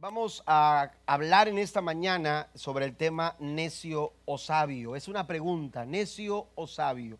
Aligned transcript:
Vamos 0.00 0.42
a 0.46 0.92
hablar 1.04 1.46
en 1.46 1.58
esta 1.58 1.82
mañana 1.82 2.48
sobre 2.54 2.86
el 2.86 2.96
tema 2.96 3.36
necio 3.38 4.14
o 4.24 4.38
sabio. 4.38 4.96
Es 4.96 5.08
una 5.08 5.26
pregunta, 5.26 5.84
necio 5.84 6.46
o 6.54 6.66
sabio. 6.66 7.18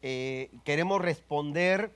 Eh, 0.00 0.48
queremos 0.62 1.00
responder 1.00 1.92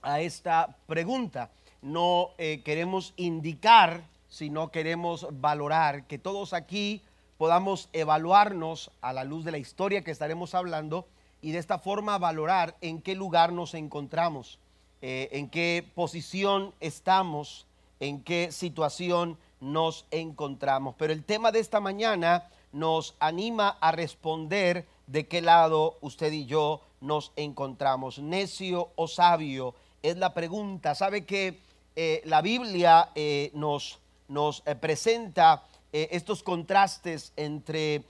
a 0.00 0.22
esta 0.22 0.78
pregunta. 0.86 1.50
No 1.82 2.30
eh, 2.38 2.62
queremos 2.64 3.12
indicar, 3.18 4.02
sino 4.30 4.70
queremos 4.70 5.26
valorar 5.30 6.06
que 6.06 6.16
todos 6.16 6.54
aquí 6.54 7.02
podamos 7.36 7.90
evaluarnos 7.92 8.90
a 9.02 9.12
la 9.12 9.24
luz 9.24 9.44
de 9.44 9.52
la 9.52 9.58
historia 9.58 10.02
que 10.02 10.10
estaremos 10.10 10.54
hablando 10.54 11.06
y 11.42 11.52
de 11.52 11.58
esta 11.58 11.78
forma 11.78 12.16
valorar 12.16 12.78
en 12.80 13.02
qué 13.02 13.14
lugar 13.14 13.52
nos 13.52 13.74
encontramos, 13.74 14.58
eh, 15.02 15.28
en 15.32 15.50
qué 15.50 15.86
posición 15.94 16.72
estamos, 16.80 17.66
en 18.00 18.22
qué 18.22 18.52
situación 18.52 19.36
nos 19.60 20.06
encontramos. 20.10 20.94
Pero 20.98 21.12
el 21.12 21.24
tema 21.24 21.52
de 21.52 21.60
esta 21.60 21.80
mañana 21.80 22.48
nos 22.72 23.14
anima 23.20 23.76
a 23.80 23.92
responder 23.92 24.86
de 25.06 25.26
qué 25.26 25.40
lado 25.42 25.98
usted 26.00 26.32
y 26.32 26.46
yo 26.46 26.80
nos 27.00 27.32
encontramos. 27.36 28.18
Necio 28.18 28.90
o 28.96 29.08
sabio 29.08 29.74
es 30.02 30.16
la 30.16 30.34
pregunta. 30.34 30.94
¿Sabe 30.94 31.24
que 31.24 31.60
eh, 31.96 32.22
la 32.24 32.42
Biblia 32.42 33.10
eh, 33.14 33.50
nos, 33.54 33.98
nos 34.28 34.62
eh, 34.66 34.74
presenta 34.74 35.64
estos 35.92 36.44
contrastes 36.44 37.32
entre 37.34 38.04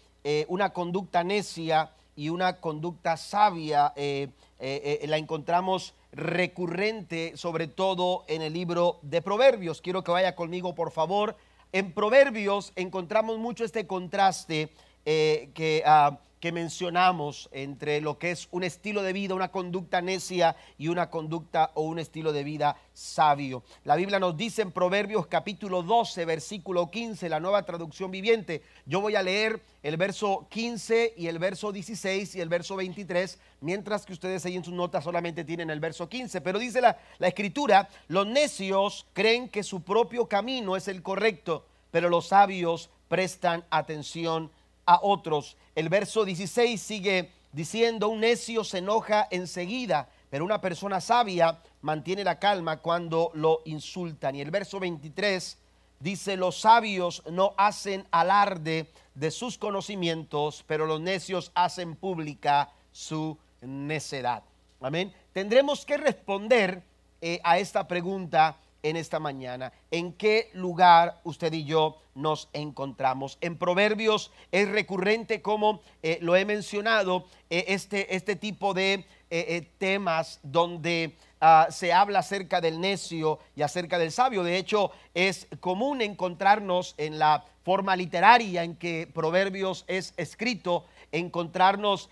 una 0.48 0.74
conducta 0.74 1.24
necia 1.24 1.90
y 2.14 2.28
una 2.28 2.60
conducta 2.60 3.16
sabia? 3.16 3.94
la 3.96 5.16
encontramos 5.16 5.94
recurrente, 6.12 7.38
sobre 7.38 7.68
todo 7.68 8.24
en 8.28 8.42
el 8.42 8.52
libro 8.52 8.98
de 9.00 9.22
Proverbios. 9.22 9.80
Quiero 9.80 10.04
que 10.04 10.10
vaya 10.10 10.36
conmigo, 10.36 10.74
por 10.74 10.90
favor. 10.90 11.36
En 11.72 11.92
Proverbios 11.92 12.72
encontramos 12.76 13.38
mucho 13.38 13.64
este 13.64 13.86
contraste 13.86 14.70
eh, 15.04 15.50
que, 15.54 15.82
ah, 15.86 16.18
que 16.40 16.52
mencionamos 16.52 17.50
entre 17.52 18.00
lo 18.00 18.18
que 18.18 18.30
es 18.30 18.48
un 18.50 18.64
estilo 18.64 19.02
de 19.02 19.12
vida, 19.12 19.34
una 19.34 19.50
conducta 19.50 20.00
necia 20.00 20.56
y 20.78 20.88
una 20.88 21.10
conducta 21.10 21.70
o 21.74 21.82
un 21.82 21.98
estilo 21.98 22.32
de 22.32 22.44
vida 22.44 22.76
sabio. 22.94 23.62
La 23.84 23.94
Biblia 23.94 24.18
nos 24.18 24.36
dice 24.36 24.62
en 24.62 24.72
Proverbios 24.72 25.26
capítulo 25.26 25.82
12, 25.82 26.24
versículo 26.24 26.90
15, 26.90 27.28
la 27.28 27.40
nueva 27.40 27.64
traducción 27.64 28.10
viviente. 28.10 28.62
Yo 28.86 29.02
voy 29.02 29.16
a 29.16 29.22
leer 29.22 29.60
el 29.82 29.98
verso 29.98 30.46
15 30.48 31.14
y 31.16 31.26
el 31.26 31.38
verso 31.38 31.72
16 31.72 32.34
y 32.34 32.40
el 32.40 32.48
verso 32.48 32.74
23, 32.74 33.38
mientras 33.60 34.06
que 34.06 34.14
ustedes 34.14 34.44
ahí 34.46 34.56
en 34.56 34.64
sus 34.64 34.74
notas 34.74 35.04
solamente 35.04 35.44
tienen 35.44 35.68
el 35.68 35.78
verso 35.78 36.08
15. 36.08 36.40
Pero 36.40 36.58
dice 36.58 36.80
la, 36.80 36.98
la 37.18 37.28
escritura, 37.28 37.88
los 38.08 38.26
necios 38.26 39.06
creen 39.12 39.50
que 39.50 39.62
su 39.62 39.82
propio 39.82 40.26
camino 40.26 40.74
es 40.74 40.88
el 40.88 41.02
correcto, 41.02 41.66
pero 41.90 42.08
los 42.08 42.28
sabios 42.28 42.88
prestan 43.08 43.64
atención 43.70 44.50
a 44.90 44.98
otros. 45.02 45.56
El 45.76 45.88
verso 45.88 46.24
16 46.24 46.82
sigue 46.82 47.30
diciendo, 47.52 48.08
un 48.08 48.20
necio 48.20 48.64
se 48.64 48.78
enoja 48.78 49.28
enseguida, 49.30 50.08
pero 50.30 50.44
una 50.44 50.60
persona 50.60 51.00
sabia 51.00 51.60
mantiene 51.82 52.24
la 52.24 52.40
calma 52.40 52.78
cuando 52.78 53.30
lo 53.34 53.60
insultan. 53.66 54.34
Y 54.34 54.40
el 54.40 54.50
verso 54.50 54.80
23 54.80 55.58
dice, 56.00 56.36
los 56.36 56.60
sabios 56.60 57.22
no 57.30 57.54
hacen 57.56 58.04
alarde 58.10 58.90
de 59.14 59.30
sus 59.30 59.58
conocimientos, 59.58 60.64
pero 60.66 60.86
los 60.86 61.00
necios 61.00 61.52
hacen 61.54 61.94
pública 61.94 62.72
su 62.90 63.38
necedad. 63.60 64.42
Amén. 64.80 65.14
Tendremos 65.32 65.86
que 65.86 65.98
responder 65.98 66.82
eh, 67.20 67.38
a 67.44 67.60
esta 67.60 67.86
pregunta 67.86 68.56
en 68.82 68.96
esta 68.96 69.18
mañana. 69.18 69.72
¿En 69.90 70.12
qué 70.12 70.50
lugar 70.54 71.20
usted 71.24 71.52
y 71.52 71.64
yo 71.64 71.98
nos 72.14 72.48
encontramos? 72.52 73.38
En 73.40 73.56
Proverbios 73.56 74.30
es 74.52 74.68
recurrente, 74.68 75.42
como 75.42 75.80
eh, 76.02 76.18
lo 76.20 76.36
he 76.36 76.44
mencionado, 76.44 77.26
eh, 77.50 77.64
este, 77.68 78.14
este, 78.14 78.36
tipo 78.36 78.74
de 78.74 79.04
eh, 79.30 79.68
temas 79.78 80.40
donde 80.42 81.16
ah, 81.40 81.68
se 81.70 81.92
habla 81.92 82.20
acerca 82.20 82.60
del 82.60 82.80
necio 82.80 83.38
y 83.54 83.62
acerca 83.62 83.98
del 83.98 84.12
sabio. 84.12 84.42
De 84.42 84.56
hecho, 84.56 84.90
es 85.14 85.46
común 85.60 86.02
encontrarnos 86.02 86.94
en 86.98 87.18
la 87.18 87.44
forma 87.64 87.96
literaria 87.96 88.64
en 88.64 88.76
que 88.76 89.08
Proverbios 89.12 89.84
es 89.86 90.14
escrito, 90.16 90.86
encontrarnos 91.12 92.08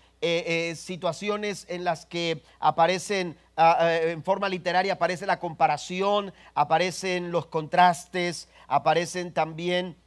situaciones 0.75 1.65
en 1.69 1.83
las 1.83 2.05
que 2.05 2.43
aparecen 2.59 3.37
Ah, 3.61 3.75
ah, 3.77 3.97
en 3.97 4.23
forma 4.23 4.47
literaria 4.47 4.93
aparece 4.93 5.25
la 5.25 5.37
comparación, 5.37 6.31
aparecen 6.55 7.29
los 7.29 7.47
contrastes, 7.47 8.47
aparecen 8.69 9.33
también 9.33 9.97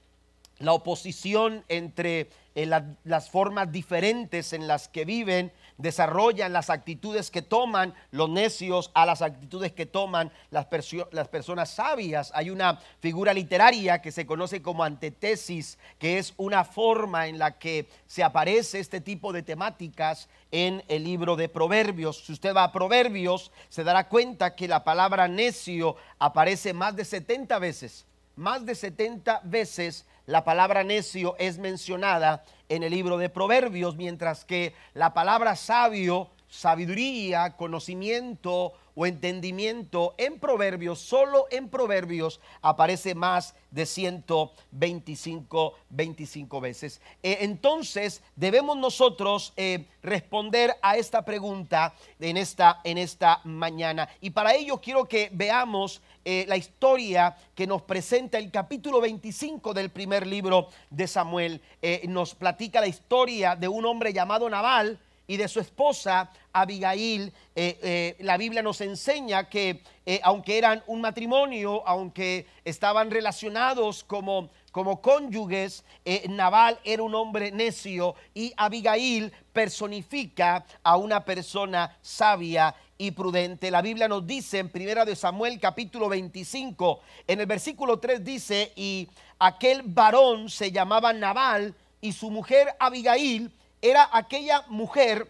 la 0.56 0.72
oposición 0.72 1.62
entre 1.68 2.30
eh, 2.54 2.64
las 3.04 3.28
formas 3.28 3.70
diferentes 3.70 4.54
en 4.54 4.66
las 4.66 4.88
que 4.88 5.04
viven 5.04 5.52
desarrollan 5.78 6.52
las 6.52 6.70
actitudes 6.70 7.30
que 7.30 7.42
toman 7.42 7.94
los 8.10 8.28
necios 8.28 8.90
a 8.94 9.06
las 9.06 9.22
actitudes 9.22 9.72
que 9.72 9.86
toman 9.86 10.30
las, 10.50 10.66
las, 11.12 11.28
personas 11.28 11.70
sabias. 11.70 12.30
Hay 12.34 12.50
una 12.50 12.78
figura 13.00 13.34
literaria 13.34 14.00
que 14.00 14.12
se 14.12 14.26
conoce 14.26 14.62
como 14.62 14.84
antetesis, 14.84 15.78
que 15.98 16.18
es 16.18 16.34
una 16.36 16.64
forma 16.64 17.28
en 17.28 17.38
la 17.38 17.58
que 17.58 17.88
se 18.06 18.22
aparece 18.22 18.78
este 18.78 19.00
tipo 19.00 19.32
de 19.32 19.42
temáticas 19.42 20.28
en 20.50 20.82
el 20.88 21.04
libro 21.04 21.36
de 21.36 21.48
Proverbios. 21.48 22.24
Si 22.24 22.32
usted 22.32 22.54
va 22.54 22.64
a 22.64 22.72
Proverbios, 22.72 23.50
se 23.68 23.84
dará 23.84 24.08
cuenta 24.08 24.54
que 24.54 24.68
la 24.68 24.84
palabra 24.84 25.28
necio 25.28 25.96
aparece 26.18 26.72
más 26.72 26.94
de 26.96 27.04
70 27.04 27.58
veces. 27.58 28.06
Más 28.36 28.64
de 28.64 28.74
70 28.74 29.42
veces 29.44 30.06
la 30.26 30.44
palabra 30.44 30.84
necio 30.84 31.36
es 31.38 31.58
mencionada 31.58 32.44
en 32.68 32.82
el 32.82 32.92
libro 32.92 33.18
de 33.18 33.28
Proverbios, 33.28 33.96
mientras 33.96 34.44
que 34.44 34.74
la 34.94 35.14
palabra 35.14 35.56
sabio, 35.56 36.30
sabiduría, 36.48 37.56
conocimiento 37.56 38.72
o 38.94 39.06
entendimiento 39.06 40.14
en 40.18 40.38
Proverbios, 40.38 40.98
solo 40.98 41.46
en 41.50 41.68
Proverbios 41.68 42.40
aparece 42.60 43.14
más 43.14 43.54
de 43.70 43.86
125 43.86 45.74
25 45.90 46.60
veces. 46.60 47.00
Eh, 47.22 47.38
entonces 47.40 48.22
debemos 48.36 48.76
nosotros 48.76 49.52
eh, 49.56 49.86
responder 50.02 50.76
a 50.82 50.96
esta 50.96 51.24
pregunta 51.24 51.94
en 52.20 52.36
esta, 52.36 52.80
en 52.84 52.98
esta 52.98 53.40
mañana. 53.44 54.08
Y 54.20 54.30
para 54.30 54.54
ello 54.54 54.80
quiero 54.80 55.04
que 55.06 55.30
veamos 55.32 56.00
eh, 56.24 56.44
la 56.48 56.56
historia 56.56 57.36
que 57.54 57.66
nos 57.66 57.82
presenta 57.82 58.38
el 58.38 58.50
capítulo 58.50 59.00
25 59.00 59.74
del 59.74 59.90
primer 59.90 60.26
libro 60.26 60.68
de 60.90 61.06
Samuel. 61.06 61.60
nos 62.08 62.34
platica 62.34 62.80
la 62.80 62.86
historia 62.86 63.56
de 63.56 63.68
un 63.68 63.84
hombre 63.84 64.12
llamado 64.12 64.48
Nabal 64.48 64.98
y 65.32 65.38
de 65.38 65.48
su 65.48 65.60
esposa 65.60 66.30
Abigail, 66.52 67.32
eh, 67.56 67.78
eh, 67.82 68.16
la 68.18 68.36
Biblia 68.36 68.60
nos 68.60 68.82
enseña 68.82 69.48
que 69.48 69.82
eh, 70.04 70.20
aunque 70.24 70.58
eran 70.58 70.82
un 70.86 71.00
matrimonio, 71.00 71.82
aunque 71.88 72.44
estaban 72.66 73.10
relacionados 73.10 74.04
como, 74.04 74.50
como 74.72 75.00
cónyuges, 75.00 75.84
Nabal 76.28 76.78
era 76.84 77.02
un 77.02 77.14
hombre 77.14 77.50
necio 77.50 78.14
y 78.34 78.52
Abigail 78.58 79.32
personifica 79.54 80.66
a 80.82 80.98
una 80.98 81.24
persona 81.24 81.96
sabia 82.02 82.74
y 82.98 83.12
prudente. 83.12 83.70
La 83.70 83.80
Biblia 83.80 84.08
nos 84.08 84.26
dice 84.26 84.58
en 84.58 84.68
Primera 84.68 85.06
de 85.06 85.16
Samuel 85.16 85.58
capítulo 85.58 86.10
25, 86.10 87.00
en 87.26 87.40
el 87.40 87.46
versículo 87.46 87.98
3 87.98 88.22
dice, 88.22 88.70
y 88.76 89.08
aquel 89.38 89.80
varón 89.82 90.50
se 90.50 90.70
llamaba 90.70 91.14
Nabal 91.14 91.74
y 92.02 92.12
su 92.12 92.30
mujer 92.30 92.76
Abigail 92.78 93.50
era 93.82 94.08
aquella 94.12 94.64
mujer 94.68 95.28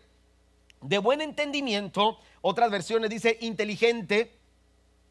de 0.83 0.99
buen 0.99 1.21
entendimiento, 1.21 2.19
otras 2.43 2.71
versiones 2.71 3.09
dice 3.11 3.39
inteligente, 3.41 4.39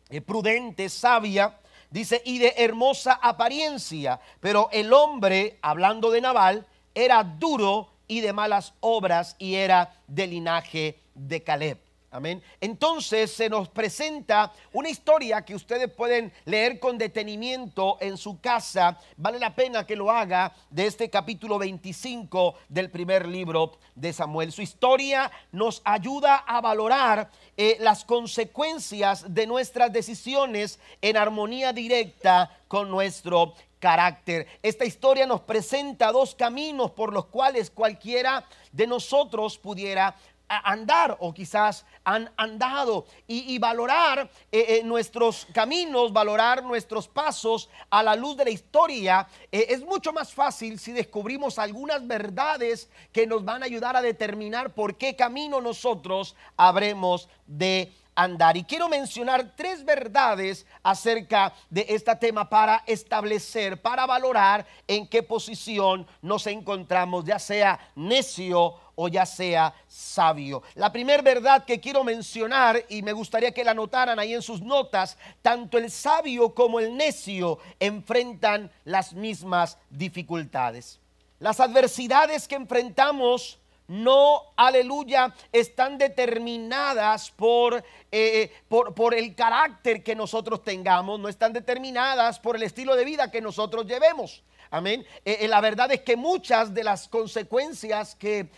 eh, 0.09 0.22
prudente, 0.22 0.90
sabia, 0.90 1.59
dice, 1.90 2.22
y 2.24 2.38
de 2.38 2.53
hermosa 2.57 3.13
apariencia. 3.13 4.19
Pero 4.40 4.70
el 4.72 4.93
hombre, 4.93 5.58
hablando 5.61 6.11
de 6.11 6.22
Nabal, 6.22 6.67
era 6.93 7.23
duro 7.23 7.91
y 8.08 8.22
de 8.22 8.34
malas 8.34 8.73
obras 8.82 9.35
y 9.40 9.55
era 9.55 10.02
de 10.08 10.28
linaje 10.28 10.99
de 11.16 11.41
Caleb. 11.44 11.79
Amén. 12.13 12.43
Entonces 12.59 13.31
se 13.31 13.49
nos 13.49 13.69
presenta 13.69 14.52
una 14.73 14.90
historia 14.90 15.46
que 15.46 15.55
ustedes 15.55 15.90
pueden 15.90 16.34
leer 16.43 16.78
con 16.78 16.97
detenimiento 16.97 17.97
en 18.02 18.17
su 18.17 18.41
casa. 18.41 18.99
Vale 19.16 19.40
la 19.40 19.55
pena 19.55 19.87
que 19.87 19.96
lo 19.96 20.11
haga 20.11 20.53
de 20.69 20.87
este 20.87 21.09
capítulo 21.09 21.58
25 21.58 22.55
del 22.67 22.91
primer 22.91 23.25
libro 23.25 23.78
de 23.96 24.11
Samuel. 24.11 24.52
Su 24.52 24.61
historia 24.61 25.31
nos 25.53 25.81
ayuda 25.85 26.43
a 26.46 26.59
valorar 26.59 27.31
eh, 27.55 27.78
las 27.79 28.03
consecuencias 28.03 29.34
de 29.34 29.47
nuestras 29.47 29.93
decisiones 29.93 30.81
en 31.02 31.16
armonía 31.16 31.72
directa 31.72 32.59
con 32.67 32.91
nuestro 32.91 33.53
carácter. 33.81 34.47
Esta 34.61 34.85
historia 34.85 35.25
nos 35.25 35.41
presenta 35.41 36.11
dos 36.11 36.35
caminos 36.35 36.91
por 36.91 37.11
los 37.11 37.25
cuales 37.25 37.72
cualquiera 37.72 38.46
de 38.72 38.87
nosotros 38.87 39.58
pudiera 39.58 40.16
andar 40.59 41.17
o 41.19 41.33
quizás 41.33 41.85
han 42.03 42.31
andado 42.35 43.05
y, 43.27 43.57
valorar 43.59 44.29
eh, 44.51 44.65
eh, 44.67 44.83
nuestros 44.83 45.47
caminos, 45.53 46.11
valorar 46.11 46.63
nuestros 46.63 47.07
pasos 47.07 47.69
a 47.89 48.03
la 48.03 48.15
luz 48.15 48.35
de 48.37 48.45
la 48.45 48.49
historia. 48.49 49.27
Eh, 49.51 49.67
es 49.69 49.83
mucho 49.83 50.11
más 50.11 50.33
fácil 50.33 50.79
si 50.79 50.91
descubrimos 50.91 51.59
algunas 51.59 52.05
verdades 52.05 52.89
que 53.11 53.27
nos 53.27 53.45
van 53.45 53.63
a 53.63 53.65
ayudar 53.65 53.95
a 53.95 54.01
determinar 54.01 54.73
por 54.73 54.95
qué 54.95 55.15
camino 55.15 55.61
nosotros 55.61 56.35
habremos 56.57 57.29
de 57.45 57.91
andar. 58.15 58.57
Y 58.57 58.63
quiero 58.63 58.89
mencionar 58.89 59.53
tres 59.55 59.83
verdades 59.85 60.65
acerca 60.83 61.53
de 61.69 61.85
este 61.89 62.15
tema 62.17 62.49
para 62.49 62.83
establecer, 62.85 63.81
para 63.81 64.05
valorar 64.05 64.65
en 64.87 65.07
qué 65.07 65.23
posición 65.23 66.05
nos 66.21 66.47
encontramos, 66.47 67.25
ya 67.25 67.39
sea 67.39 67.79
necio 67.95 68.75
o 69.03 69.07
ya 69.07 69.25
sea 69.25 69.73
sabio. 69.87 70.61
La 70.75 70.91
primera 70.91 71.23
verdad 71.23 71.65
que 71.65 71.79
quiero 71.79 72.03
mencionar, 72.03 72.85
y 72.87 73.01
me 73.01 73.13
gustaría 73.13 73.51
que 73.51 73.63
la 73.63 73.73
notaran 73.73 74.19
ahí 74.19 74.35
en 74.35 74.43
sus 74.43 74.61
notas, 74.61 75.17
tanto 75.41 75.79
el 75.79 75.89
sabio 75.89 76.53
como 76.53 76.79
el 76.79 76.95
necio 76.95 77.57
enfrentan 77.79 78.69
las 78.85 79.13
mismas 79.13 79.79
dificultades. 79.89 80.99
Las 81.39 81.59
adversidades 81.59 82.47
que 82.47 82.53
enfrentamos 82.53 83.57
no, 83.87 84.43
aleluya, 84.55 85.33
están 85.51 85.97
determinadas 85.97 87.31
por, 87.31 87.83
eh, 88.11 88.53
por, 88.69 88.93
por, 88.93 89.15
el 89.15 89.33
carácter 89.33 90.03
que 90.03 90.15
nosotros 90.15 90.63
tengamos, 90.63 91.19
no 91.19 91.27
están 91.27 91.53
determinadas 91.53 92.39
por 92.39 92.55
el 92.55 92.61
estilo 92.61 92.95
de 92.95 93.03
vida 93.03 93.31
que 93.31 93.41
nosotros 93.41 93.87
llevemos. 93.87 94.43
Amén. 94.73 95.06
Eh, 95.26 95.40
eh, 95.41 95.47
la 95.47 95.59
verdad 95.59 95.91
es 95.91 96.02
que 96.02 96.16
muchas 96.16 96.73
de 96.73 96.84
las 96.84 97.09
consecuencias 97.09 98.16
que 98.16 98.50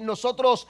nosotros 0.00 0.66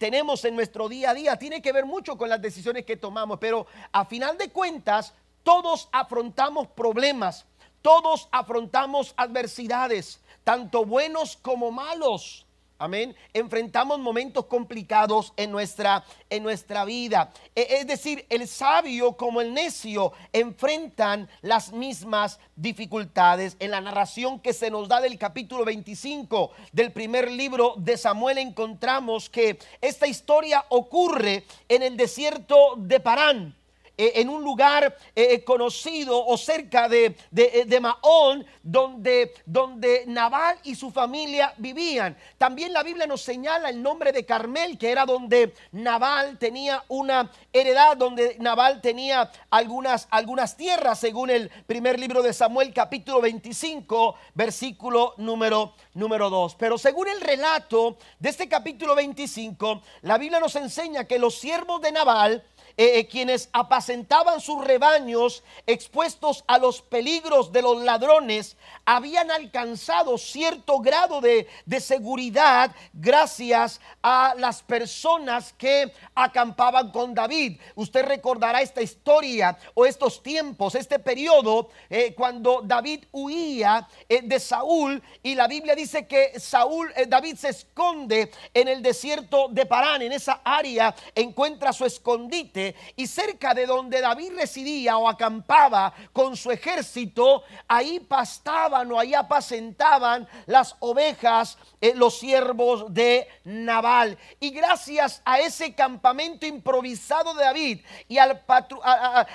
tenemos 0.00 0.44
en 0.44 0.56
nuestro 0.56 0.88
día 0.88 1.10
a 1.10 1.14
día 1.14 1.36
tiene 1.36 1.60
que 1.60 1.70
ver 1.70 1.84
mucho 1.84 2.16
con 2.16 2.30
las 2.30 2.40
decisiones 2.40 2.86
que 2.86 2.96
tomamos, 2.96 3.38
pero 3.38 3.66
a 3.92 4.06
final 4.06 4.38
de 4.38 4.48
cuentas 4.48 5.12
todos 5.42 5.88
afrontamos 5.92 6.68
problemas, 6.68 7.44
todos 7.82 8.28
afrontamos 8.32 9.12
adversidades, 9.16 10.20
tanto 10.44 10.84
buenos 10.84 11.36
como 11.36 11.70
malos. 11.70 12.47
Amén. 12.80 13.16
Enfrentamos 13.34 13.98
momentos 13.98 14.46
complicados 14.46 15.32
en 15.36 15.50
nuestra, 15.50 16.04
en 16.30 16.44
nuestra 16.44 16.84
vida. 16.84 17.32
E, 17.56 17.66
es 17.80 17.88
decir, 17.88 18.24
el 18.30 18.46
sabio 18.46 19.16
como 19.16 19.40
el 19.40 19.52
necio 19.52 20.12
enfrentan 20.32 21.28
las 21.42 21.72
mismas 21.72 22.38
dificultades. 22.54 23.56
En 23.58 23.72
la 23.72 23.80
narración 23.80 24.38
que 24.38 24.52
se 24.52 24.70
nos 24.70 24.86
da 24.86 25.00
del 25.00 25.18
capítulo 25.18 25.64
25 25.64 26.52
del 26.70 26.92
primer 26.92 27.32
libro 27.32 27.74
de 27.78 27.96
Samuel 27.96 28.38
encontramos 28.38 29.28
que 29.28 29.58
esta 29.80 30.06
historia 30.06 30.64
ocurre 30.68 31.46
en 31.68 31.82
el 31.82 31.96
desierto 31.96 32.74
de 32.76 33.00
Parán. 33.00 33.57
Eh, 34.00 34.20
en 34.20 34.28
un 34.28 34.44
lugar 34.44 34.96
eh, 35.16 35.26
eh, 35.32 35.42
conocido 35.42 36.24
o 36.24 36.38
cerca 36.38 36.88
de, 36.88 37.16
de, 37.32 37.80
Maón, 37.80 38.46
donde, 38.62 39.34
donde 39.44 40.04
Nabal 40.06 40.56
y 40.62 40.76
su 40.76 40.92
familia 40.92 41.52
vivían. 41.56 42.16
También 42.38 42.72
la 42.72 42.84
Biblia 42.84 43.08
nos 43.08 43.22
señala 43.22 43.70
el 43.70 43.82
nombre 43.82 44.12
de 44.12 44.24
Carmel, 44.24 44.78
que 44.78 44.92
era 44.92 45.04
donde 45.04 45.52
Nabal 45.72 46.38
tenía 46.38 46.84
una 46.86 47.28
heredad, 47.52 47.96
donde 47.96 48.36
Nabal 48.38 48.80
tenía 48.80 49.32
algunas, 49.50 50.06
algunas 50.12 50.56
tierras, 50.56 51.00
según 51.00 51.30
el 51.30 51.50
primer 51.66 51.98
libro 51.98 52.22
de 52.22 52.32
Samuel, 52.32 52.72
capítulo 52.72 53.20
25, 53.20 54.14
versículo 54.32 55.14
número, 55.16 55.74
número 55.94 56.30
2. 56.30 56.54
Pero 56.54 56.78
según 56.78 57.08
el 57.08 57.20
relato 57.20 57.96
de 58.20 58.28
este 58.28 58.48
capítulo 58.48 58.94
25, 58.94 59.82
la 60.02 60.18
Biblia 60.18 60.38
nos 60.38 60.54
enseña 60.54 61.02
que 61.02 61.18
los 61.18 61.34
siervos 61.34 61.80
de 61.80 61.90
Nabal, 61.90 62.44
eh, 62.80 63.00
eh, 63.00 63.08
quienes 63.08 63.48
apacentaban 63.52 64.40
sus 64.40 64.64
rebaños 64.64 65.42
expuestos 65.66 66.44
a 66.46 66.58
los 66.58 66.80
peligros 66.80 67.50
de 67.50 67.60
los 67.60 67.82
ladrones, 67.82 68.56
habían 68.84 69.32
alcanzado 69.32 70.16
cierto 70.16 70.78
grado 70.78 71.20
de, 71.20 71.48
de 71.66 71.80
seguridad 71.80 72.70
gracias 72.92 73.80
a 74.00 74.32
las 74.38 74.62
personas 74.62 75.52
que 75.58 75.92
acampaban 76.14 76.92
con 76.92 77.14
David. 77.14 77.60
Usted 77.74 78.04
recordará 78.04 78.62
esta 78.62 78.80
historia 78.80 79.58
o 79.74 79.84
estos 79.84 80.22
tiempos, 80.22 80.76
este 80.76 81.00
periodo, 81.00 81.70
eh, 81.90 82.14
cuando 82.14 82.62
David 82.62 83.06
huía 83.10 83.88
de 84.08 84.38
Saúl 84.38 85.02
y 85.24 85.34
la 85.34 85.48
Biblia 85.48 85.74
dice 85.74 86.06
que 86.06 86.38
Saúl, 86.38 86.92
David 87.08 87.34
se 87.38 87.48
esconde 87.48 88.30
en 88.54 88.68
el 88.68 88.82
desierto 88.82 89.48
de 89.50 89.66
Parán, 89.66 90.02
en 90.02 90.12
esa 90.12 90.42
área 90.44 90.94
encuentra 91.16 91.72
su 91.72 91.84
escondite 91.84 92.67
y 92.96 93.06
cerca 93.06 93.54
de 93.54 93.66
donde 93.66 94.00
David 94.00 94.32
residía 94.36 94.96
o 94.96 95.08
acampaba 95.08 95.92
con 96.12 96.36
su 96.36 96.50
ejército, 96.50 97.42
ahí 97.66 98.00
pastaban 98.00 98.90
o 98.92 98.98
ahí 98.98 99.14
apacentaban 99.14 100.28
las 100.46 100.76
ovejas, 100.80 101.58
eh, 101.80 101.92
los 101.94 102.18
siervos 102.18 102.92
de 102.92 103.28
Nabal. 103.44 104.18
Y 104.40 104.50
gracias 104.50 105.22
a 105.24 105.40
ese 105.40 105.74
campamento 105.74 106.46
improvisado 106.46 107.34
de 107.34 107.44
David 107.44 107.80
y 108.08 108.18
al 108.18 108.42
a, 108.48 109.26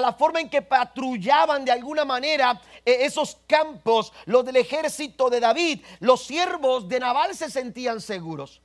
la, 0.00 0.12
forma 0.18 0.40
en 0.40 0.48
que 0.48 0.62
patrullaban 0.62 1.64
de 1.64 1.72
alguna 1.72 2.04
manera 2.04 2.60
eh, 2.84 2.98
esos 3.00 3.38
campos, 3.46 4.12
los 4.26 4.44
del 4.44 4.56
ejército 4.56 5.30
de 5.30 5.40
David, 5.40 5.84
los 6.00 6.24
siervos 6.24 6.88
de 6.88 7.00
Nabal 7.00 7.34
se 7.34 7.50
sentían 7.50 8.00
seguros. 8.00 8.60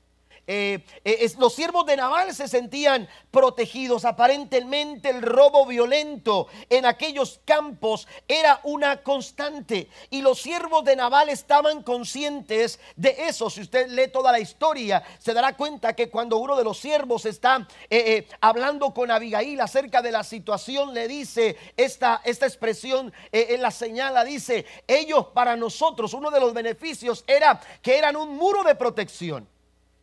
Eh, 0.51 0.83
eh, 1.05 1.31
los 1.37 1.53
siervos 1.53 1.85
de 1.85 1.95
Nabal 1.95 2.33
se 2.33 2.47
sentían 2.47 3.07
protegidos. 3.29 4.03
Aparentemente 4.03 5.11
el 5.11 5.21
robo 5.21 5.67
violento 5.67 6.47
en 6.71 6.87
aquellos 6.87 7.39
campos 7.45 8.07
era 8.27 8.59
una 8.63 9.03
constante. 9.03 9.89
Y 10.09 10.23
los 10.23 10.41
siervos 10.41 10.83
de 10.85 10.95
Nabal 10.95 11.29
estaban 11.29 11.83
conscientes 11.83 12.79
de 12.95 13.15
eso. 13.27 13.51
Si 13.51 13.61
usted 13.61 13.89
lee 13.89 14.07
toda 14.11 14.31
la 14.31 14.39
historia, 14.39 15.03
se 15.19 15.35
dará 15.35 15.55
cuenta 15.55 15.93
que 15.93 16.09
cuando 16.09 16.37
uno 16.37 16.55
de 16.55 16.63
los 16.63 16.79
siervos 16.79 17.25
está 17.25 17.67
eh, 17.87 18.27
hablando 18.41 18.91
con 18.91 19.11
Abigail 19.11 19.61
acerca 19.61 20.01
de 20.01 20.11
la 20.11 20.23
situación, 20.23 20.95
le 20.95 21.07
dice 21.07 21.57
esta, 21.77 22.21
esta 22.25 22.47
expresión 22.47 23.13
en 23.31 23.61
la 23.61 23.69
señala, 23.69 24.23
dice, 24.23 24.65
ellos 24.87 25.27
para 25.27 25.55
nosotros, 25.55 26.15
uno 26.15 26.31
de 26.31 26.39
los 26.39 26.55
beneficios 26.55 27.23
era 27.27 27.61
que 27.83 27.99
eran 27.99 28.15
un 28.15 28.35
muro 28.35 28.63
de 28.63 28.73
protección 28.73 29.47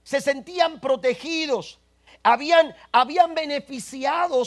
se 0.07 0.21
sentían 0.21 0.79
protegidos. 0.79 1.81
Habían, 2.23 2.75
habían 2.93 3.35
beneficiado 3.35 4.43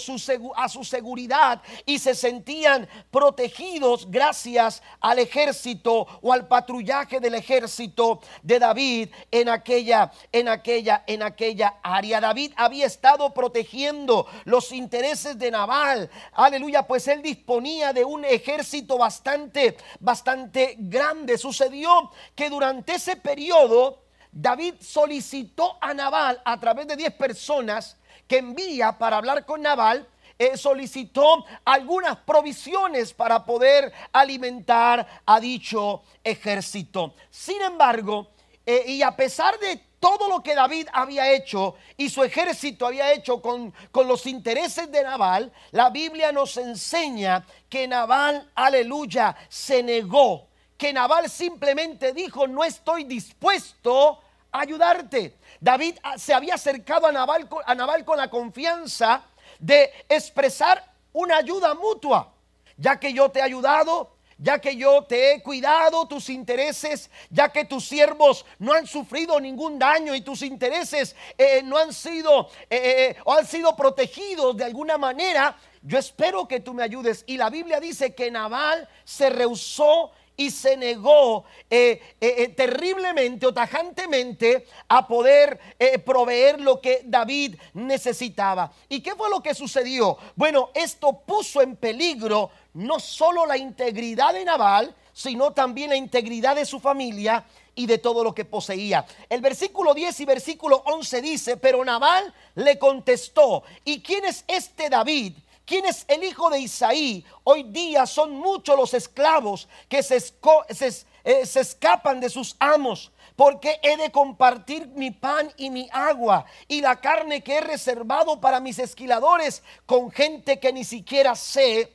a 0.56 0.70
su 0.70 0.84
seguridad 0.84 1.62
y 1.86 2.00
se 2.00 2.16
sentían 2.16 2.88
protegidos 3.12 4.10
gracias 4.10 4.82
al 5.02 5.20
ejército 5.20 6.08
o 6.22 6.34
al 6.34 6.48
patrullaje 6.48 7.20
del 7.20 7.36
ejército 7.36 8.22
de 8.42 8.60
David 8.60 9.10
en 9.32 9.50
aquella, 9.50 10.12
en 10.32 10.48
aquella, 10.48 11.04
en 11.08 11.24
aquella 11.24 11.76
área. 11.84 12.22
David 12.22 12.54
había 12.56 12.86
estado 12.86 13.34
protegiendo 13.34 14.28
los 14.46 14.72
intereses 14.72 15.38
de 15.38 15.52
Naval. 15.52 16.10
Aleluya, 16.34 16.88
pues 16.88 17.08
él 17.08 17.22
disponía 17.22 17.92
de 17.94 18.04
un 18.04 18.24
ejército 18.26 18.98
bastante, 18.98 19.78
bastante 20.00 20.76
grande. 20.80 21.38
Sucedió 21.38 22.12
que 22.36 22.50
durante 22.50 22.96
ese 22.96 23.16
periodo 23.18 24.09
David 24.32 24.76
solicitó 24.80 25.78
a 25.82 25.94
Nabal 25.94 26.42
a 26.46 26.60
través 26.60 26.88
de 26.88 26.96
10 26.96 27.14
personas 27.16 27.98
que 28.28 28.38
envía 28.38 28.98
para 28.98 29.18
hablar 29.18 29.46
con 29.46 29.62
Nabal, 29.62 30.08
eh, 30.38 30.56
solicitó 30.56 31.46
algunas 31.66 32.18
provisiones 32.18 33.14
para 33.14 33.44
poder 33.44 33.92
alimentar 34.14 35.22
a 35.26 35.40
dicho 35.40 36.04
ejército. 36.24 37.16
Sin 37.30 37.62
embargo, 37.62 38.30
eh, 38.66 38.84
y 38.88 39.02
a 39.02 39.16
pesar 39.16 39.60
de 39.60 39.82
todo 40.00 40.30
lo 40.30 40.42
que 40.42 40.56
David 40.56 40.88
había 40.94 41.32
hecho 41.32 41.76
y 41.98 42.10
su 42.10 42.24
ejército 42.24 42.86
había 42.86 43.12
hecho 43.12 43.42
con, 43.42 43.74
con, 43.92 44.08
los 44.08 44.26
intereses 44.28 44.90
de 44.92 45.04
Nabal, 45.04 45.52
la 45.72 45.90
Biblia 45.90 46.32
nos 46.32 46.56
enseña 46.56 47.46
que 47.68 47.88
Nabal, 47.88 48.50
aleluya, 48.56 49.36
se 49.50 49.84
negó 49.84 50.49
que 50.80 50.94
Nabal 50.94 51.30
simplemente 51.30 52.14
dijo, 52.14 52.48
no 52.48 52.64
estoy 52.64 53.04
dispuesto 53.04 54.22
a 54.50 54.62
ayudarte. 54.62 55.36
David 55.60 55.98
ah, 56.02 56.18
se 56.18 56.34
había 56.34 56.56
acercado 56.56 57.06
a 57.06 57.12
Nabal, 57.12 57.50
a 57.66 58.04
con 58.06 58.18
la 58.18 58.30
confianza 58.30 59.26
de 59.60 59.92
expresar 60.08 60.82
una 61.12 61.36
ayuda 61.36 61.76
mutua. 61.76 62.32
Ya 62.78 62.98
que 62.98 63.12
yo 63.12 63.30
te 63.30 63.40
he 63.40 63.42
ayudado, 63.42 64.16
ya 64.38 64.60
que 64.60 64.78
yo 64.78 65.04
te 65.04 65.34
he 65.34 65.44
cuidado 65.44 66.08
tus 66.08 66.30
intereses, 66.30 67.12
ya 67.30 67.50
que 67.50 67.66
tus 67.66 67.84
siervos 67.84 68.46
no 68.58 68.72
han 68.72 68.88
sufrido 68.88 69.38
ningún 69.38 69.78
daño 69.78 70.16
y 70.16 70.22
tus 70.22 70.44
intereses 70.44 71.14
eh, 71.38 71.62
no 71.62 71.78
han 71.78 71.92
sido 71.92 72.50
eh, 72.70 72.78
eh, 73.10 73.18
o 73.26 73.34
han 73.34 73.46
sido 73.46 73.76
protegidos 73.76 74.56
de 74.56 74.64
alguna 74.64 74.98
manera, 74.98 75.58
yo 75.82 75.98
espero 75.98 76.48
que 76.48 76.62
tú 76.62 76.74
me 76.74 76.84
ayudes. 76.84 77.26
Y 77.28 77.36
la 77.36 77.50
Biblia 77.50 77.82
dice 77.82 78.16
que 78.16 78.32
Nabal 78.32 78.88
se 79.04 79.30
rehusó 79.30 80.12
y 80.40 80.52
se 80.52 80.78
negó 80.78 81.44
eh, 81.70 82.02
eh, 82.22 82.36
eh, 82.38 82.48
terriblemente 82.56 83.46
o 83.46 83.54
tajantemente 83.54 84.66
a 84.88 85.06
poder 85.06 85.60
proveer 86.06 86.62
lo 86.62 86.80
que 86.80 87.02
David 87.04 87.58
necesitaba. 87.74 88.72
¿Y 88.88 89.02
qué 89.02 89.16
fue 89.16 89.30
lo 89.30 89.44
que 89.44 89.54
sucedió? 89.54 90.18
Bueno, 90.38 90.70
esto 90.74 91.12
puso 91.26 91.62
en 91.62 91.76
peligro 91.76 92.52
no 92.74 93.02
solo 93.02 93.46
la 93.46 93.58
integridad 93.58 94.32
de 94.34 94.46
Nabal, 94.46 94.96
sino 95.12 95.52
también 95.52 95.90
la 95.90 95.98
integridad 95.98 96.56
de 96.56 96.66
su 96.66 96.80
familia 96.80 97.44
y 97.76 97.86
de 97.86 97.98
todo 97.98 98.24
lo 98.24 98.34
que 98.34 98.46
poseía. 98.46 99.06
El 99.28 99.42
versículo 99.42 99.94
10 99.94 100.22
y 100.22 100.26
versículo 100.26 100.84
11 100.86 101.22
dice, 101.22 101.58
pero 101.58 101.84
Nabal 101.84 102.34
le 102.56 102.80
contestó, 102.80 103.64
¿y 103.84 104.02
quién 104.02 104.24
es 104.24 104.46
este 104.48 104.90
David? 104.90 105.34
¿Quién 105.70 105.86
es 105.86 106.04
el 106.08 106.24
hijo 106.24 106.50
de 106.50 106.62
Isaí? 106.62 107.24
Hoy 107.44 107.62
día 107.62 108.08
son 108.08 108.32
muchos 108.32 108.76
los 108.76 108.96
esclavos 108.96 109.70
que 109.88 110.02
se, 110.02 110.18
eh, 110.18 111.46
se 111.46 111.60
escapan 111.60 112.20
de 112.20 112.28
sus 112.32 112.56
amos 112.58 113.12
porque 113.36 113.80
he 113.84 113.96
de 113.96 114.12
compartir 114.12 114.88
mi 114.88 115.12
pan 115.12 115.54
y 115.58 115.70
mi 115.70 115.88
agua 115.92 116.44
y 116.68 116.82
la 116.82 117.00
carne 117.00 117.44
que 117.44 117.58
he 117.58 117.62
reservado 117.62 118.42
para 118.42 118.60
mis 118.60 118.80
esquiladores 118.80 119.62
con 119.86 120.10
gente 120.10 120.60
que 120.60 120.74
ni 120.74 120.84
siquiera 120.84 121.36
sé 121.36 121.94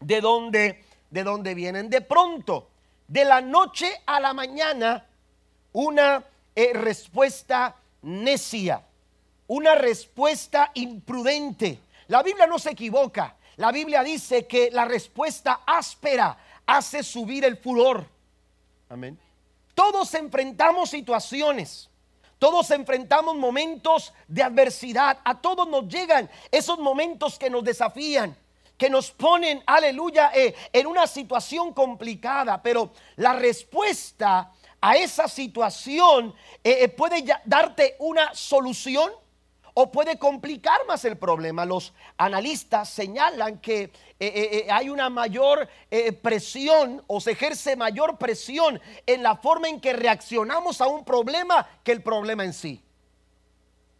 de 0.00 0.22
dónde 0.22 0.82
de 1.10 1.24
dónde 1.24 1.54
vienen. 1.54 1.90
De 1.90 2.00
pronto, 2.00 2.70
de 3.06 3.26
la 3.26 3.42
noche 3.42 4.00
a 4.06 4.18
la 4.18 4.32
mañana, 4.32 5.06
una 5.74 6.24
eh, 6.56 6.70
respuesta 6.72 7.76
necia, 8.00 8.82
una 9.46 9.74
respuesta 9.74 10.70
imprudente. 10.72 11.80
La 12.08 12.22
Biblia 12.22 12.46
no 12.46 12.58
se 12.58 12.70
equivoca. 12.70 13.36
La 13.56 13.72
Biblia 13.72 14.02
dice 14.02 14.46
que 14.46 14.70
la 14.70 14.84
respuesta 14.84 15.62
áspera 15.66 16.36
hace 16.66 17.02
subir 17.02 17.44
el 17.44 17.56
furor. 17.56 18.06
Amén. 18.88 19.18
Todos 19.74 20.12
enfrentamos 20.14 20.90
situaciones. 20.90 21.88
Todos 22.38 22.70
enfrentamos 22.70 23.36
momentos 23.36 24.12
de 24.26 24.42
adversidad. 24.42 25.18
A 25.24 25.40
todos 25.40 25.68
nos 25.68 25.88
llegan 25.88 26.30
esos 26.50 26.78
momentos 26.78 27.38
que 27.38 27.50
nos 27.50 27.64
desafían 27.64 28.36
que 28.78 28.88
nos 28.88 29.10
ponen, 29.10 29.60
aleluya, 29.66 30.30
eh, 30.32 30.54
en 30.72 30.86
una 30.86 31.08
situación 31.08 31.74
complicada, 31.74 32.62
pero 32.62 32.92
la 33.16 33.32
respuesta 33.32 34.52
a 34.80 34.96
esa 34.96 35.26
situación 35.26 36.32
eh, 36.62 36.78
eh, 36.82 36.88
puede 36.88 37.24
darte 37.44 37.96
una 37.98 38.32
solución 38.34 39.10
o 39.80 39.92
puede 39.92 40.18
complicar 40.18 40.84
más 40.88 41.04
el 41.04 41.16
problema. 41.16 41.64
Los 41.64 41.94
analistas 42.16 42.88
señalan 42.88 43.60
que 43.60 43.92
hay 44.68 44.88
una 44.88 45.08
mayor 45.08 45.68
presión 46.20 47.04
o 47.06 47.20
se 47.20 47.30
ejerce 47.30 47.76
mayor 47.76 48.18
presión 48.18 48.80
en 49.06 49.22
la 49.22 49.36
forma 49.36 49.68
en 49.68 49.80
que 49.80 49.92
reaccionamos 49.92 50.80
a 50.80 50.88
un 50.88 51.04
problema 51.04 51.64
que 51.84 51.92
el 51.92 52.02
problema 52.02 52.44
en 52.44 52.54
sí. 52.54 52.82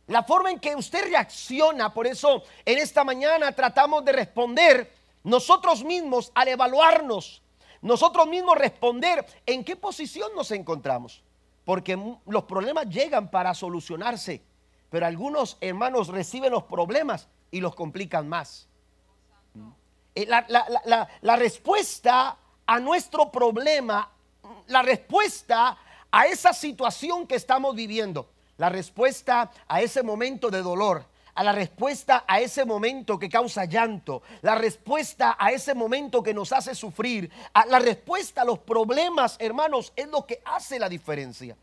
La 0.09 0.25
forma 0.25 0.51
en 0.51 0.59
que 0.59 0.75
usted 0.75 1.05
reacciona, 1.05 1.95
por 1.95 2.09
eso 2.09 2.43
en 2.65 2.79
esta 2.79 3.05
mañana 3.05 3.53
tratamos 3.53 4.05
de 4.05 4.11
responder 4.11 4.93
nosotros 5.23 5.85
mismos 5.85 6.33
al 6.35 6.49
evaluarnos, 6.49 7.41
nosotros 7.83 8.27
mismos 8.27 8.59
responder 8.59 9.25
en 9.47 9.63
qué 9.63 9.77
posición 9.77 10.33
nos 10.35 10.51
encontramos. 10.51 11.23
Porque 11.65 11.97
los 12.27 12.45
problemas 12.47 12.89
llegan 12.89 13.31
para 13.31 13.55
solucionarse, 13.55 14.43
pero 14.91 15.07
algunos 15.07 15.57
hermanos 15.61 16.09
reciben 16.09 16.53
los 16.53 16.65
problemas 16.65 17.29
y 17.51 17.61
los 17.61 17.75
complican 17.75 18.29
más. 18.29 18.69
Eh, 20.15 20.27
la, 20.27 21.37
respuesta 21.37 22.37
a 22.67 22.81
nuestro 22.81 23.31
problema, 23.31 24.11
la 24.67 24.83
respuesta 24.83 25.79
a 26.11 26.27
esa 26.27 26.53
situación 26.53 27.27
que 27.27 27.37
estamos 27.37 27.75
viviendo 27.75 28.29
la 28.59 28.69
respuesta 28.69 29.51
a 29.67 29.81
ese 29.81 30.03
momento 30.03 30.51
de 30.51 30.63
dolor, 30.63 31.05
a 31.35 31.45
la 31.45 31.53
respuesta 31.53 32.25
a 32.27 32.41
ese 32.41 32.65
momento 32.65 33.19
que 33.19 33.29
causa 33.29 33.65
llanto, 33.65 34.23
la 34.43 34.57
respuesta 34.57 35.37
a 35.39 35.53
ese 35.53 35.75
momento 35.75 36.23
que 36.23 36.35
nos 36.35 36.53
hace 36.53 36.75
sufrir, 36.75 37.31
la 37.69 37.79
respuesta 37.79 38.43
a 38.43 38.45
los 38.45 38.59
problemas, 38.59 39.37
hermanos, 39.39 39.93
es 39.95 40.09
lo 40.09 40.27
que 40.27 40.43
hace 40.45 40.79
la 40.79 40.89
diferencia. 40.89 41.57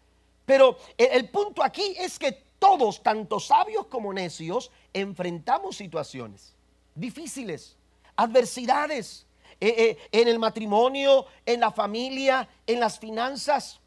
Pero 0.45 0.77
el, 0.97 1.29
punto 1.29 1.61
aquí 1.61 1.95
es 1.97 2.17
que 2.17 2.44
todos, 2.59 3.03
tanto 3.03 3.39
sabios 3.39 3.87
como 3.87 4.13
necios, 4.13 4.71
enfrentamos 4.93 5.75
situaciones 5.75 6.55
difíciles, 6.93 7.75
adversidades, 8.15 9.25
eh, 9.59 9.73
eh, 9.77 9.97
en 10.11 10.27
el 10.27 10.39
matrimonio, 10.39 11.25
en 11.45 11.59
la 11.59 11.71
familia, 11.71 12.47
en 12.65 12.79
las 12.79 12.99
finanzas. 12.99 13.81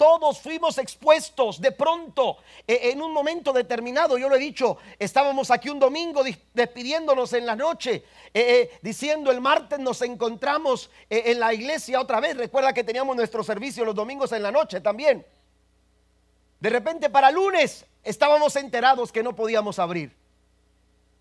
Todos 0.00 0.40
fuimos 0.40 0.78
expuestos 0.78 1.60
de 1.60 1.72
pronto 1.72 2.38
e, 2.66 2.90
en 2.90 3.02
un 3.02 3.12
momento 3.12 3.52
determinado. 3.52 4.16
Yo 4.16 4.30
lo 4.30 4.36
he 4.36 4.38
dicho, 4.38 4.78
estábamos 4.98 5.50
aquí 5.50 5.68
un 5.68 5.78
domingo 5.78 6.22
despidiéndonos 6.54 7.34
en 7.34 7.44
la 7.44 7.54
noche, 7.54 7.96
eh, 8.32 8.32
eh, 8.32 8.78
diciendo 8.80 9.30
el 9.30 9.42
martes 9.42 9.78
nos 9.78 10.00
encontramos 10.00 10.88
eh, 11.10 11.24
en 11.26 11.38
la 11.38 11.52
iglesia 11.52 12.00
otra 12.00 12.18
vez. 12.18 12.34
Recuerda 12.34 12.72
que 12.72 12.82
teníamos 12.82 13.14
nuestro 13.14 13.44
servicio 13.44 13.84
los 13.84 13.94
domingos 13.94 14.32
en 14.32 14.42
la 14.42 14.50
noche 14.50 14.80
también. 14.80 15.22
De 16.60 16.70
repente 16.70 17.08
para 17.08 17.30
lunes 17.30 17.86
estábamos 18.04 18.54
enterados 18.56 19.12
que 19.12 19.22
no 19.22 19.34
podíamos 19.34 19.78
abrir 19.78 20.14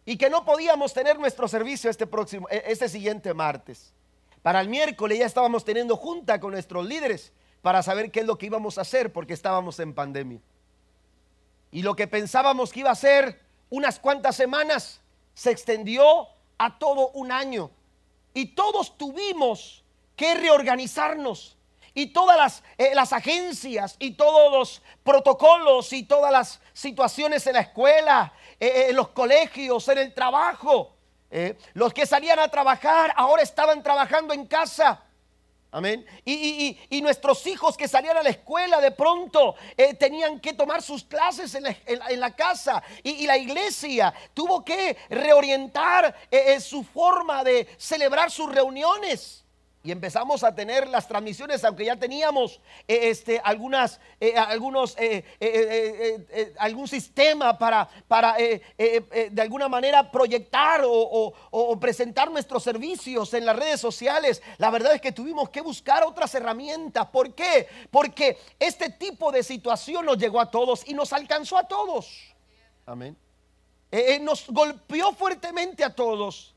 y 0.05 0.17
que 0.17 0.29
no 0.29 0.43
podíamos 0.43 0.93
tener 0.93 1.17
nuestro 1.19 1.47
servicio 1.47 1.89
este 1.89 2.07
próximo, 2.07 2.47
e, 2.49 2.63
este 2.67 2.89
siguiente 2.89 3.33
martes. 3.33 3.93
Para 4.41 4.61
el 4.61 4.69
miércoles 4.69 5.19
ya 5.19 5.25
estábamos 5.25 5.65
teniendo 5.65 5.95
junta 5.95 6.39
con 6.39 6.51
nuestros 6.51 6.85
líderes 6.85 7.33
para 7.61 7.83
saber 7.83 8.11
qué 8.11 8.21
es 8.21 8.25
lo 8.25 8.37
que 8.37 8.47
íbamos 8.47 8.77
a 8.77 8.81
hacer 8.81 9.11
porque 9.11 9.33
estábamos 9.33 9.79
en 9.79 9.93
pandemia. 9.93 10.41
Y 11.71 11.83
lo 11.83 11.95
que 11.95 12.07
pensábamos 12.07 12.71
que 12.71 12.81
iba 12.81 12.91
a 12.91 12.95
ser 12.95 13.41
unas 13.69 13.99
cuantas 13.99 14.35
semanas 14.35 15.01
se 15.33 15.51
extendió 15.51 16.27
a 16.57 16.79
todo 16.79 17.09
un 17.11 17.31
año. 17.31 17.71
Y 18.33 18.47
todos 18.47 18.97
tuvimos 18.97 19.83
que 20.15 20.33
reorganizarnos. 20.35 21.57
Y 21.93 22.07
todas 22.07 22.37
las, 22.37 22.63
eh, 22.77 22.91
las, 22.93 23.13
agencias 23.13 23.95
y 23.99 24.11
todos 24.11 24.51
los 24.51 24.81
protocolos 25.03 25.91
y 25.93 26.03
todas 26.03 26.31
las 26.31 26.59
situaciones 26.73 27.45
en 27.47 27.53
la 27.53 27.61
escuela, 27.61 28.33
eh, 28.59 28.67
eh, 28.67 28.85
en 28.89 28.95
los 28.95 29.09
colegios, 29.09 29.87
en 29.87 29.97
el 29.97 30.13
trabajo. 30.13 30.95
los 31.73 31.93
que 31.93 32.07
salían 32.07 32.39
a 32.39 32.47
trabajar 32.47 33.13
ahora 33.15 33.43
estaban 33.43 33.83
trabajando 33.83 34.33
en 34.33 34.47
casa. 34.47 35.03
Amén. 35.71 36.03
Y, 36.25 37.01
nuestros 37.03 37.45
hijos 37.45 37.77
que 37.77 37.87
salían 37.87 38.17
a 38.17 38.23
la 38.23 38.31
escuela 38.31 38.81
de 38.81 38.89
pronto 38.89 39.55
tenían 39.99 40.39
que 40.39 40.53
tomar 40.53 40.81
sus 40.81 41.03
clases 41.03 41.53
en 41.53 42.19
la, 42.19 42.35
casa. 42.35 42.81
Y, 43.03 43.27
la 43.27 43.37
iglesia 43.37 44.11
tuvo 44.33 44.65
que 44.65 44.97
reorientar 45.09 46.15
su 46.59 46.83
forma 46.83 47.43
de 47.43 47.67
celebrar 47.77 48.31
sus 48.31 48.51
reuniones. 48.51 49.45
Y 49.81 49.91
empezamos 49.91 50.43
a 50.43 50.53
tener 50.53 50.89
las 50.89 51.07
transmisiones, 51.07 51.63
aunque 51.63 51.85
ya 51.85 51.95
teníamos 51.95 52.59
eh, 52.85 53.09
este, 53.09 53.39
algunas, 53.41 54.01
eh, 54.19 54.35
algunos, 54.35 54.93
eh, 54.99 56.53
algún 56.59 56.85
sistema 56.85 57.57
para, 57.57 57.89
para 58.05 58.35
de 58.35 59.41
alguna 59.41 59.69
manera 59.69 60.11
proyectar 60.11 60.81
o, 60.83 61.79
presentar 61.79 62.29
nuestros 62.29 62.61
servicios 62.61 63.33
en 63.33 63.45
las 63.45 63.55
redes 63.55 63.79
sociales. 63.79 64.41
La 64.57 64.69
verdad 64.69 64.95
es 64.95 65.01
que 65.01 65.13
tuvimos 65.13 65.49
que 65.49 65.61
buscar 65.61 66.03
otras 66.03 66.35
herramientas. 66.35 67.07
¿Por 67.07 67.33
qué? 67.33 67.69
Porque 67.89 68.37
este 68.59 68.89
tipo 68.89 69.31
de 69.31 69.43
situación 69.43 70.05
nos 70.05 70.17
llegó 70.17 70.41
a 70.41 70.51
todos 70.51 70.85
y 70.89 70.93
nos 70.93 71.13
alcanzó 71.13 71.57
a 71.57 71.65
todos. 71.65 72.35
Amén. 72.85 73.15
nos 74.21 74.45
golpeó 74.49 75.13
fuertemente 75.13 75.85
a 75.85 75.95
todos. 75.95 76.53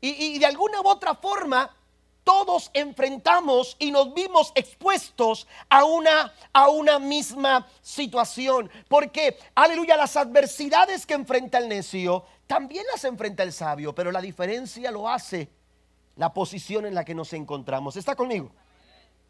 Y, 0.00 0.34
y 0.34 0.38
de 0.40 0.46
alguna 0.46 0.80
u 0.80 0.88
otra 0.88 1.14
forma 1.14 1.77
todos 2.28 2.70
enfrentamos 2.74 3.74
y 3.78 3.90
nos 3.90 4.12
vimos 4.12 4.52
expuestos 4.54 5.46
a 5.70 5.84
una, 5.84 6.34
a 6.52 6.68
una 6.68 6.98
misma 6.98 7.66
situación. 7.80 8.70
Porque, 8.86 9.38
aleluya, 9.54 9.96
las 9.96 10.14
adversidades 10.14 11.06
que 11.06 11.14
enfrenta 11.14 11.56
el 11.56 11.70
necio, 11.70 12.26
también 12.46 12.84
las 12.92 13.04
enfrenta 13.04 13.42
el 13.44 13.54
sabio, 13.54 13.94
pero 13.94 14.12
la 14.12 14.20
diferencia 14.20 14.90
lo 14.90 15.08
hace 15.08 15.48
la 16.16 16.34
posición 16.34 16.84
en 16.84 16.94
la 16.94 17.02
que 17.02 17.14
nos 17.14 17.32
encontramos. 17.32 17.96
¿Está 17.96 18.14
conmigo? 18.14 18.50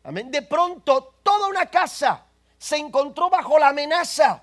Amén. 0.02 0.32
De 0.32 0.42
pronto, 0.42 1.14
toda 1.22 1.46
una 1.46 1.66
casa 1.66 2.24
se 2.58 2.78
encontró 2.78 3.30
bajo 3.30 3.60
la 3.60 3.68
amenaza. 3.68 4.42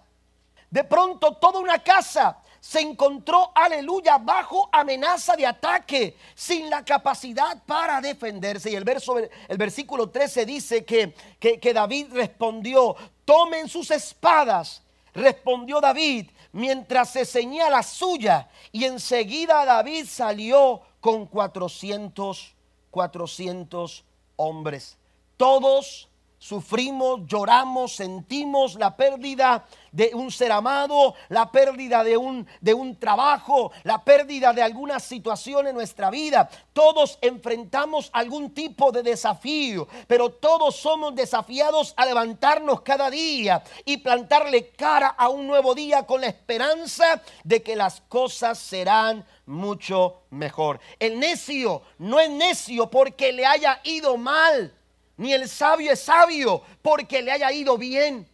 De 0.70 0.86
pronto, 0.86 1.36
toda 1.36 1.60
una 1.60 1.84
casa 1.84 2.38
se 2.66 2.80
encontró, 2.80 3.52
aleluya, 3.54 4.18
bajo 4.18 4.68
amenaza 4.72 5.36
de 5.36 5.46
ataque, 5.46 6.18
sin 6.34 6.68
la 6.68 6.84
capacidad 6.84 7.62
para 7.64 8.02
defenderse. 8.02 8.72
Y 8.72 8.76
el, 8.76 8.84
verso, 8.84 9.20
el 9.20 9.58
versículo 9.58 10.10
13 10.10 10.48
dice 10.48 10.84
que, 10.84 11.14
que, 11.40 11.74
David 11.74 12.08
respondió, 12.12 12.96
tomen 13.24 13.70
sus 13.70 13.92
espadas, 13.92 14.82
respondió 15.14 15.80
David, 15.80 16.32
mientras 16.54 17.12
se 17.12 17.24
ceñía 17.24 17.70
la 17.70 17.84
suya. 17.84 18.50
Y 18.72 18.86
enseguida 18.86 19.64
David 19.64 20.08
salió 20.08 20.82
con 21.00 21.28
400, 21.28 22.56
400 22.90 24.04
hombres. 24.38 24.98
Todos 25.38 26.10
sufrimos, 26.46 27.22
lloramos, 27.26 27.96
sentimos 27.96 28.76
la 28.76 28.96
pérdida 28.96 29.66
de 29.92 30.12
un 30.14 30.30
ser 30.30 30.52
amado, 30.52 31.16
la 31.30 31.52
pérdida 31.52 32.04
de 32.04 32.18
un, 32.18 32.46
de 32.62 32.72
un 32.72 33.00
trabajo, 33.00 33.72
la 33.84 34.04
pérdida 34.04 34.54
de 34.54 34.62
alguna 34.62 35.00
situación 35.00 35.66
en 35.66 35.74
nuestra 35.74 36.12
vida. 36.12 36.48
Todos 36.72 37.18
enfrentamos 37.22 38.12
algún 38.14 38.54
tipo 38.54 38.92
de 38.92 39.02
desafío, 39.02 39.88
pero 40.06 40.30
todos 40.30 40.76
somos 40.76 41.16
desafiados 41.16 41.96
a 41.98 42.06
levantarnos 42.06 42.82
cada 42.82 43.10
día 43.10 43.64
y 43.84 43.98
plantarle 43.98 44.70
cara 44.70 45.08
a 45.08 45.30
un 45.30 45.48
nuevo 45.48 45.74
día 45.74 46.06
con 46.06 46.22
la 46.22 46.28
esperanza 46.28 47.24
de 47.44 47.64
que 47.64 47.76
las 47.76 48.02
cosas 48.02 48.60
serán 48.60 49.26
mucho 49.48 50.22
mejor. 50.30 50.80
El 51.00 51.20
necio 51.20 51.82
no 51.98 52.20
es 52.20 52.30
necio 52.30 52.92
porque 52.92 53.32
le 53.32 53.48
haya 53.48 53.80
ido 53.84 54.16
mal 54.16 54.76
ni 55.18 55.34
el 55.34 55.48
sabio 55.48 55.92
es 55.92 56.02
sabio 56.02 56.62
porque 56.82 57.22
le 57.22 57.32
haya 57.32 57.52
ido 57.52 57.78
bien. 57.78 58.28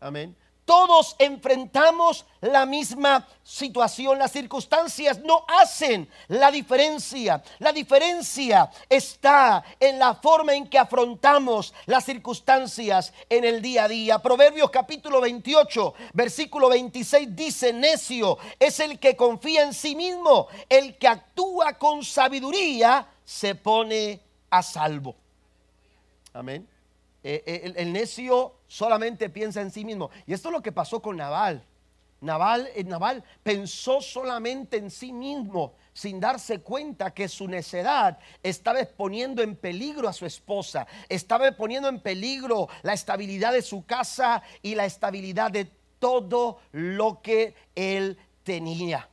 Amén. 0.00 0.36
Todos 0.70 1.16
enfrentamos 1.18 2.24
la 2.40 2.64
misma 2.64 3.26
situación. 3.42 4.20
Las 4.20 4.30
circunstancias 4.30 5.18
no 5.18 5.44
hacen 5.48 6.08
la 6.28 6.52
diferencia. 6.52 7.42
La 7.58 7.72
diferencia 7.72 8.70
está 8.88 9.64
en 9.80 9.98
la 9.98 10.14
forma 10.14 10.54
en 10.54 10.68
que 10.68 10.78
afrontamos 10.78 11.74
las 11.86 12.04
circunstancias 12.04 13.12
en 13.28 13.44
el 13.44 13.60
día 13.60 13.84
a 13.84 13.88
día. 13.88 14.20
Proverbios 14.20 14.70
capítulo 14.70 15.20
28, 15.20 15.92
versículo 16.12 16.68
26 16.68 17.34
dice, 17.34 17.72
necio 17.72 18.38
es 18.60 18.78
el 18.78 19.00
que 19.00 19.16
confía 19.16 19.64
en 19.64 19.74
sí 19.74 19.96
mismo. 19.96 20.46
El 20.68 20.96
que 20.98 21.08
actúa 21.08 21.78
con 21.78 22.04
sabiduría 22.04 23.08
se 23.24 23.56
pone 23.56 24.20
a 24.50 24.62
salvo. 24.62 25.16
Amén. 26.32 26.68
Eh, 27.22 27.42
eh, 27.44 27.72
el, 27.76 27.92
necio 27.92 28.54
solamente 28.66 29.28
piensa 29.28 29.60
en 29.60 29.70
sí 29.70 29.84
mismo. 29.84 30.10
Y 30.26 30.32
esto 30.32 30.48
es 30.48 30.52
lo 30.52 30.62
que 30.62 30.72
pasó 30.72 31.02
con 31.02 31.16
Naval. 31.16 31.64
Naval, 32.20 32.68
eh, 32.74 32.84
Naval 32.84 33.24
pensó 33.42 34.00
solamente 34.00 34.76
en 34.76 34.90
sí 34.90 35.12
mismo 35.12 35.74
sin 35.92 36.20
darse 36.20 36.60
cuenta 36.60 37.12
que 37.12 37.28
su 37.28 37.48
necedad 37.48 38.18
estaba 38.42 38.80
exponiendo 38.80 39.42
en 39.42 39.56
peligro 39.56 40.08
a 40.08 40.12
su 40.12 40.24
esposa, 40.24 40.86
estaba 41.08 41.50
poniendo 41.52 41.88
en 41.88 42.00
peligro 42.00 42.68
la 42.82 42.92
estabilidad 42.92 43.52
de 43.52 43.62
su 43.62 43.84
casa 43.84 44.42
y 44.62 44.74
la 44.74 44.84
estabilidad 44.84 45.50
de 45.50 45.70
todo 45.98 46.60
lo 46.72 47.20
que 47.20 47.54
él 47.74 48.16
tenía. 48.44 49.08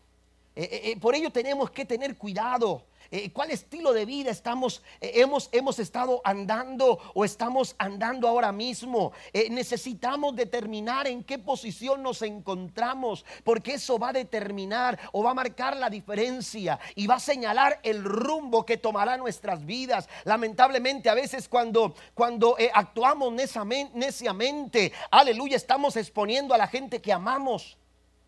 por 1.02 1.16
ello 1.16 1.32
tenemos 1.32 1.72
que 1.72 1.86
tener 1.86 2.16
cuidado 2.16 2.87
eh, 3.12 3.32
cuál 3.32 3.52
estilo 3.52 3.94
de 3.94 4.06
vida 4.06 4.32
estamos, 4.32 4.82
eh, 5.02 5.12
hemos, 5.16 5.50
hemos 5.52 5.80
estado 5.80 6.22
andando 6.24 7.00
o 7.14 7.26
estamos 7.26 7.76
andando 7.78 8.28
ahora 8.28 8.52
mismo. 8.52 9.12
Eh, 9.34 9.50
necesitamos 9.50 10.36
determinar 10.36 11.08
en 11.08 11.24
qué 11.24 11.40
posición 11.40 12.04
nos 12.04 12.22
encontramos, 12.22 13.26
porque 13.44 13.76
eso 13.76 13.98
va 13.98 14.10
a 14.10 14.14
determinar 14.14 15.00
o 15.12 15.24
va 15.24 15.32
a 15.32 15.36
marcar 15.36 15.78
la 15.78 15.90
diferencia 15.90 16.80
y 16.96 17.08
va 17.08 17.16
a 17.16 17.20
señalar 17.20 17.80
el 17.84 18.04
rumbo 18.04 18.66
que 18.66 18.78
tomará 18.78 19.18
nuestras 19.18 19.66
vidas. 19.66 20.10
Lamentablemente 20.24 21.10
a 21.10 21.14
veces 21.14 21.48
cuando, 21.48 21.96
cuando 22.14 22.56
actuamos 22.74 23.34
neciamente, 23.34 24.92
aleluya, 25.12 25.56
estamos 25.56 25.96
exponiendo 25.96 26.54
a 26.54 26.58
la 26.58 26.68
gente 26.68 27.02
que 27.02 27.14
amamos. 27.14 27.78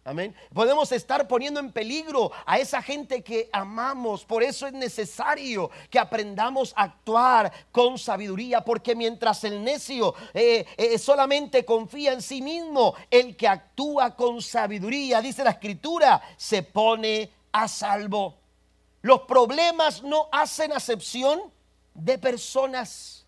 Amén. 0.09 0.33
Podemos 0.55 0.91
estar 0.91 1.27
poniendo 1.27 1.59
en 1.59 1.71
peligro 1.71 2.31
a 2.43 2.57
esa 2.57 2.81
gente 2.81 3.21
que 3.21 3.47
amamos. 3.51 4.25
Por 4.25 4.41
eso 4.41 4.65
es 4.65 4.73
necesario 4.73 5.69
que 5.87 5.99
aprendamos 5.99 6.73
a 6.75 6.85
actuar 6.85 7.53
con 7.71 7.99
sabiduría. 7.99 8.61
Porque 8.61 8.95
mientras 8.95 9.43
el 9.43 9.63
necio 9.63 10.15
eh, 10.33 10.65
eh, 10.77 10.97
solamente 10.97 11.63
confía 11.63 12.13
en 12.13 12.23
sí 12.23 12.41
mismo, 12.41 12.95
el 13.11 13.37
que 13.37 13.47
actúa 13.47 14.15
con 14.15 14.41
sabiduría, 14.41 15.21
dice 15.21 15.43
la 15.43 15.51
escritura, 15.51 16.19
se 16.37 16.63
pone 16.63 17.29
a 17.51 17.67
salvo. 17.67 18.39
Los 19.03 19.21
problemas 19.21 20.01
no 20.01 20.27
hacen 20.31 20.73
acepción 20.73 21.39
de 21.93 22.17
personas. 22.17 23.18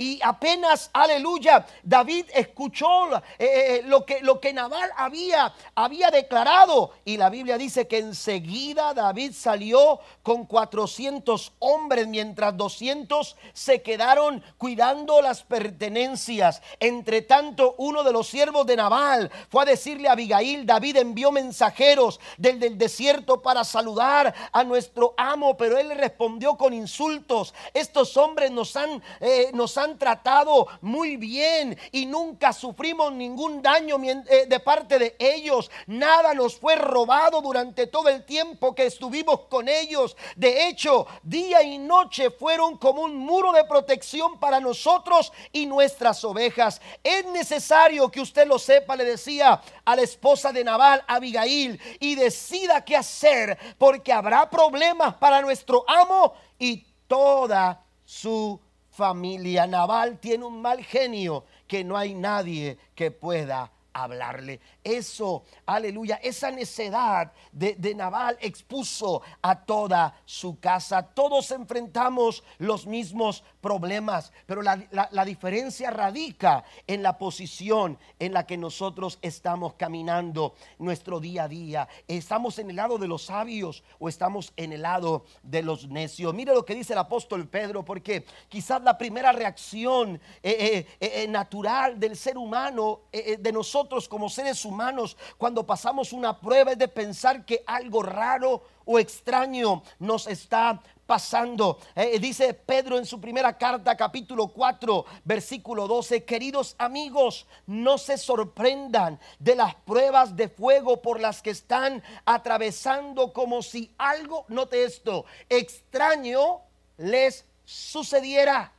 Y 0.00 0.18
apenas, 0.22 0.88
aleluya, 0.94 1.66
David 1.82 2.24
escuchó 2.32 3.14
eh, 3.14 3.20
eh, 3.38 3.82
lo, 3.84 4.06
que, 4.06 4.20
lo 4.22 4.40
que 4.40 4.54
Nabal 4.54 4.88
había, 4.96 5.52
había 5.74 6.10
declarado. 6.10 6.92
Y 7.04 7.18
la 7.18 7.28
Biblia 7.28 7.58
dice 7.58 7.86
que 7.86 7.98
enseguida 7.98 8.94
David 8.94 9.32
salió 9.34 10.00
con 10.22 10.46
400 10.46 11.52
hombres, 11.58 12.08
mientras 12.08 12.56
200 12.56 13.36
se 13.52 13.82
quedaron 13.82 14.42
cuidando 14.56 15.20
las 15.20 15.42
pertenencias. 15.42 16.62
Entre 16.78 17.20
tanto, 17.20 17.74
uno 17.76 18.02
de 18.02 18.12
los 18.12 18.26
siervos 18.26 18.64
de 18.64 18.76
Nabal 18.76 19.30
fue 19.50 19.64
a 19.64 19.66
decirle 19.66 20.08
a 20.08 20.12
Abigail, 20.12 20.64
David 20.64 20.96
envió 20.96 21.30
mensajeros 21.30 22.20
del, 22.38 22.58
del 22.58 22.78
desierto 22.78 23.42
para 23.42 23.64
saludar 23.64 24.34
a 24.50 24.64
nuestro 24.64 25.12
amo, 25.18 25.58
pero 25.58 25.76
él 25.76 25.90
respondió 25.90 26.56
con 26.56 26.72
insultos. 26.72 27.52
Estos 27.74 28.16
hombres 28.16 28.50
nos 28.50 28.74
han, 28.76 29.02
eh, 29.20 29.50
nos 29.52 29.76
han 29.76 29.89
tratado 29.98 30.68
muy 30.80 31.16
bien 31.16 31.78
y 31.92 32.06
nunca 32.06 32.52
sufrimos 32.52 33.12
ningún 33.12 33.62
daño 33.62 33.96
eh, 34.02 34.46
de 34.46 34.60
parte 34.60 34.98
de 34.98 35.16
ellos. 35.18 35.70
Nada 35.86 36.34
nos 36.34 36.56
fue 36.56 36.76
robado 36.76 37.40
durante 37.40 37.86
todo 37.86 38.08
el 38.08 38.24
tiempo 38.24 38.74
que 38.74 38.86
estuvimos 38.86 39.40
con 39.48 39.68
ellos. 39.68 40.16
De 40.36 40.68
hecho, 40.68 41.06
día 41.22 41.62
y 41.62 41.78
noche 41.78 42.30
fueron 42.30 42.76
como 42.76 43.02
un 43.02 43.16
muro 43.16 43.52
de 43.52 43.64
protección 43.64 44.38
para 44.38 44.60
nosotros 44.60 45.32
y 45.52 45.66
nuestras 45.66 46.24
ovejas. 46.24 46.80
Es 47.02 47.24
necesario 47.26 48.10
que 48.10 48.20
usted 48.20 48.46
lo 48.46 48.58
sepa, 48.58 48.96
le 48.96 49.04
decía 49.04 49.60
a 49.84 49.96
la 49.96 50.02
esposa 50.02 50.52
de 50.52 50.64
Nabal, 50.64 51.02
Abigail, 51.06 51.80
y 51.98 52.14
decida 52.14 52.84
qué 52.84 52.96
hacer, 52.96 53.58
porque 53.78 54.12
habrá 54.12 54.48
problemas 54.48 55.14
para 55.14 55.40
nuestro 55.40 55.84
amo 55.88 56.34
y 56.58 56.84
toda 57.06 57.84
su 58.04 58.60
familia 58.90 59.66
naval 59.66 60.18
tiene 60.18 60.44
un 60.44 60.60
mal 60.60 60.82
genio 60.84 61.44
que 61.66 61.84
no 61.84 61.96
hay 61.96 62.14
nadie 62.14 62.78
que 62.94 63.10
pueda 63.10 63.70
hablarle. 63.92 64.60
Eso, 64.84 65.44
aleluya, 65.66 66.16
esa 66.22 66.50
necedad 66.50 67.32
de, 67.52 67.74
de, 67.74 67.94
Naval 67.94 68.38
expuso 68.40 69.22
a 69.42 69.64
toda 69.64 70.14
su 70.24 70.58
casa. 70.58 71.02
Todos 71.02 71.50
enfrentamos 71.50 72.42
los 72.58 72.86
mismos 72.86 73.44
problemas, 73.60 74.32
pero 74.46 74.62
la, 74.62 74.86
la, 74.90 75.24
diferencia 75.24 75.90
radica 75.90 76.64
en 76.86 77.02
la 77.02 77.18
posición 77.18 77.98
en 78.18 78.32
la 78.32 78.46
que 78.46 78.56
nosotros 78.56 79.18
estamos 79.22 79.74
caminando 79.74 80.54
nuestro 80.78 81.20
día 81.20 81.44
a 81.44 81.48
día. 81.48 81.88
¿Estamos 82.08 82.58
en 82.58 82.70
el 82.70 82.76
lado 82.76 82.96
de 82.96 83.08
los 83.08 83.24
sabios 83.24 83.82
o 83.98 84.08
estamos 84.08 84.52
en 84.56 84.72
el 84.72 84.82
lado 84.82 85.24
de 85.42 85.62
los 85.62 85.88
necios? 85.88 86.32
Mire 86.32 86.54
lo 86.54 86.64
que 86.64 86.74
dice 86.74 86.94
el 86.94 87.00
apóstol 87.00 87.48
Pedro, 87.48 87.84
porque 87.84 88.24
quizás 88.48 88.82
la 88.82 88.96
primera 88.96 89.32
reacción 89.32 90.20
eh, 90.42 90.86
eh, 91.00 91.22
eh, 91.22 91.28
natural 91.28 91.98
del 91.98 92.16
ser 92.16 92.38
humano, 92.38 93.00
de 93.12 93.52
nosotros 93.52 93.79
como 94.08 94.28
seres 94.28 94.64
humanos, 94.64 95.16
cuando 95.38 95.64
pasamos 95.64 96.12
una 96.12 96.38
prueba 96.38 96.72
es 96.72 96.78
de 96.78 96.88
pensar 96.88 97.44
que 97.44 97.62
algo 97.66 98.02
raro 98.02 98.62
o 98.84 98.98
extraño 98.98 99.82
nos 99.98 100.26
está 100.26 100.80
pasando. 101.06 101.78
Eh, 101.96 102.18
dice 102.18 102.54
Pedro 102.54 102.98
en 102.98 103.06
su 103.06 103.20
primera 103.20 103.56
carta, 103.56 103.96
capítulo 103.96 104.48
4, 104.48 105.04
versículo 105.24 105.88
12, 105.88 106.24
queridos 106.24 106.76
amigos, 106.78 107.46
no 107.66 107.98
se 107.98 108.18
sorprendan 108.18 109.18
de 109.38 109.56
las 109.56 109.74
pruebas 109.74 110.36
de 110.36 110.48
fuego 110.48 111.00
por 111.02 111.20
las 111.20 111.42
que 111.42 111.50
están 111.50 112.02
atravesando 112.24 113.32
como 113.32 113.62
si 113.62 113.90
algo, 113.98 114.44
note 114.48 114.84
esto, 114.84 115.24
extraño 115.48 116.60
les 116.98 117.44
sucediera. 117.64 118.72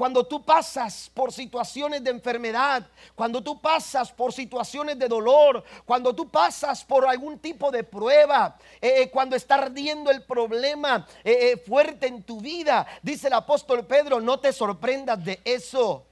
Cuando 0.00 0.24
tú 0.24 0.42
pasas 0.42 1.10
por 1.12 1.30
situaciones 1.30 2.02
de 2.02 2.08
enfermedad, 2.08 2.86
cuando 3.14 3.42
tú 3.42 3.60
pasas 3.60 4.10
por 4.10 4.32
situaciones 4.32 4.98
de 4.98 5.06
dolor, 5.06 5.62
cuando 5.84 6.14
tú 6.14 6.26
pasas 6.26 6.82
por 6.82 7.06
algún 7.06 7.38
tipo 7.38 7.70
de 7.70 7.84
prueba, 7.84 8.56
eh, 8.80 9.02
eh, 9.02 9.10
cuando 9.10 9.36
está 9.36 9.56
ardiendo 9.56 10.10
el 10.10 10.22
problema 10.22 11.06
eh, 11.22 11.62
fuerte 11.66 12.06
en 12.06 12.22
tu 12.22 12.40
vida, 12.40 12.86
dice 13.02 13.26
el 13.26 13.34
apóstol 13.34 13.84
Pedro, 13.84 14.22
no 14.22 14.40
te 14.40 14.54
sorprendas 14.54 15.22
de 15.22 15.38
eso 15.44 16.06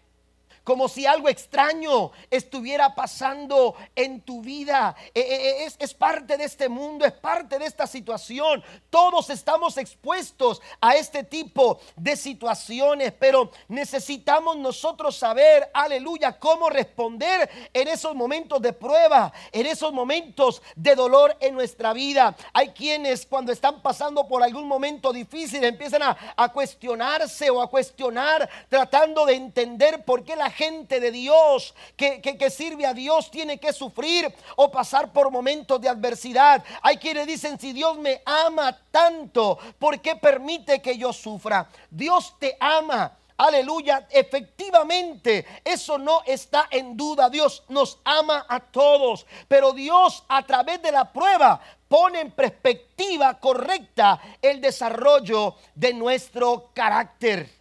como 0.69 0.87
si 0.87 1.07
algo 1.07 1.31
extraño 1.31 2.13
estuviera 2.31 2.95
pasando 2.95 3.75
en 3.97 4.21
tu 4.21 4.43
vida. 4.43 4.95
Eh, 5.15 5.21
eh, 5.21 5.65
es, 5.65 5.77
es 5.79 5.95
parte 5.95 6.37
de 6.37 6.45
este 6.45 6.69
mundo, 6.69 7.07
es 7.07 7.15
parte 7.15 7.59
de 7.59 7.65
esta 7.65 7.87
situación. 7.87 8.63
Todos 8.91 9.31
estamos 9.31 9.79
expuestos 9.79 10.61
a 10.79 10.95
este 10.95 11.25
tipo 11.25 11.81
de 11.97 12.17
situaciones, 12.17 13.15
pero 13.19 13.51
necesitamos 13.69 14.59
nosotros 14.59 15.17
saber, 15.17 15.71
aleluya, 15.73 16.39
cómo 16.39 16.69
responder 16.69 17.49
en 17.73 17.89
esos 17.89 18.15
momentos 18.15 18.61
de 18.61 18.75
prueba, 18.75 19.33
en 19.53 19.65
esos 19.65 19.91
momentos 19.91 20.61
de 20.77 20.95
dolor 20.95 21.35
en 21.41 21.55
nuestra 21.55 21.95
vida. 21.95 22.37
Hay 22.53 22.73
quienes 22.73 23.25
cuando 23.25 23.53
están 23.53 23.81
pasando 23.81 24.29
por 24.29 24.43
algún 24.43 24.69
momento 24.69 25.15
difícil 25.15 25.65
empiezan 25.65 26.03
a, 26.03 26.53
cuestionarse 26.53 27.49
o 27.49 27.63
a 27.63 27.71
cuestionar 27.71 28.47
tratando 28.69 29.25
de 29.25 29.35
entender 29.35 30.05
por 30.05 30.25
qué 30.25 30.37
la 30.37 30.51
gente 30.59 30.99
de 30.99 31.13
Dios 31.13 31.73
que, 31.97 32.51
sirve 32.51 32.85
a 32.85 32.93
Dios 32.93 33.31
tiene 33.31 33.59
que 33.59 33.73
sufrir 33.73 34.35
o 34.57 34.71
pasar 34.71 35.13
por 35.13 35.31
momentos 35.31 35.81
de 35.81 35.89
adversidad. 35.89 36.65
Hay 36.83 36.97
quienes 36.97 37.29
dicen, 37.29 37.61
si 37.61 37.73
Dios 37.73 37.97
me 37.97 38.21
ama 38.27 38.77
tanto, 38.91 39.57
¿por 39.79 40.01
qué 40.01 40.17
permite 40.17 40.83
que 40.83 40.99
yo 40.99 41.13
sufra? 41.13 41.69
Dios 41.89 42.35
te 42.41 42.57
ama. 42.59 43.17
Aleluya, 43.37 44.09
efectivamente, 44.11 45.47
eso 45.65 45.97
no 45.97 46.23
está 46.27 46.67
en 46.73 46.97
duda. 46.97 47.31
Dios 47.31 47.63
nos 47.69 48.01
ama 48.03 48.45
a 48.49 48.59
todos, 48.59 49.27
pero 49.47 49.73
Dios 49.73 50.25
a 50.27 50.45
través 50.45 50.83
de 50.83 50.91
la 50.91 51.13
prueba 51.13 51.61
pone 51.87 52.21
en 52.21 52.33
perspectiva 52.33 53.39
correcta 53.39 54.21
el 54.43 54.61
desarrollo 54.61 55.55
de 55.77 55.95
nuestro 55.95 56.71
carácter. 56.75 57.58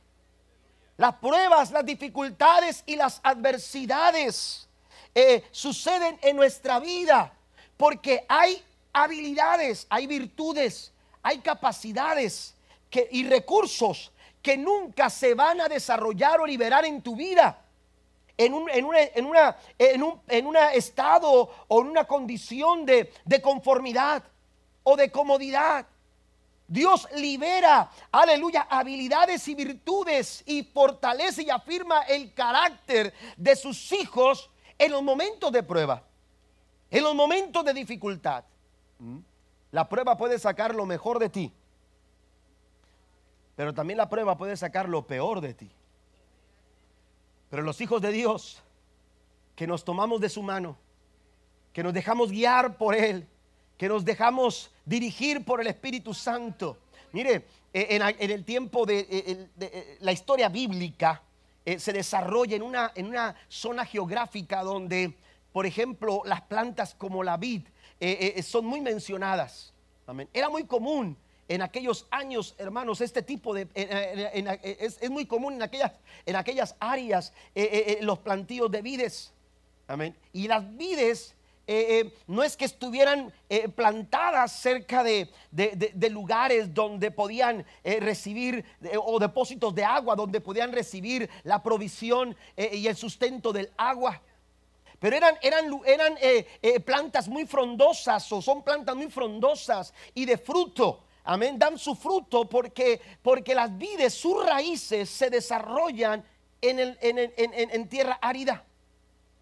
Las 0.97 1.13
pruebas, 1.15 1.71
las 1.71 1.86
dificultades 1.86 2.83
y 2.88 2.95
las 2.95 3.19
adversidades 3.23 4.67
eh, 5.13 5.47
suceden 5.51 6.17
en 6.21 6.36
nuestra 6.36 6.79
vida 6.79 7.33
porque 7.77 8.25
hay 8.27 8.63
habilidades, 8.91 9.86
hay 9.89 10.07
virtudes, 10.07 10.91
hay 11.21 11.38
capacidades 11.39 12.55
y 13.12 13.27
recursos 13.27 14.12
que 14.41 14.57
nunca 14.57 15.10
se 15.10 15.33
van 15.33 15.62
a 15.62 15.67
desarrollar 15.67 16.39
o 16.39 16.45
liberar 16.45 16.86
en 16.86 17.01
tu 17.01 17.15
vida. 17.15 17.63
En 18.38 18.53
un, 18.53 18.69
en 18.69 18.86
en 19.15 19.25
una, 19.25 19.57
en 19.77 20.03
un 20.03 20.21
en 20.27 20.55
estado 20.73 21.51
o 21.67 21.81
en 21.81 21.88
una 21.88 22.05
condición 22.05 22.86
de, 22.86 23.12
de 23.25 23.41
conformidad 23.41 24.23
o 24.83 24.95
de 24.95 25.12
comodidad. 25.12 25.86
Dios 26.67 27.08
libera, 27.15 27.89
aleluya, 28.12 28.67
habilidades 28.69 29.47
y 29.47 29.56
virtudes 29.56 30.43
y 30.45 30.63
fortalece 30.63 31.43
y 31.43 31.49
afirma 31.49 32.01
el 32.01 32.34
carácter 32.34 33.13
de 33.38 33.56
sus 33.56 33.91
hijos 33.93 34.49
en 34.77 34.91
los 34.91 35.01
momentos 35.01 35.51
de 35.51 35.63
prueba, 35.63 36.03
en 36.91 37.03
los 37.03 37.15
momentos 37.15 37.63
de 37.63 37.73
dificultad. 37.73 38.43
¿Mm? 38.99 39.19
La 39.71 39.88
prueba 39.88 40.17
puede 40.17 40.38
sacar 40.39 40.75
lo 40.75 40.86
mejor 40.86 41.19
de 41.19 41.30
ti, 41.30 41.53
pero 43.56 43.73
también 43.73 43.97
la 43.97 44.10
prueba 44.10 44.38
puede 44.38 44.58
sacar 44.58 44.89
lo 44.89 45.08
peor 45.08 45.39
de 45.39 45.53
ti. 45.53 45.71
Pero 47.49 47.63
los 47.63 47.80
hijos 47.80 48.01
de 48.01 48.12
Dios, 48.12 48.62
que 49.56 49.67
nos 49.67 49.86
tomamos 49.86 50.19
de 50.19 50.30
su 50.30 50.43
mano, 50.43 50.77
que 51.71 51.82
nos 51.82 51.93
dejamos 51.93 52.30
guiar 52.30 52.77
por 52.77 52.93
Él, 52.93 53.27
que 53.77 53.87
nos 53.87 54.03
dejamos 54.03 54.71
dirigir 54.85 55.45
por 55.45 55.61
el 55.61 55.67
Espíritu 55.67 56.13
Santo. 56.13 56.77
Mire, 57.13 57.45
eh, 57.73 57.99
en, 58.19 58.31
el 58.31 58.43
tiempo 58.43 58.85
de, 58.85 58.99
eh, 58.99 59.47
eh, 59.59 59.97
la 60.01 60.11
historia 60.11 60.49
bíblica 60.49 61.21
se 61.77 61.91
desarrolla 61.91 62.55
en 62.55 62.61
una, 62.61 62.93
en 62.95 63.07
una 63.07 63.35
zona 63.49 63.85
geográfica 63.85 64.63
donde, 64.63 65.13
por 65.51 65.65
ejemplo, 65.65 66.21
las 66.23 66.41
plantas 66.41 66.95
como 66.95 67.23
la 67.23 67.35
vid 67.35 67.63
son 68.41 68.65
muy 68.65 68.79
mencionadas. 68.79 69.73
Era 70.33 70.47
muy 70.47 70.63
común 70.63 71.17
en 71.49 71.61
aquellos 71.61 72.07
años, 72.09 72.55
hermanos, 72.57 73.01
este 73.01 73.21
tipo 73.21 73.53
de... 73.53 73.67
es, 73.75 75.09
muy 75.09 75.25
común 75.25 75.55
en 75.55 75.61
aquellas, 75.61 75.91
en 76.25 76.37
aquellas 76.37 76.73
áreas 76.79 77.33
los 77.99 78.19
plantíos 78.19 78.71
de 78.71 78.81
vides. 78.81 79.33
Amén. 79.89 80.15
Y 80.31 80.47
las 80.47 80.77
vides 80.77 81.35
no 82.27 82.43
es 82.43 82.56
que 82.56 82.65
estuvieran 82.65 83.34
plantadas 83.75 84.53
cerca 84.53 85.03
de, 85.03 85.30
lugares 86.10 86.73
donde 86.73 87.12
podían 87.12 87.65
recibir, 87.84 88.63
o 89.03 89.19
depósitos 89.19 89.75
de 89.75 89.84
agua, 89.84 90.15
donde 90.15 90.39
podían 90.39 90.71
recibir 90.71 91.30
la 91.43 91.62
provisión 91.62 92.36
y 92.56 92.88
el 92.88 92.95
sustento 92.95 93.51
del 93.51 93.69
agua. 93.77 94.21
Pero 94.99 95.15
eran, 95.15 95.36
eran, 95.41 95.65
eran 95.86 96.84
plantas 96.84 97.27
muy 97.27 97.45
frondosas 97.45 98.32
o 98.32 98.41
son 98.41 98.63
plantas 98.63 98.95
muy 98.95 99.12
frondosas 99.12 99.93
y 100.13 100.25
de 100.25 100.38
fruto 100.38 101.03
amén, 101.27 101.60
dan 101.60 101.77
su 101.77 101.93
fruto 101.93 102.49
porque, 102.49 102.99
porque 103.21 103.53
las 103.53 103.77
vides, 103.77 104.13
sus 104.13 104.43
raíces 104.45 105.10
se 105.10 105.30
desarrollan 105.30 106.23
en, 106.62 106.80
el, 106.80 106.97
en, 107.01 107.89
tierra 107.89 108.17
árida, 108.21 108.63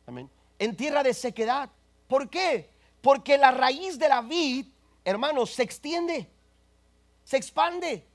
amén, 0.05 0.29
en 0.59 0.75
tierra 0.75 1.03
de 1.03 1.13
sequedad. 1.13 1.69
¿Por 2.07 2.29
qué? 2.29 2.69
Porque 3.01 3.37
la 3.37 3.51
raíz 3.51 3.97
de 3.97 4.09
la 4.09 4.21
vid, 4.21 4.67
hermanos, 5.03 5.51
se 5.51 5.63
extiende, 5.63 6.29
se 7.23 7.37
expande. 7.37 8.05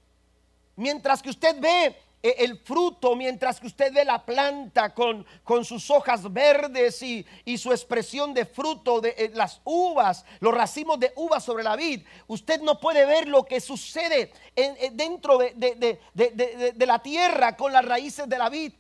Mientras 0.77 1.23
que 1.23 1.31
usted 1.31 1.61
ve 1.61 1.97
e, 2.23 2.45
el 2.45 2.59
fruto, 2.59 3.17
mientras 3.17 3.59
que 3.59 3.67
usted 3.67 3.93
ve 3.93 4.05
la 4.05 4.25
planta 4.25 4.95
con, 4.95 5.27
con 5.43 5.65
sus 5.65 5.91
hojas 5.91 6.31
verdes 6.33 7.03
y, 7.03 7.25
su 7.57 7.73
expresión 7.73 8.35
de 8.35 8.45
fruto, 8.45 9.01
de 9.01 9.15
eh, 9.17 9.31
las 9.35 9.61
uvas, 9.65 10.25
los 10.41 10.55
racimos 10.55 11.01
de 11.01 11.13
uvas 11.17 11.43
sobre 11.43 11.65
la 11.65 11.77
vid, 11.77 12.03
usted 12.27 12.61
no 12.61 12.79
puede 12.79 13.07
ver 13.07 13.27
lo 13.27 13.45
que 13.45 13.61
sucede 13.61 14.33
en, 14.55 14.97
dentro 14.97 15.39
de, 15.39 15.53
de, 15.55 16.87
la 16.87 16.99
tierra 17.01 17.57
con 17.57 17.73
las 17.73 17.85
raíces 17.85 18.29
de 18.29 18.39
la 18.39 18.51
vid. 18.51 18.73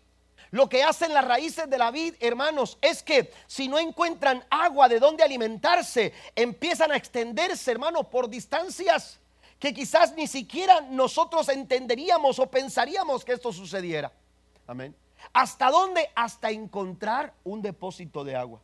Lo 0.50 0.68
que 0.68 0.82
hacen 0.82 1.14
las 1.14 1.24
raíces 1.24 1.70
de 1.70 1.78
la 1.78 1.90
vid, 1.90 2.14
hermanos, 2.18 2.76
es 2.80 3.02
que 3.02 3.32
si 3.46 3.68
no 3.68 3.78
encuentran 3.78 4.44
agua 4.50 4.88
de 4.88 4.98
donde 4.98 5.22
alimentarse, 5.22 6.12
empiezan 6.34 6.90
a 6.90 6.96
extenderse, 6.96 7.70
hermanos, 7.70 8.06
por 8.06 8.28
distancias 8.28 9.20
que 9.60 9.72
quizás 9.74 10.14
ni 10.14 10.26
siquiera 10.26 10.80
nosotros 10.80 11.48
entenderíamos 11.50 12.38
o 12.38 12.50
pensaríamos 12.50 13.24
que 13.24 13.34
esto 13.34 13.52
sucediera. 13.52 14.10
Amén. 14.66 14.96
¿Hasta 15.32 15.70
dónde? 15.70 16.10
Hasta 16.14 16.50
encontrar 16.50 17.34
un 17.44 17.60
depósito 17.60 18.24
de 18.24 18.34
agua. 18.34 18.60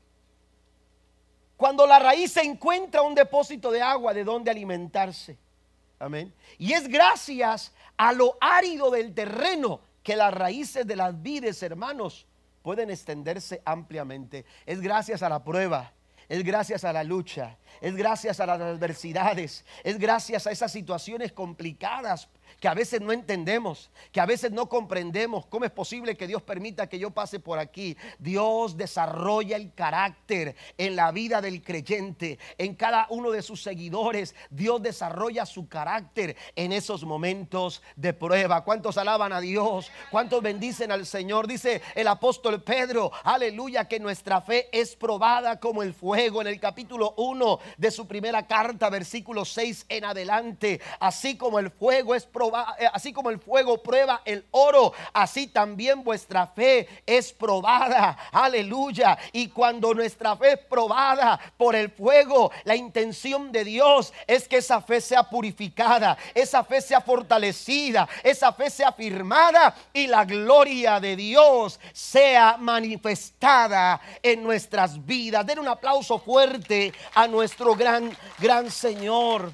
Cuando 1.56 1.86
la 1.86 1.98
raíz 1.98 2.32
se 2.32 2.42
encuentra 2.42 3.02
un 3.02 3.14
depósito 3.14 3.70
de 3.70 3.82
agua 3.82 4.12
de 4.12 4.24
donde 4.24 4.50
alimentarse. 4.50 5.38
Amén. 5.98 6.32
Y 6.58 6.72
es 6.72 6.88
gracias 6.88 7.72
a 7.96 8.12
lo 8.12 8.36
árido 8.40 8.90
del 8.90 9.14
terreno 9.14 9.80
que 10.06 10.14
las 10.14 10.32
raíces 10.32 10.86
de 10.86 10.94
las 10.94 11.20
vides, 11.20 11.60
hermanos, 11.64 12.28
pueden 12.62 12.90
extenderse 12.90 13.60
ampliamente. 13.64 14.44
Es 14.64 14.80
gracias 14.80 15.20
a 15.24 15.28
la 15.28 15.42
prueba, 15.42 15.94
es 16.28 16.44
gracias 16.44 16.84
a 16.84 16.92
la 16.92 17.02
lucha, 17.02 17.58
es 17.80 17.96
gracias 17.96 18.38
a 18.38 18.46
las 18.46 18.60
adversidades, 18.60 19.64
es 19.82 19.98
gracias 19.98 20.46
a 20.46 20.52
esas 20.52 20.70
situaciones 20.70 21.32
complicadas 21.32 22.28
que 22.66 22.70
a 22.70 22.74
veces 22.74 23.00
no 23.00 23.12
entendemos, 23.12 23.92
que 24.10 24.20
a 24.20 24.26
veces 24.26 24.50
no 24.50 24.68
comprendemos. 24.68 25.46
¿Cómo 25.46 25.64
es 25.66 25.70
posible 25.70 26.16
que 26.16 26.26
Dios 26.26 26.42
permita 26.42 26.88
que 26.88 26.98
yo 26.98 27.12
pase 27.12 27.38
por 27.38 27.60
aquí? 27.60 27.96
Dios 28.18 28.76
desarrolla 28.76 29.56
el 29.56 29.72
carácter 29.72 30.56
en 30.76 30.96
la 30.96 31.12
vida 31.12 31.40
del 31.40 31.62
creyente, 31.62 32.40
en 32.58 32.74
cada 32.74 33.06
uno 33.10 33.30
de 33.30 33.42
sus 33.42 33.62
seguidores. 33.62 34.34
Dios 34.50 34.82
desarrolla 34.82 35.46
su 35.46 35.68
carácter 35.68 36.36
en 36.56 36.72
esos 36.72 37.04
momentos 37.04 37.84
de 37.94 38.12
prueba. 38.12 38.64
¿Cuántos 38.64 38.98
alaban 38.98 39.32
a 39.32 39.40
Dios? 39.40 39.88
¿Cuántos 40.10 40.42
bendicen 40.42 40.90
al 40.90 41.06
Señor? 41.06 41.46
Dice 41.46 41.82
el 41.94 42.08
apóstol 42.08 42.64
Pedro, 42.64 43.12
aleluya, 43.22 43.86
que 43.86 44.00
nuestra 44.00 44.40
fe 44.40 44.68
es 44.72 44.96
probada 44.96 45.60
como 45.60 45.84
el 45.84 45.94
fuego 45.94 46.40
en 46.40 46.48
el 46.48 46.58
capítulo 46.58 47.14
1 47.16 47.60
de 47.76 47.92
su 47.92 48.08
primera 48.08 48.48
carta, 48.48 48.90
versículo 48.90 49.44
6 49.44 49.86
en 49.88 50.04
adelante. 50.04 50.80
Así 50.98 51.36
como 51.36 51.60
el 51.60 51.70
fuego 51.70 52.16
es 52.16 52.26
probado 52.26 52.55
eh, 52.78 52.88
así 52.92 53.12
como 53.12 53.30
el 53.30 53.38
fuego 53.38 53.82
prueba 53.82 54.22
el 54.24 54.44
oro, 54.50 54.92
así 55.12 55.46
también 55.46 56.02
vuestra 56.02 56.46
fe 56.46 56.88
es 57.06 57.32
probada. 57.32 58.16
Aleluya. 58.32 59.18
Y 59.32 59.48
cuando 59.48 59.94
nuestra 59.94 60.36
fe 60.36 60.52
es 60.52 60.58
probada 60.58 61.38
por 61.56 61.74
el 61.74 61.90
fuego, 61.90 62.50
la 62.64 62.76
intención 62.76 63.52
de 63.52 63.64
Dios 63.64 64.12
es 64.26 64.48
que 64.48 64.58
esa 64.58 64.80
fe 64.80 65.00
sea 65.00 65.22
purificada, 65.24 66.16
esa 66.34 66.64
fe 66.64 66.80
sea 66.80 67.00
fortalecida, 67.00 68.08
esa 68.22 68.52
fe 68.52 68.70
sea 68.70 68.88
afirmada 68.88 69.74
y 69.92 70.06
la 70.06 70.24
gloria 70.24 71.00
de 71.00 71.16
Dios 71.16 71.78
sea 71.92 72.56
manifestada 72.58 74.00
en 74.22 74.42
nuestras 74.42 75.04
vidas. 75.04 75.46
Den 75.46 75.58
un 75.58 75.68
aplauso 75.68 76.18
fuerte 76.18 76.92
a 77.14 77.26
nuestro 77.26 77.74
gran, 77.74 78.16
gran 78.38 78.70
Señor. 78.70 79.52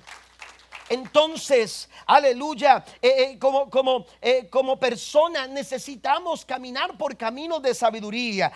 Entonces, 0.88 1.88
aleluya, 2.06 2.84
eh, 3.00 3.14
eh, 3.18 3.38
como, 3.38 3.70
como, 3.70 4.04
eh, 4.20 4.48
como 4.50 4.78
persona 4.78 5.46
necesitamos 5.46 6.44
caminar 6.44 6.96
por 6.98 7.16
caminos 7.16 7.62
de 7.62 7.74
sabiduría. 7.74 8.52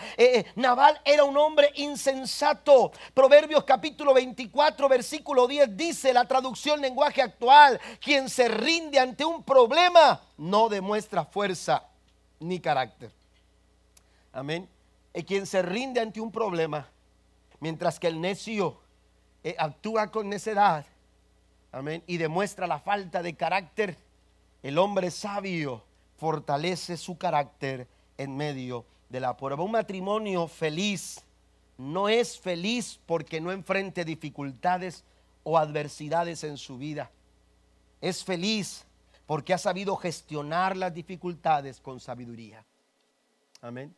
Naval 0.55 0.99
era 1.05 1.23
un 1.23 1.37
hombre 1.37 1.71
insensato. 1.75 2.91
Proverbios 3.13 3.63
capítulo 3.63 4.13
24, 4.13 4.89
versículo 4.89 5.47
10 5.47 5.75
dice 5.75 6.13
la 6.13 6.27
traducción 6.27 6.81
lenguaje 6.81 7.21
actual, 7.21 7.79
quien 7.99 8.29
se 8.29 8.47
rinde 8.47 8.99
ante 8.99 9.25
un 9.25 9.43
problema 9.43 10.21
no 10.37 10.69
demuestra 10.69 11.25
fuerza 11.25 11.87
ni 12.39 12.59
carácter. 12.59 13.11
Amén. 14.33 14.69
Quien 15.25 15.47
se 15.47 15.61
rinde 15.63 15.99
ante 15.99 16.21
un 16.21 16.31
problema, 16.31 16.87
mientras 17.59 17.99
que 17.99 18.07
el 18.07 18.21
necio 18.21 18.79
actúa 19.57 20.11
con 20.11 20.29
necedad, 20.29 20.85
Amén. 21.77 22.03
Y 22.07 22.17
demuestra 22.17 22.65
la 22.65 22.79
falta 22.79 23.21
de 23.21 23.35
carácter. 23.35 23.97
El 24.63 24.79
hombre 24.79 25.11
sabio 25.11 25.83
fortalece 26.17 26.97
su 26.97 27.19
carácter 27.19 27.87
en 28.17 28.35
medio 28.35 28.83
de 29.09 29.19
la 29.19 29.37
prueba. 29.37 29.63
Un 29.63 29.73
matrimonio 29.73 30.47
feliz 30.47 31.23
no 31.77 32.09
es 32.09 32.39
feliz 32.39 32.99
porque 33.05 33.39
no 33.39 33.51
enfrente 33.51 34.05
dificultades 34.05 35.03
o 35.43 35.59
adversidades 35.59 36.43
en 36.43 36.57
su 36.57 36.79
vida. 36.79 37.11
Es 38.01 38.23
feliz 38.23 38.83
porque 39.27 39.53
ha 39.53 39.59
sabido 39.59 39.95
gestionar 39.97 40.75
las 40.75 40.95
dificultades 40.95 41.79
con 41.79 41.99
sabiduría. 41.99 42.65
Amén. 43.61 43.95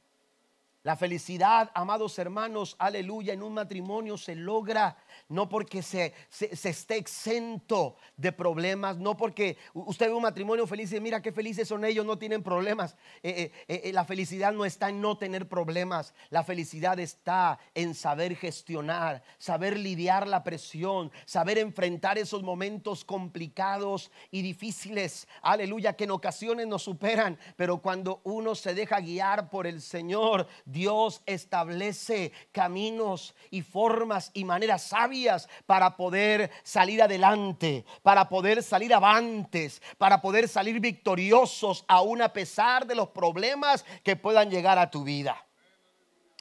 La 0.84 0.96
felicidad, 0.96 1.72
amados 1.74 2.18
hermanos, 2.20 2.78
aleluya, 2.80 3.34
en 3.34 3.44
un 3.44 3.54
matrimonio 3.54 4.18
se 4.18 4.34
logra 4.34 4.96
no 5.28 5.50
porque 5.50 5.84
se, 5.84 6.14
se, 6.30 6.70
esté 6.70 6.96
exento 6.96 7.98
de 8.16 8.32
problemas, 8.32 8.98
no 8.98 9.18
porque 9.18 9.58
usted 9.74 10.08
ve 10.08 10.14
un 10.14 10.24
matrimonio 10.24 10.66
feliz 10.66 10.94
y 10.94 11.00
mira 11.02 11.22
qué 11.22 11.34
felices 11.34 11.68
son 11.68 11.84
ellos, 11.84 12.06
no 12.06 12.18
tienen 12.18 12.42
problemas. 12.42 12.96
Eh, 13.22 13.52
eh, 13.68 13.82
eh, 13.84 13.94
la 13.94 14.06
felicidad 14.06 14.54
no 14.54 14.64
está 14.64 14.88
en 14.90 15.02
no 15.02 15.18
tener 15.18 15.50
problemas, 15.50 16.14
la 16.30 16.46
felicidad 16.46 16.98
está 17.00 17.60
en 17.76 17.94
saber 17.94 18.36
gestionar, 18.38 19.22
saber 19.38 19.78
lidiar 19.78 20.28
la 20.28 20.44
presión, 20.44 21.12
saber 21.26 21.58
enfrentar 21.58 22.18
esos 22.18 22.42
momentos 22.42 23.04
complicados 23.04 24.12
y 24.32 24.42
difíciles, 24.42 25.28
aleluya, 25.42 25.94
que 25.94 26.06
en 26.06 26.12
ocasiones 26.12 26.68
nos 26.68 26.84
superan, 26.84 27.38
pero 27.58 27.80
cuando 27.80 28.22
uno 28.24 28.56
se 28.56 28.74
deja 28.74 29.02
guiar 29.02 29.50
por 29.50 29.68
el 29.68 29.82
Señor, 29.82 30.48
Dios 30.72 31.22
establece 31.26 32.32
caminos 32.52 33.34
y 33.50 33.62
formas 33.62 34.32
y 34.34 34.46
maneras 34.46 34.84
sabias 34.84 35.50
para 35.66 35.98
poder 35.98 36.52
salir 36.64 37.02
adelante, 37.02 37.86
para 38.04 38.30
poder 38.30 38.62
salir 38.62 38.94
avantes, 38.94 39.82
para 39.98 40.22
poder 40.22 40.48
salir 40.48 40.80
victoriosos 40.80 41.86
aún 41.88 42.22
a 42.22 42.34
pesar 42.34 42.86
de 42.86 42.96
los 42.96 43.10
problemas 43.10 43.84
que 44.04 44.16
puedan 44.16 44.50
llegar 44.50 44.78
a 44.78 44.92
tu 44.92 45.04
vida. 45.04 45.46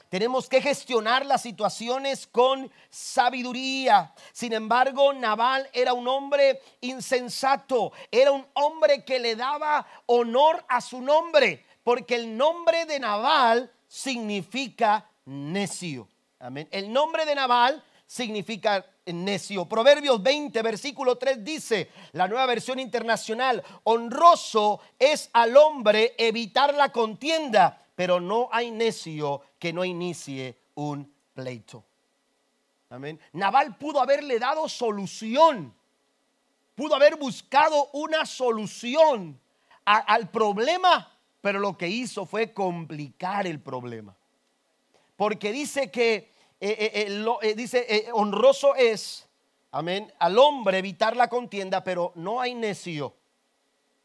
Tenemos 0.09 0.49
que 0.49 0.61
gestionar 0.61 1.23
las 1.23 1.43
situaciones 1.43 2.25
con 2.25 2.71
sabiduría. 2.89 4.11
Sin 4.31 4.53
embargo, 4.53 5.13
Naval 5.13 5.69
era 5.71 5.93
un 5.93 6.07
hombre 6.07 6.61
insensato, 6.81 7.91
era 8.11 8.31
un 8.31 8.45
hombre 8.53 9.05
que 9.05 9.19
le 9.19 9.35
daba 9.35 9.85
honor 10.07 10.65
a 10.67 10.81
su 10.81 10.99
nombre, 10.99 11.63
porque 11.83 12.15
el 12.15 12.35
nombre 12.35 12.85
de 12.85 12.99
Naval 12.99 13.71
significa 13.89 15.09
necio. 15.25 16.07
Amén. 16.39 16.69
El 16.71 16.93
nombre 16.93 17.25
de 17.25 17.35
Naval 17.35 17.83
significa 18.05 18.85
necio. 19.05 19.65
Proverbios 19.67 20.21
20, 20.23 20.61
versículo 20.61 21.17
3 21.17 21.43
dice, 21.43 21.89
la 22.13 22.27
nueva 22.27 22.45
versión 22.45 22.79
internacional, 22.79 23.61
honroso 23.83 24.79
es 24.97 25.29
al 25.33 25.57
hombre 25.57 26.15
evitar 26.17 26.73
la 26.75 26.91
contienda, 26.91 27.85
pero 27.95 28.21
no 28.21 28.47
hay 28.51 28.71
necio 28.71 29.41
que 29.57 29.73
no 29.73 29.83
inicie 29.83 30.57
un 30.75 31.11
pleito. 31.33 31.83
Amén. 32.89 33.19
Naval 33.33 33.75
pudo 33.77 33.99
haberle 34.01 34.39
dado 34.39 34.69
solución, 34.69 35.73
pudo 36.75 36.95
haber 36.95 37.17
buscado 37.17 37.89
una 37.93 38.25
solución 38.25 39.39
al 39.85 40.29
problema, 40.29 41.11
pero 41.41 41.59
lo 41.59 41.77
que 41.77 41.87
hizo 41.87 42.25
fue 42.25 42.53
complicar 42.53 43.47
el 43.47 43.59
problema. 43.59 44.15
Porque 45.15 45.51
dice 45.51 45.91
que 45.91 46.31
eh, 46.61 47.07
eh, 47.07 47.37
eh, 47.41 47.55
dice, 47.55 48.07
honroso 48.13 48.75
es, 48.75 49.29
amén, 49.71 50.11
al 50.19 50.37
hombre 50.37 50.77
evitar 50.77 51.15
la 51.15 51.29
contienda, 51.29 51.83
pero 51.83 52.11
no 52.15 52.41
hay 52.41 52.53
necio 52.53 53.15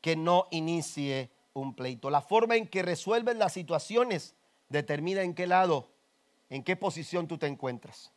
que 0.00 0.14
no 0.14 0.46
inicie 0.50 1.30
un 1.52 1.74
pleito. 1.74 2.10
La 2.10 2.20
forma 2.20 2.56
en 2.56 2.68
que 2.68 2.82
resuelven 2.82 3.38
las 3.38 3.52
situaciones 3.52 4.34
determina 4.68 5.22
en 5.22 5.34
qué 5.34 5.46
lado, 5.46 5.90
en 6.48 6.62
qué 6.62 6.76
posición 6.76 7.26
tú 7.26 7.38
te 7.38 7.46
encuentras. 7.46 8.12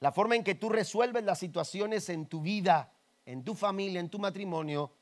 La 0.00 0.12
forma 0.12 0.36
en 0.36 0.44
que 0.44 0.54
tú 0.54 0.68
resuelves 0.68 1.24
las 1.24 1.38
situaciones 1.38 2.08
en 2.08 2.26
tu 2.26 2.40
vida, 2.40 2.92
en 3.26 3.44
tu 3.44 3.54
familia, 3.54 4.00
en 4.00 4.08
tu 4.08 4.18
matrimonio, 4.18 4.92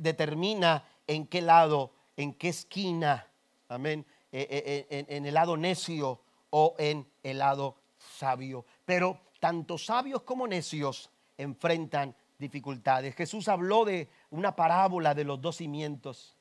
determina 0.00 0.84
en 1.06 1.26
qué 1.26 1.40
lado, 1.40 1.92
en 2.16 2.34
qué 2.34 2.48
esquina, 2.48 3.26
amén, 3.68 4.06
en 4.32 5.26
el 5.26 5.34
lado 5.34 5.56
necio 5.56 6.20
o 6.50 6.74
en 6.78 7.06
el 7.22 7.38
lado 7.38 7.76
sabio. 7.98 8.64
Pero 8.84 9.20
tanto 9.40 9.78
sabios 9.78 10.22
como 10.22 10.46
necios 10.46 11.10
enfrentan 11.36 12.14
dificultades. 12.38 13.14
Jesús 13.14 13.48
habló 13.48 13.84
de 13.84 14.08
una 14.30 14.54
parábola 14.56 15.14
de 15.14 15.24
los 15.24 15.40
dos 15.40 15.56
cimientos. 15.56 16.36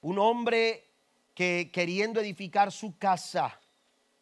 Un 0.00 0.18
hombre 0.18 0.88
que 1.34 1.70
queriendo 1.72 2.20
edificar 2.20 2.72
su 2.72 2.96
casa 2.98 3.60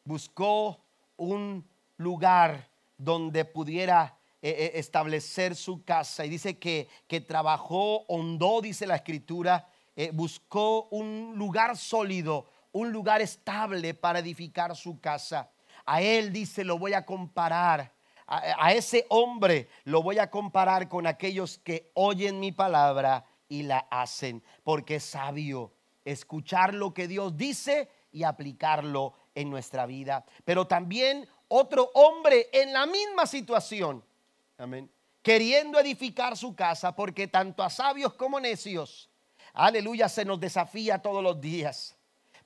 buscó 0.05 0.81
un 1.17 1.67
lugar 1.97 2.69
donde 2.97 3.45
pudiera 3.45 4.17
eh, 4.43 4.51
eh, 4.51 4.71
establecer 4.75 5.57
su 5.57 5.85
casa. 5.85 6.25
Y 6.25 6.29
dice 6.29 6.59
que, 6.59 6.89
que 7.07 7.21
trabajó, 7.21 8.05
hondó, 8.07 8.61
dice 8.61 8.87
la 8.87 8.97
escritura, 8.97 9.69
eh, 9.99 10.13
buscó 10.13 10.85
un 10.93 11.33
lugar 11.35 11.77
sólido, 11.77 12.47
un 12.71 12.93
lugar 12.93 13.21
estable 13.21 13.95
para 13.95 14.21
edificar 14.21 14.77
su 14.77 15.01
casa. 15.01 15.51
A 15.85 16.01
él 16.01 16.33
dice, 16.33 16.63
lo 16.63 16.79
voy 16.79 16.93
a 16.93 17.05
comparar. 17.05 17.93
A, 18.29 18.73
ese 18.75 19.07
hombre 19.09 19.69
lo 19.83 20.01
voy 20.01 20.21
a 20.21 20.31
comparar 20.31 20.89
con 20.89 21.09
aquellos 21.09 21.59
que 21.59 21.91
oyen 21.95 22.39
mi 22.39 22.53
palabra 22.53 23.25
y 23.49 23.65
la 23.65 23.89
hacen, 23.91 24.45
porque 24.63 24.97
es 24.97 25.05
sabio 25.05 25.73
escuchar 26.05 26.75
lo 26.75 26.95
que 26.95 27.09
Dios 27.09 27.37
dice 27.37 27.91
y 28.13 28.23
aplicarlo 28.23 29.15
en 29.35 29.51
nuestra 29.51 29.85
vida. 29.85 30.25
Pero 30.45 30.69
también 30.69 31.29
otro 31.49 31.91
hombre 31.95 32.49
en 32.53 32.73
la 32.73 32.87
misma 32.87 33.27
situación, 33.27 34.05
amén, 34.59 34.89
queriendo 35.23 35.81
edificar 35.81 36.37
su 36.37 36.55
casa, 36.55 36.95
porque 36.95 37.27
tanto 37.27 37.65
a 37.65 37.71
sabios 37.71 38.15
como 38.15 38.39
necios, 38.39 39.08
aleluya, 39.67 40.09
se 40.09 40.25
nos 40.25 40.41
desafía 40.41 40.99
todos 40.99 41.23
los 41.23 41.41
días. 41.41 41.97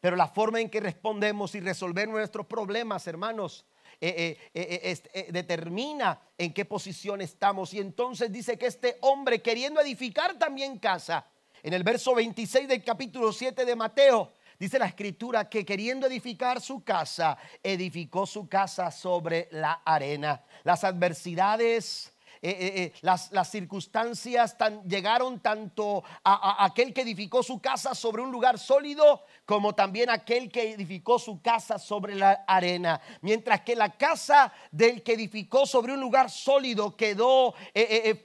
Pero 0.01 0.17
la 0.17 0.27
forma 0.27 0.61
en 0.61 0.69
que 0.69 0.81
respondemos 0.81 1.55
y 1.55 1.61
resolver 1.61 2.09
nuestros 2.09 2.47
problemas, 2.47 3.07
hermanos, 3.07 3.65
eh, 4.01 4.37
eh, 4.53 4.99
eh, 5.15 5.29
determina 5.31 6.21
en 6.37 6.53
qué 6.53 6.65
posición 6.65 7.21
estamos. 7.21 7.73
Y 7.73 7.79
entonces 7.79 8.33
dice 8.33 8.59
que 8.59 8.67
este 8.67 8.99
hombre 9.03 9.41
queriendo 9.41 9.81
edificar 9.81 10.37
también 10.39 10.81
casa, 10.81 11.25
en 11.63 11.73
el 11.73 11.85
verso 11.85 12.15
26 12.17 12.67
del 12.67 12.83
capítulo 12.83 13.33
7 13.33 13.65
de 13.65 13.77
Mateo, 13.77 14.33
dice 14.59 14.81
la 14.81 14.87
escritura 14.87 15.49
que 15.49 15.65
queriendo 15.65 16.09
edificar 16.09 16.61
su 16.61 16.83
casa, 16.83 17.39
edificó 17.63 18.27
su 18.27 18.49
casa 18.49 18.91
sobre 18.91 19.49
la 19.53 19.83
arena. 19.85 20.43
Las 20.65 20.83
adversidades 20.83 22.12
eh, 22.45 22.51
eh, 22.51 22.83
eh, 22.83 22.93
las, 23.03 23.31
circunstancias 23.49 24.57
llegaron 24.85 25.39
tanto 25.39 26.03
a, 26.25 26.65
aquel 26.65 26.93
que 26.93 27.03
edificó 27.03 27.41
su 27.41 27.61
casa 27.61 27.95
sobre 27.95 28.21
un 28.21 28.33
lugar 28.33 28.59
sólido 28.59 29.25
como 29.47 29.77
también 29.77 30.11
aquel 30.11 30.51
que 30.51 30.73
edificó 30.73 31.21
su 31.21 31.41
casa 31.41 31.79
sobre 31.79 32.17
la 32.17 32.43
arena. 32.49 33.01
Mientras 33.21 33.61
que 33.61 33.77
la 33.77 33.97
casa 33.97 34.53
del 34.73 35.05
que 35.05 35.13
edificó 35.13 35.67
sobre 35.67 35.93
un 35.93 36.01
lugar 36.01 36.31
sólido 36.31 36.97
quedó 36.97 37.55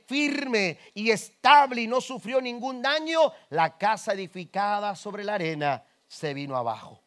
firme 0.08 0.80
y 0.96 1.12
estable 1.12 1.84
y 1.84 1.88
no 1.88 2.02
sufrió 2.02 2.42
ningún 2.42 2.82
daño, 2.82 3.34
la 3.50 3.78
casa 3.78 4.14
edificada 4.14 4.96
sobre 4.96 5.24
la 5.24 5.36
arena 5.36 5.84
se 6.08 6.34
vino 6.34 6.56
abajo. 6.58 7.04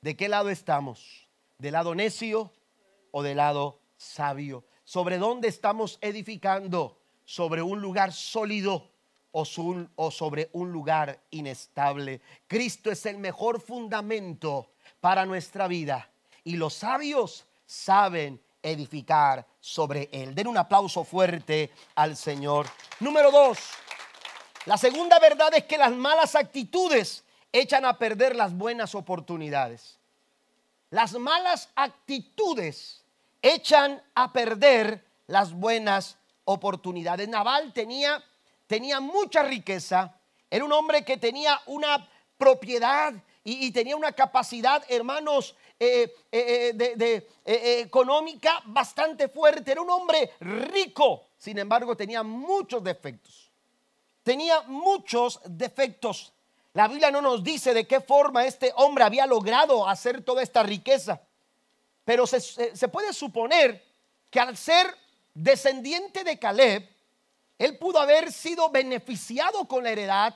¿De 0.00 0.16
qué 0.16 0.28
lado 0.28 0.48
estamos? 0.48 1.28
¿Del 1.58 1.72
lado 1.72 1.92
necio 1.96 2.52
o 3.10 3.24
del 3.24 3.38
lado 3.38 3.80
sabio? 3.96 4.64
Sobre 4.84 5.18
dónde 5.18 5.48
estamos 5.48 5.98
edificando, 6.00 6.98
sobre 7.24 7.62
un 7.62 7.80
lugar 7.80 8.12
sólido 8.12 8.90
o, 9.32 9.44
sobre 9.44 10.50
un 10.52 10.70
lugar 10.70 11.18
inestable. 11.30 12.20
Cristo 12.46 12.90
es 12.90 13.04
el 13.06 13.18
mejor 13.18 13.60
fundamento 13.60 14.70
para 15.00 15.26
nuestra 15.26 15.66
vida 15.66 16.08
y 16.44 16.56
los 16.56 16.74
sabios 16.74 17.44
saben 17.66 18.40
edificar 18.62 19.46
sobre 19.58 20.08
él. 20.12 20.34
Den 20.34 20.46
un 20.46 20.56
aplauso 20.56 21.02
fuerte 21.02 21.70
al 21.96 22.16
Señor. 22.16 22.66
Número 23.00 23.30
dos, 23.30 23.58
la 24.66 24.78
segunda 24.78 25.18
verdad 25.18 25.52
es 25.54 25.64
que 25.64 25.78
las 25.78 25.92
malas 25.92 26.34
actitudes 26.34 27.24
echan 27.52 27.84
a 27.84 27.98
perder 27.98 28.36
las 28.36 28.54
buenas 28.54 28.94
oportunidades. 28.94 29.98
Las 30.90 31.12
malas 31.14 31.68
actitudes 31.74 33.03
echan 33.44 34.02
a 34.14 34.32
perder 34.32 35.04
las 35.26 35.52
buenas 35.52 36.16
oportunidades. 36.44 37.28
Naval 37.28 37.74
tenía, 37.74 38.24
tenía 38.66 39.00
mucha 39.00 39.42
riqueza, 39.42 40.18
era 40.50 40.64
un 40.64 40.72
hombre 40.72 41.04
que 41.04 41.18
tenía 41.18 41.60
una 41.66 42.08
propiedad 42.38 43.12
y, 43.44 43.70
tenía 43.72 43.96
una 43.96 44.12
capacidad, 44.12 44.82
hermanos, 44.88 45.54
eh, 45.78 46.14
eh, 46.32 46.72
eh, 46.72 46.94
de, 46.96 47.28
económica 47.82 48.62
bastante 48.64 49.28
fuerte. 49.28 49.72
Era 49.72 49.82
un 49.82 49.90
hombre 49.90 50.32
rico, 50.40 51.26
sin 51.36 51.58
embargo 51.58 51.94
tenía 51.94 52.22
muchos 52.22 52.82
defectos. 52.82 53.50
Tenía 54.22 54.62
muchos 54.62 55.40
defectos. 55.44 56.32
La 56.72 56.88
Biblia 56.88 57.10
no 57.10 57.20
nos 57.20 57.44
dice 57.44 57.74
de 57.74 57.86
qué 57.86 58.00
forma 58.00 58.46
este 58.46 58.72
hombre 58.76 59.04
había 59.04 59.26
logrado 59.26 59.86
hacer 59.86 60.22
toda 60.22 60.42
esta 60.42 60.62
riqueza. 60.62 61.20
Pero 62.04 62.26
se, 62.26 62.88
puede 62.88 63.12
suponer 63.12 63.82
que 64.30 64.40
al 64.40 64.56
ser 64.56 64.86
descendiente 65.32 66.22
de 66.22 66.38
Caleb, 66.38 66.88
él 67.58 67.78
pudo 67.78 67.98
haber 67.98 68.30
sido 68.32 68.68
beneficiado 68.70 69.66
con 69.66 69.84
la 69.84 69.90
heredad 69.90 70.34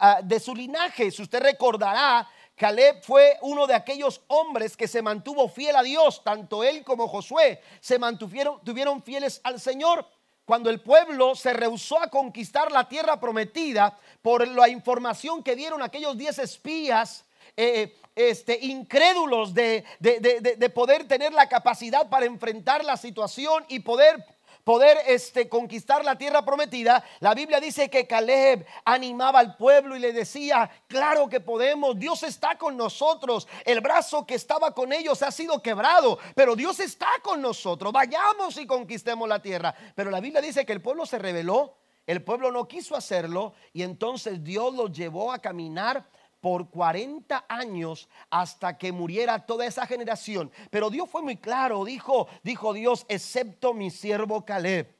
ah, 0.00 0.20
de 0.22 0.40
su 0.40 0.54
linaje. 0.54 1.10
Si 1.10 1.22
usted 1.22 1.42
recordará, 1.42 2.28
Caleb 2.56 3.02
fue 3.02 3.36
uno 3.42 3.66
de 3.66 3.74
aquellos 3.74 4.22
hombres 4.28 4.76
que 4.76 4.86
se 4.86 5.02
mantuvo 5.02 5.48
fiel 5.48 5.74
a 5.74 5.82
Dios, 5.82 6.22
tanto 6.22 6.62
él 6.62 6.84
como 6.84 7.08
Josué 7.08 7.60
se 7.80 7.98
mantuvieron 7.98 8.62
tuvieron 8.64 9.02
fieles 9.02 9.40
al 9.42 9.60
Señor. 9.60 10.06
Cuando 10.44 10.70
el 10.70 10.80
pueblo 10.80 11.34
se 11.34 11.52
rehusó 11.52 12.00
a 12.00 12.10
conquistar 12.10 12.70
la 12.70 12.86
tierra 12.86 13.18
prometida 13.18 13.98
por 14.20 14.46
la 14.46 14.68
información 14.68 15.42
que 15.42 15.56
dieron 15.56 15.82
aquellos 15.82 16.16
diez 16.18 16.38
espías, 16.38 17.24
eh, 17.56 17.96
este, 18.16 18.58
incrédulos 18.62 19.54
de, 19.54 19.84
de, 20.00 20.70
poder 20.70 21.08
tener 21.08 21.32
la 21.32 21.48
capacidad 21.48 22.08
para 22.08 22.26
enfrentar 22.26 22.84
la 22.84 22.96
situación 22.96 23.64
y 23.68 23.80
poder 23.80 24.24
poder 24.64 24.96
este, 25.06 25.48
conquistar 25.48 26.04
la 26.04 26.16
tierra 26.16 26.42
prometida, 26.44 27.04
la 27.20 27.34
Biblia 27.34 27.60
dice 27.60 27.90
que 27.90 28.06
Caleb 28.06 28.66
animaba 28.84 29.38
al 29.38 29.56
pueblo 29.56 29.94
y 29.94 30.00
le 30.00 30.12
decía, 30.12 30.70
claro 30.88 31.28
que 31.28 31.40
podemos, 31.40 31.98
Dios 31.98 32.22
está 32.22 32.56
con 32.56 32.76
nosotros, 32.76 33.46
el 33.66 33.82
brazo 33.82 34.24
que 34.24 34.34
estaba 34.34 34.72
con 34.72 34.92
ellos 34.92 35.22
ha 35.22 35.30
sido 35.30 35.60
quebrado, 35.62 36.18
pero 36.34 36.56
Dios 36.56 36.80
está 36.80 37.08
con 37.22 37.42
nosotros, 37.42 37.92
vayamos 37.92 38.56
y 38.56 38.66
conquistemos 38.66 39.28
la 39.28 39.42
tierra. 39.42 39.74
Pero 39.94 40.10
la 40.10 40.20
Biblia 40.20 40.40
dice 40.40 40.64
que 40.64 40.72
el 40.72 40.80
pueblo 40.80 41.04
se 41.04 41.18
rebeló, 41.18 41.76
el 42.06 42.22
pueblo 42.22 42.50
no 42.50 42.66
quiso 42.66 42.96
hacerlo 42.96 43.54
y 43.72 43.82
entonces 43.82 44.42
Dios 44.42 44.74
los 44.74 44.92
llevó 44.92 45.30
a 45.32 45.40
caminar 45.40 46.06
por 46.44 46.68
40 46.68 47.46
años 47.48 48.06
hasta 48.28 48.76
que 48.76 48.92
muriera 48.92 49.46
toda 49.46 49.64
esa 49.64 49.86
generación. 49.86 50.52
Pero 50.68 50.90
Dios 50.90 51.08
fue 51.08 51.22
muy 51.22 51.38
claro, 51.38 51.86
dijo, 51.86 52.28
dijo 52.42 52.74
Dios, 52.74 53.06
excepto 53.08 53.72
mi 53.72 53.90
siervo 53.90 54.44
Caleb. 54.44 54.94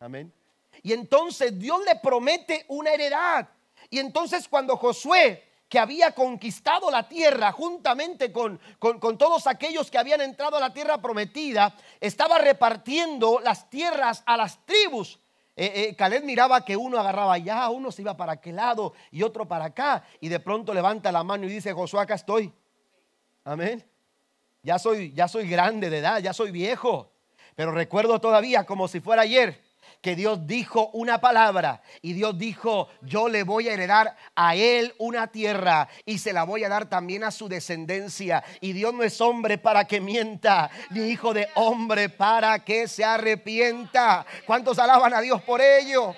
Amén. 0.00 0.32
Y 0.82 0.92
entonces 0.92 1.56
Dios 1.56 1.80
le 1.84 1.94
promete 2.00 2.64
una 2.66 2.90
heredad. 2.90 3.48
Y 3.90 4.00
entonces 4.00 4.48
cuando 4.48 4.76
Josué, 4.76 5.44
que 5.68 5.78
había 5.78 6.16
conquistado 6.16 6.90
la 6.90 7.08
tierra 7.08 7.52
juntamente 7.52 8.32
con, 8.32 8.58
con, 8.80 8.98
con, 8.98 9.16
todos 9.16 9.46
aquellos 9.46 9.88
que 9.88 9.98
habían 9.98 10.20
entrado 10.20 10.56
a 10.56 10.60
la 10.60 10.74
tierra 10.74 11.00
prometida, 11.00 11.76
estaba 12.00 12.38
repartiendo 12.38 13.38
las 13.38 13.70
tierras 13.70 14.24
a 14.26 14.36
las 14.36 14.58
tribus. 14.66 15.20
Eh, 15.56 15.94
eh, 15.98 16.20
miraba 16.22 16.64
que 16.64 16.76
uno 16.76 16.98
agarraba 16.98 17.34
allá, 17.34 17.68
uno 17.70 17.92
se 17.92 18.02
iba 18.02 18.16
para 18.16 18.32
aquel 18.32 18.56
lado 18.56 18.94
y 19.10 19.22
otro 19.22 19.46
para 19.46 19.66
acá. 19.66 20.04
Y 20.20 20.28
de 20.28 20.40
pronto 20.40 20.72
levanta 20.72 21.12
la 21.12 21.22
mano 21.22 21.46
y 21.46 21.48
dice, 21.48 21.72
Josué, 21.72 22.00
acá 22.00 22.14
estoy. 22.14 22.52
Amén. 23.44 23.84
Ya 24.62 24.78
soy, 24.78 25.12
ya 25.12 25.28
soy 25.28 25.48
grande 25.48 25.90
de 25.90 25.98
edad, 25.98 26.18
ya 26.20 26.32
soy 26.32 26.50
viejo. 26.50 27.12
Pero 27.56 27.72
recuerdo 27.72 28.20
todavía 28.20 28.64
como 28.64 28.88
si 28.88 29.00
fuera 29.00 29.22
ayer 29.22 29.62
que 30.00 30.16
Dios 30.16 30.46
dijo 30.46 30.90
una 30.92 31.20
palabra 31.20 31.82
y 32.02 32.14
Dios 32.14 32.38
dijo, 32.38 32.88
yo 33.02 33.28
le 33.28 33.42
voy 33.42 33.68
a 33.68 33.74
heredar 33.74 34.16
a 34.34 34.54
él 34.54 34.94
una 34.98 35.26
tierra 35.26 35.88
y 36.04 36.18
se 36.18 36.32
la 36.32 36.44
voy 36.44 36.64
a 36.64 36.68
dar 36.68 36.88
también 36.88 37.24
a 37.24 37.30
su 37.30 37.48
descendencia. 37.48 38.42
Y 38.60 38.72
Dios 38.72 38.94
no 38.94 39.02
es 39.02 39.20
hombre 39.20 39.58
para 39.58 39.84
que 39.86 40.00
mienta, 40.00 40.70
ni 40.90 41.00
hijo 41.08 41.34
de 41.34 41.48
hombre 41.54 42.08
para 42.08 42.64
que 42.64 42.88
se 42.88 43.04
arrepienta. 43.04 44.24
¿Cuántos 44.46 44.78
alaban 44.78 45.12
a 45.14 45.20
Dios 45.20 45.42
por 45.42 45.60
ello? 45.60 46.14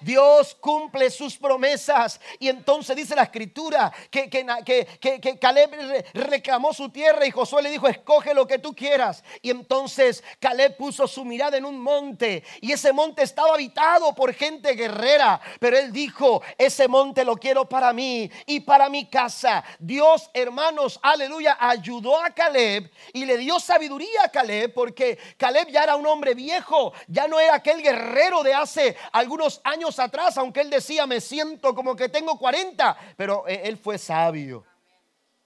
Dios 0.00 0.56
cumple 0.60 1.10
sus 1.10 1.36
promesas. 1.36 2.20
Y 2.38 2.48
entonces 2.48 2.96
dice 2.96 3.14
la 3.14 3.24
escritura 3.24 3.92
que, 4.10 4.28
que, 4.28 5.38
Caleb 5.40 6.04
reclamó 6.14 6.72
su 6.72 6.88
tierra 6.90 7.26
y 7.26 7.30
Josué 7.30 7.62
le 7.62 7.70
dijo, 7.70 7.88
escoge 7.88 8.34
lo 8.34 8.46
que 8.46 8.58
tú 8.58 8.74
quieras. 8.74 9.22
Y 9.42 9.50
entonces 9.50 10.22
Caleb 10.40 10.76
puso 10.76 11.06
su 11.06 11.24
mirada 11.24 11.56
en 11.56 11.64
un 11.64 11.78
monte 11.78 12.44
y 12.60 12.72
ese 12.72 12.92
monte 12.92 13.22
estaba 13.22 13.54
habitado 13.54 14.14
por 14.14 14.32
gente 14.34 14.74
guerrera. 14.74 15.40
Pero 15.60 15.78
él 15.78 15.92
dijo, 15.92 16.42
ese 16.58 16.88
monte 16.88 17.24
lo 17.24 17.36
quiero 17.36 17.68
para 17.68 17.92
mí 17.92 18.30
y 18.46 18.60
para 18.60 18.88
mi 18.88 19.06
casa. 19.06 19.64
Dios, 19.78 20.30
hermanos, 20.34 20.98
aleluya, 21.02 21.56
ayudó 21.60 22.20
a 22.20 22.30
Caleb 22.30 22.90
y 23.12 23.24
le 23.24 23.36
dio 23.38 23.58
sabiduría 23.60 24.24
a 24.24 24.28
Caleb 24.28 24.72
porque 24.74 25.18
Caleb 25.36 25.68
ya 25.68 25.82
era 25.82 25.96
un 25.96 26.06
hombre 26.06 26.34
viejo, 26.34 26.92
ya 27.08 27.28
no 27.28 27.40
era 27.40 27.56
aquel 27.56 27.82
guerrero 27.82 28.42
de 28.42 28.54
hace 28.54 28.96
algunos 29.12 29.60
años 29.64 29.95
atrás, 29.98 30.38
aunque 30.38 30.60
él 30.60 30.70
decía, 30.70 31.06
me 31.06 31.20
siento 31.20 31.74
como 31.74 31.94
que 31.96 32.08
tengo 32.08 32.38
40, 32.38 32.96
pero 33.16 33.46
eh, 33.48 33.62
él 33.64 33.76
fue 33.76 33.98
sabio. 33.98 34.64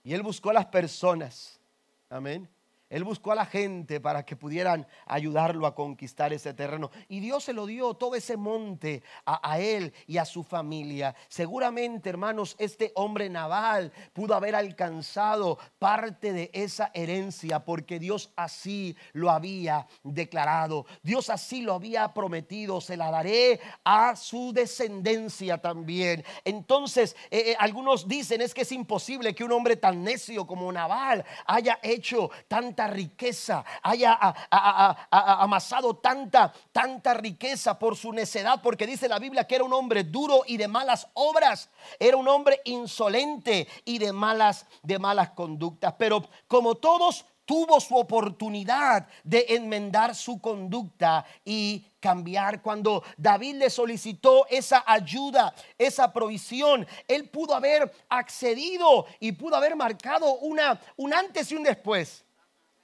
Y 0.03 0.15
él 0.15 0.23
buscó 0.23 0.51
a 0.51 0.55
las 0.55 0.67
personas. 0.67 1.61
Amén 2.09 2.49
él 2.91 3.05
buscó 3.05 3.31
a 3.31 3.37
la 3.37 3.47
gente 3.47 4.01
para 4.01 4.25
que 4.27 4.35
pudieran 4.35 4.87
ayudarlo 5.07 5.67
a 5.67 5.77
conquistar 5.77 6.33
ese 6.33 6.53
terreno. 6.55 6.91
Y 7.09 7.21
Dios 7.21 7.45
se 7.45 7.53
lo 7.53 7.65
dio 7.67 7.95
todo 7.95 8.17
ese 8.17 8.37
monte 8.37 9.05
a, 9.25 9.61
él 9.61 9.95
y 10.09 10.19
a 10.19 10.25
su 10.25 10.43
familia. 10.43 11.15
Seguramente, 11.29 12.11
hermanos, 12.11 12.57
este 12.59 12.91
hombre 12.97 13.31
naval 13.31 13.93
pudo 14.13 14.35
haber 14.35 14.57
alcanzado 14.57 15.57
parte 15.79 16.33
de 16.33 16.51
esa 16.53 16.91
herencia 16.93 17.65
porque 17.65 18.01
Dios 18.01 18.33
así 18.35 18.97
lo 19.13 19.31
había 19.31 19.87
declarado. 20.03 20.85
Dios 21.05 21.31
así 21.31 21.63
lo 21.63 21.75
había 21.75 22.13
prometido. 22.13 22.81
Se 22.81 22.97
la 22.97 23.13
daré 23.13 23.61
a 23.85 24.17
su 24.17 24.53
descendencia 24.53 25.59
también. 25.59 26.25
Entonces, 26.45 27.15
eh, 27.31 27.53
eh, 27.53 27.57
algunos 27.61 28.09
dicen 28.09 28.41
es 28.41 28.53
que 28.53 28.63
es 28.63 28.73
imposible 28.73 29.33
que 29.33 29.45
un 29.45 29.53
hombre 29.53 29.77
tan 29.77 30.03
necio 30.03 30.45
como 30.45 30.73
Naval 30.73 31.25
haya 31.47 31.79
hecho 31.85 32.31
tanta 32.49 32.80
riqueza, 32.87 33.65
haya 33.83 34.19
amasado 34.51 35.97
tanta, 35.97 36.53
tanta 36.73 37.15
riqueza 37.15 37.79
por 37.79 37.97
su 37.97 38.13
necedad, 38.13 38.61
porque 38.63 38.87
dice 38.87 39.09
la 39.09 39.19
Biblia 39.19 39.47
que 39.47 39.57
era 39.57 39.65
un 39.65 39.73
hombre 39.73 40.05
duro 40.05 40.43
y 40.47 40.57
de 40.57 40.69
malas 40.69 41.09
obras, 41.15 41.71
era 41.99 42.17
un 42.17 42.29
hombre 42.29 42.61
insolente 42.65 43.67
y 43.85 43.99
de 43.99 44.13
malas, 44.13 44.67
de 44.83 44.99
malas 44.99 45.31
conductas. 45.31 45.95
Pero 45.99 46.25
como 46.47 46.75
todos 46.75 47.25
tuvo 47.51 47.81
su 47.81 47.97
oportunidad 47.97 49.09
de 49.25 49.45
enmendar 49.49 50.15
su 50.15 50.41
conducta 50.41 51.27
y 51.45 51.85
cambiar. 51.99 52.63
Cuando 52.63 53.03
David 53.17 53.57
le 53.57 53.71
solicitó 53.71 54.47
esa 54.49 54.85
ayuda, 54.87 55.53
esa 55.77 56.13
provisión, 56.13 56.87
él 57.09 57.29
pudo 57.29 57.57
haber 57.57 57.93
accedido 58.09 59.07
y 59.19 59.33
pudo 59.33 59.57
haber 59.57 59.75
marcado 59.75 60.35
una, 60.35 60.81
un 60.97 61.13
antes 61.13 61.51
y 61.51 61.57
un 61.57 61.65
después. 61.65 62.25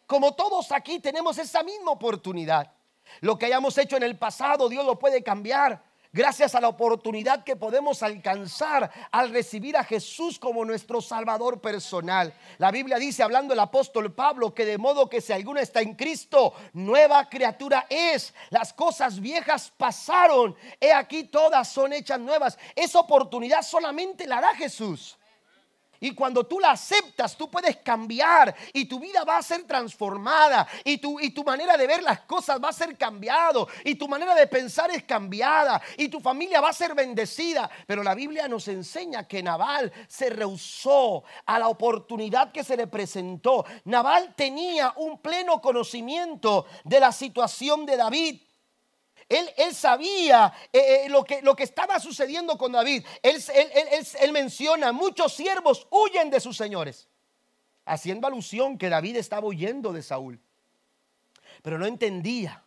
Como 0.07 0.35
todos 0.35 0.73
aquí 0.73 1.01
tenemos 1.01 1.39
esa 1.39 1.63
misma 1.63 1.91
oportunidad. 1.91 2.73
Lo 3.21 3.39
que 3.39 3.47
hayamos 3.47 3.77
hecho 3.79 3.97
en 3.97 4.03
el 4.03 4.19
pasado, 4.19 4.69
Dios 4.69 4.85
lo 4.85 4.99
puede 4.99 5.23
cambiar. 5.23 5.83
Gracias 6.13 6.55
a 6.55 6.61
la 6.63 6.69
oportunidad 6.69 7.45
que 7.45 7.57
podemos 7.57 8.03
alcanzar 8.03 8.91
al 9.11 9.31
recibir 9.31 9.77
a 9.77 9.85
Jesús 9.85 10.39
como 10.39 10.65
nuestro 10.65 11.03
Salvador 11.03 11.61
personal. 11.61 12.33
La 12.57 12.71
Biblia 12.71 12.97
dice, 12.97 13.23
hablando 13.23 13.53
el 13.53 13.61
apóstol 13.61 14.15
Pablo, 14.15 14.55
que 14.55 14.65
de 14.65 14.79
modo 14.79 15.11
que 15.11 15.21
si 15.21 15.35
alguno 15.35 15.61
está 15.61 15.83
en 15.83 15.95
Cristo, 15.95 16.55
nueva 16.73 17.29
criatura 17.29 17.87
es. 17.91 18.33
Las 18.49 18.73
cosas 18.73 19.21
viejas 19.21 19.71
pasaron. 19.77 20.57
He 20.81 20.91
aquí 20.91 21.25
todas 21.25 21.69
son 21.69 21.93
hechas 21.93 22.19
nuevas. 22.19 22.59
Esa 22.75 23.01
oportunidad 23.01 23.61
solamente 23.61 24.27
la 24.27 24.41
da 24.41 24.55
Jesús. 24.55 25.19
Y 26.01 26.15
cuando 26.15 26.45
tú 26.45 26.61
la 26.61 26.73
aceptas, 26.73 27.37
tú 27.37 27.51
puedes 27.51 27.77
cambiar 27.79 28.55
y 28.73 28.85
tu 28.87 29.01
vida 29.01 29.25
va 29.25 29.39
a 29.39 29.43
ser 29.43 29.65
transformada 29.65 30.67
y 30.85 30.99
tu, 30.99 31.19
y 31.21 31.31
tu 31.31 31.45
manera 31.45 31.77
de 31.77 31.87
ver 31.87 32.03
las 32.03 32.21
cosas 32.21 32.63
va 32.63 32.69
a 32.69 32.73
ser 32.73 32.97
cambiado 32.97 33.69
y 33.85 33.95
tu 33.95 34.09
manera 34.09 34.35
de 34.35 34.47
pensar 34.47 34.91
es 34.91 35.05
cambiada 35.05 35.81
y 35.97 36.09
tu 36.09 36.21
familia 36.21 36.61
va 36.61 36.71
a 36.71 36.73
ser 36.73 36.95
bendecida. 36.95 37.71
Pero 37.87 38.03
la 38.03 38.15
Biblia 38.15 38.49
nos 38.49 38.69
enseña 38.69 39.27
que 39.27 39.43
Naval 39.43 39.93
se 40.09 40.31
rehusó 40.31 41.25
a 41.47 41.59
la 41.59 41.69
oportunidad 41.69 42.53
que 42.53 42.65
se 42.65 42.77
le 42.77 42.87
presentó. 42.87 43.65
Naval 43.85 44.35
tenía 44.35 44.93
un 44.97 45.19
pleno 45.19 45.61
conocimiento 45.61 46.67
de 46.85 47.01
la 47.01 47.13
situación 47.13 47.87
de 47.87 47.97
David. 47.97 48.46
Él, 49.29 49.75
sabía 49.75 50.53
eh, 50.73 51.07
eh, 51.07 51.09
lo, 51.09 51.25
que, 51.25 51.63
estaba 51.65 51.99
sucediendo 51.99 52.57
con 52.57 52.73
David. 52.73 53.05
Él, 53.23 54.33
menciona, 54.33 54.93
muchos 54.93 55.33
siervos 55.33 55.87
huyen 55.91 56.31
de 56.31 56.39
sus 56.39 56.57
señores, 56.57 57.09
haciendo 57.85 58.27
alusión 58.29 58.79
que 58.79 58.89
David 58.89 59.17
estaba 59.17 59.47
huyendo 59.47 59.93
de 59.93 60.03
Saúl. 60.03 60.41
Pero 61.63 61.79
no 61.79 61.87
entendía. 61.87 62.63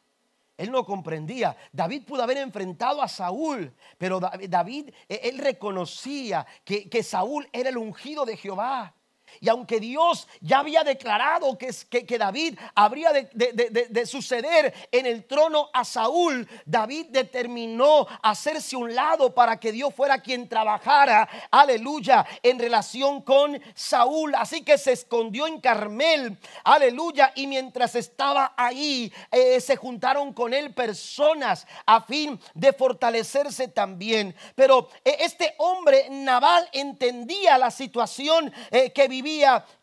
Él 0.57 0.71
no 0.71 0.85
comprendía. 0.85 1.55
David 1.71 2.03
pudo 2.03 2.23
haber 2.23 2.37
enfrentado 2.37 3.01
a 3.01 3.07
Saúl, 3.07 3.73
pero 3.97 4.19
David, 4.19 4.89
eh, 5.07 5.21
él 5.23 5.37
reconocía 5.37 6.45
que 6.65 7.03
Saúl 7.03 7.47
era 7.53 7.69
el 7.69 7.77
ungido 7.77 8.25
de 8.25 8.35
Jehová. 8.35 8.93
Y 9.39 9.49
aunque 9.49 9.79
Dios 9.79 10.27
ya 10.41 10.59
había 10.59 10.83
declarado 10.83 11.57
que, 11.57 11.73
que, 11.89 12.17
David 12.17 12.57
habría 12.75 13.11
de, 13.11 14.05
suceder 14.05 14.73
en 14.91 15.05
el 15.05 15.25
trono 15.25 15.69
a 15.73 15.85
Saúl, 15.85 16.47
David 16.65 17.07
determinó 17.09 18.07
hacerse 18.21 18.75
un 18.75 18.93
lado 18.93 19.33
para 19.33 19.59
que 19.59 19.71
Dios 19.71 19.93
fuera 19.93 20.21
quien 20.21 20.49
trabajara, 20.49 21.27
aleluya, 21.51 22.25
en 22.43 22.59
relación 22.59 23.21
con 23.21 23.61
Saúl. 23.73 24.35
Así 24.35 24.63
que 24.63 24.77
se 24.77 24.91
escondió 24.91 25.47
en 25.47 25.61
Carmel, 25.61 26.37
aleluya, 26.63 27.31
y 27.35 27.47
mientras 27.47 27.95
estaba 27.95 28.53
ahí, 28.57 29.11
eh, 29.31 29.61
se 29.61 29.75
juntaron 29.75 30.33
con 30.33 30.53
él 30.53 30.73
personas 30.73 31.65
a 31.85 32.01
fin 32.01 32.39
de 32.53 32.73
fortalecerse 32.73 33.67
también. 33.67 34.35
Pero 34.55 34.89
eh, 35.05 35.17
este 35.19 35.55
hombre 35.57 36.07
naval 36.09 36.67
entendía 36.73 37.57
la 37.57 37.71
situación 37.71 38.51
eh, 38.71 38.91
que 38.91 39.07
vivía 39.07 39.18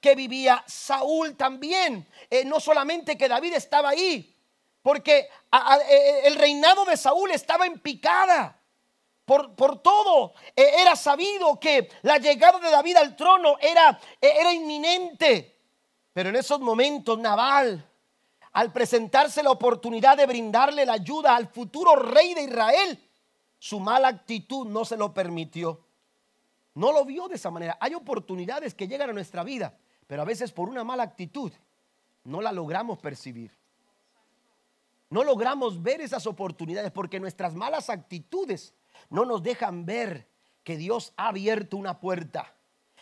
que 0.01 0.14
vivía 0.14 0.64
Saúl 0.66 1.37
también. 1.37 2.07
Eh, 2.30 2.45
no 2.45 2.61
solamente 2.61 3.16
que 3.16 3.28
David 3.28 3.55
estaba 3.55 3.91
ahí, 3.91 4.34
porque 4.82 5.28
eh, 5.89 6.20
el 6.24 6.37
reinado 6.37 6.84
de 6.84 6.97
Saúl 6.97 7.30
estaba 7.30 7.66
en 7.66 7.78
picada. 7.80 8.61
Por, 9.24 9.57
por, 9.57 9.82
todo. 9.82 10.34
Eh, 10.55 10.74
era 10.78 10.95
sabido 10.95 11.59
que 11.59 11.89
la 12.03 12.18
llegada 12.18 12.61
de 12.61 12.70
David 12.70 12.97
al 12.97 13.16
trono 13.16 13.57
era, 13.61 13.99
era 14.20 14.53
inminente. 14.53 15.59
Pero 16.12 16.28
en 16.28 16.37
esos 16.37 16.61
momentos, 16.61 17.18
Naval, 17.18 17.84
al 18.53 18.72
presentarse 18.72 19.43
la 19.43 19.51
oportunidad 19.51 20.16
de 20.16 20.26
brindarle 20.26 20.87
la 20.87 20.93
ayuda 20.93 21.34
al 21.34 21.49
futuro 21.49 21.97
rey 21.97 22.34
de 22.34 22.43
Israel, 22.43 23.11
su 23.59 23.80
mala 23.80 24.09
actitud 24.09 24.66
no 24.66 24.84
se 24.84 24.97
lo 24.97 25.12
permitió. 25.12 25.86
No 26.77 26.93
lo 26.93 27.07
vio 27.07 27.27
de 27.27 27.37
esa 27.37 27.51
manera. 27.51 27.79
Hay 27.81 27.95
oportunidades 27.95 28.74
que 28.74 28.87
llegan 28.87 29.09
a 29.09 29.14
nuestra 29.14 29.43
vida, 29.43 29.79
pero 30.07 30.20
a 30.20 30.27
veces 30.27 30.53
por 30.53 30.68
una 30.68 30.85
mala 30.85 31.05
actitud 31.05 31.51
no 32.22 32.43
la 32.43 32.53
logramos 32.53 32.99
percibir. 32.99 33.51
No 35.09 35.24
logramos 35.24 35.83
ver 35.83 36.03
esas 36.03 36.27
oportunidades 36.27 36.93
porque 36.93 37.18
nuestras 37.18 37.55
malas 37.55 37.89
actitudes 37.89 38.74
no 39.09 39.24
nos 39.24 39.43
dejan 39.43 39.87
ver 39.87 40.29
que 40.64 40.77
Dios 40.77 41.14
ha 41.16 41.29
abierto 41.29 41.79
una 41.79 41.99
puerta, 41.99 42.55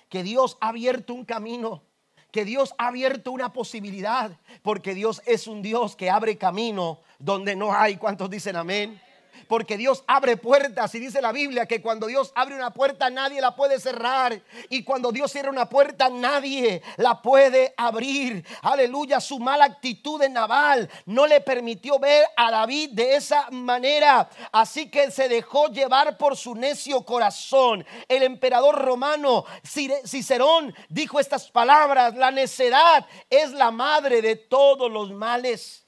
que 0.08 0.22
Dios 0.22 0.56
ha 0.60 0.68
abierto 0.68 1.12
un 1.12 1.24
camino, 1.24 1.82
que 2.30 2.44
Dios 2.44 2.76
ha 2.78 2.86
abierto 2.86 3.32
una 3.32 3.52
posibilidad, 3.52 4.38
porque 4.62 4.94
Dios 4.94 5.20
es 5.26 5.48
un 5.48 5.62
Dios 5.62 5.96
que 5.96 6.10
abre 6.10 6.38
camino 6.38 7.00
donde 7.18 7.56
no 7.56 7.74
hay. 7.74 7.96
¿Cuántos 7.96 8.30
dicen 8.30 8.54
amén? 8.54 9.00
Porque 9.48 9.76
Dios 9.76 10.04
abre 10.06 10.36
puertas 10.36 10.94
y 10.94 10.98
dice 10.98 11.20
la 11.20 11.32
Biblia 11.32 11.66
que 11.66 11.82
cuando 11.82 12.06
Dios 12.06 12.32
abre 12.34 12.54
una 12.54 12.72
puerta 12.72 13.10
nadie 13.10 13.40
la 13.40 13.54
puede 13.54 13.80
cerrar 13.80 14.40
y 14.68 14.82
cuando 14.82 15.12
Dios 15.12 15.32
cierra 15.32 15.50
una 15.50 15.68
puerta 15.68 16.08
nadie 16.08 16.82
la 16.96 17.20
puede 17.20 17.74
abrir. 17.76 18.44
Aleluya, 18.62 19.20
su 19.20 19.38
mala 19.38 19.64
actitud 19.64 20.22
en 20.22 20.34
Naval 20.34 20.90
no 21.06 21.26
le 21.26 21.40
permitió 21.40 21.98
ver 21.98 22.24
a 22.36 22.50
David 22.50 22.90
de 22.92 23.16
esa 23.16 23.50
manera, 23.50 24.28
así 24.52 24.90
que 24.90 25.10
se 25.10 25.28
dejó 25.28 25.68
llevar 25.68 26.16
por 26.16 26.36
su 26.36 26.54
necio 26.54 27.04
corazón. 27.04 27.84
El 28.08 28.22
emperador 28.22 28.76
romano 28.82 29.44
Cicerón 29.64 30.74
dijo 30.88 31.20
estas 31.20 31.50
palabras, 31.50 32.14
la 32.16 32.30
necedad 32.30 33.06
es 33.30 33.52
la 33.52 33.70
madre 33.70 34.22
de 34.22 34.36
todos 34.36 34.90
los 34.90 35.10
males. 35.12 35.83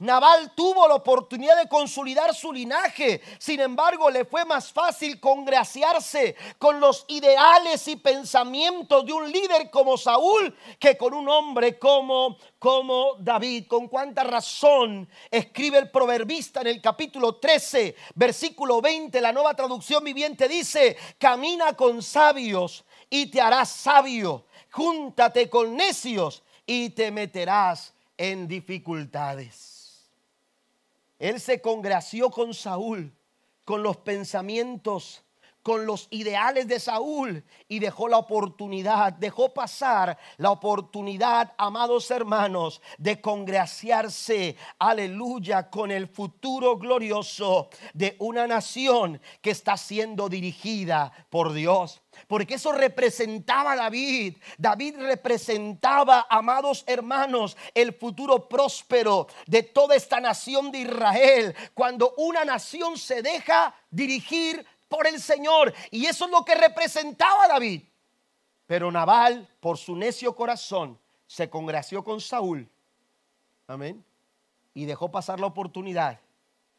Naval 0.00 0.52
tuvo 0.54 0.88
la 0.88 0.94
oportunidad 0.94 1.58
de 1.58 1.68
consolidar 1.68 2.34
su 2.34 2.54
linaje. 2.54 3.20
Sin 3.38 3.60
embargo, 3.60 4.08
le 4.08 4.24
fue 4.24 4.46
más 4.46 4.72
fácil 4.72 5.20
congraciarse 5.20 6.36
con 6.58 6.80
los 6.80 7.04
ideales 7.08 7.86
y 7.86 7.96
pensamientos 7.96 9.04
de 9.04 9.12
un 9.12 9.30
líder 9.30 9.70
como 9.70 9.98
Saúl 9.98 10.56
que 10.78 10.96
con 10.96 11.12
un 11.12 11.28
hombre 11.28 11.78
como, 11.78 12.38
como 12.58 13.16
David. 13.18 13.66
Con 13.68 13.88
cuánta 13.88 14.24
razón 14.24 15.06
escribe 15.30 15.76
el 15.76 15.90
proverbista 15.90 16.62
en 16.62 16.68
el 16.68 16.80
capítulo 16.80 17.36
13, 17.36 17.94
versículo 18.14 18.80
20, 18.80 19.20
la 19.20 19.32
nueva 19.32 19.54
traducción 19.54 20.02
viviente 20.02 20.48
dice, 20.48 20.96
camina 21.18 21.76
con 21.76 22.02
sabios 22.02 22.86
y 23.10 23.26
te 23.26 23.42
harás 23.42 23.68
sabio. 23.68 24.46
Júntate 24.72 25.50
con 25.50 25.76
necios 25.76 26.42
y 26.64 26.88
te 26.88 27.10
meterás 27.10 27.92
en 28.16 28.48
dificultades. 28.48 29.69
Él 31.20 31.38
se 31.38 31.60
congració 31.60 32.30
con 32.30 32.54
Saúl, 32.54 33.14
con 33.66 33.82
los 33.82 33.98
pensamientos, 33.98 35.22
con 35.62 35.84
los 35.84 36.08
ideales 36.10 36.66
de 36.66 36.80
Saúl 36.80 37.44
y 37.68 37.78
dejó 37.78 38.08
la 38.08 38.16
oportunidad, 38.16 39.12
dejó 39.12 39.52
pasar 39.52 40.16
la 40.38 40.50
oportunidad, 40.50 41.52
amados 41.58 42.10
hermanos, 42.10 42.80
de 42.96 43.20
congraciarse, 43.20 44.56
aleluya, 44.78 45.68
con 45.68 45.90
el 45.90 46.08
futuro 46.08 46.78
glorioso 46.78 47.68
de 47.92 48.16
una 48.18 48.46
nación 48.46 49.20
que 49.42 49.50
está 49.50 49.76
siendo 49.76 50.30
dirigida 50.30 51.12
por 51.28 51.52
Dios 51.52 52.00
porque 52.26 52.54
eso 52.54 52.72
representaba 52.72 53.72
a 53.72 53.76
David. 53.76 54.36
David 54.58 54.96
representaba, 54.98 56.26
amados 56.28 56.84
hermanos, 56.86 57.56
el 57.74 57.92
futuro 57.92 58.48
próspero 58.48 59.26
de 59.46 59.62
toda 59.62 59.96
esta 59.96 60.20
nación 60.20 60.70
de 60.70 60.80
Israel. 60.80 61.54
Cuando 61.74 62.14
una 62.16 62.44
nación 62.44 62.96
se 62.96 63.22
deja 63.22 63.74
dirigir 63.90 64.66
por 64.90 65.06
el 65.06 65.20
Señor. 65.20 65.72
Y 65.90 66.06
eso 66.06 66.26
es 66.26 66.30
lo 66.30 66.44
que 66.44 66.54
representaba 66.54 67.44
a 67.44 67.48
David. 67.48 67.84
Pero 68.66 68.90
Nabal, 68.90 69.48
por 69.60 69.78
su 69.78 69.96
necio 69.96 70.34
corazón, 70.34 70.98
se 71.26 71.48
congració 71.48 72.04
con 72.04 72.20
Saúl. 72.20 72.68
Amén. 73.66 74.04
Y 74.74 74.84
dejó 74.84 75.10
pasar 75.10 75.40
la 75.40 75.46
oportunidad, 75.46 76.20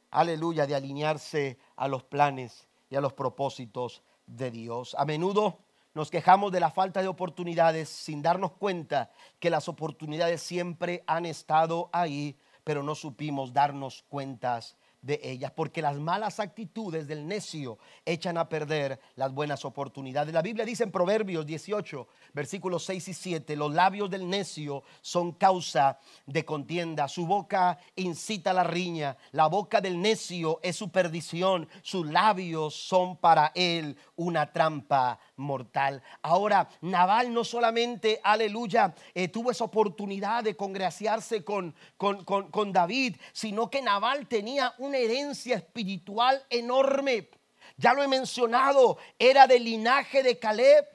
aleluya, 0.09 0.67
de 0.67 0.75
alinearse 0.75 1.57
a 1.75 1.87
los 1.87 2.03
planes 2.03 2.67
y 2.89 2.95
a 2.97 3.01
los 3.01 3.13
propósitos 3.13 4.01
de 4.36 4.51
Dios. 4.51 4.95
A 4.97 5.05
menudo 5.05 5.59
nos 5.93 6.09
quejamos 6.09 6.51
de 6.51 6.59
la 6.59 6.71
falta 6.71 7.01
de 7.01 7.07
oportunidades 7.07 7.89
sin 7.89 8.21
darnos 8.21 8.53
cuenta 8.53 9.11
que 9.39 9.49
las 9.49 9.67
oportunidades 9.67 10.41
siempre 10.41 11.03
han 11.07 11.25
estado 11.25 11.89
ahí, 11.91 12.38
pero 12.63 12.84
no 12.84 12.95
supimos 12.95 13.53
darnos 13.53 14.03
cuentas 14.09 14.77
de 15.01 15.19
ellas, 15.23 15.51
porque 15.51 15.81
las 15.81 15.97
malas 15.97 16.39
actitudes 16.39 17.07
del 17.07 17.27
necio 17.27 17.79
echan 18.05 18.37
a 18.37 18.47
perder 18.47 18.99
las 19.15 19.33
buenas 19.33 19.65
oportunidades. 19.65 20.33
La 20.33 20.41
Biblia 20.41 20.65
dice 20.65 20.83
en 20.83 20.91
Proverbios 20.91 21.45
18, 21.45 22.07
versículos 22.33 22.85
6 22.85 23.07
y 23.07 23.13
7, 23.13 23.55
los 23.55 23.73
labios 23.73 24.09
del 24.09 24.29
necio 24.29 24.83
son 25.01 25.31
causa 25.31 25.99
de 26.25 26.45
contienda, 26.45 27.07
su 27.07 27.25
boca 27.25 27.79
incita 27.95 28.53
la 28.53 28.63
riña, 28.63 29.17
la 29.31 29.47
boca 29.47 29.81
del 29.81 29.99
necio 29.99 30.59
es 30.61 30.75
su 30.75 30.91
perdición, 30.91 31.67
sus 31.81 32.05
labios 32.05 32.75
son 32.75 33.17
para 33.17 33.51
él 33.55 33.97
una 34.15 34.51
trampa 34.51 35.19
mortal. 35.41 36.01
Ahora, 36.21 36.69
Naval 36.81 37.33
no 37.33 37.43
solamente, 37.43 38.21
aleluya, 38.23 38.93
eh, 39.13 39.27
tuvo 39.27 39.51
esa 39.51 39.65
oportunidad 39.65 40.43
de 40.43 40.55
congraciarse 40.55 41.43
con, 41.43 41.75
con, 41.97 42.23
con, 42.23 42.71
David, 42.71 43.17
sino 43.33 43.69
que 43.69 43.81
Naval 43.81 44.27
tenía 44.27 44.73
una 44.77 44.97
herencia 44.97 45.55
espiritual 45.57 46.41
enorme. 46.49 47.29
Ya 47.77 47.93
lo 47.93 48.03
he 48.03 48.07
mencionado, 48.07 48.97
era 49.19 49.47
del 49.47 49.65
linaje 49.65 50.23
de 50.23 50.39
Caleb. 50.39 50.85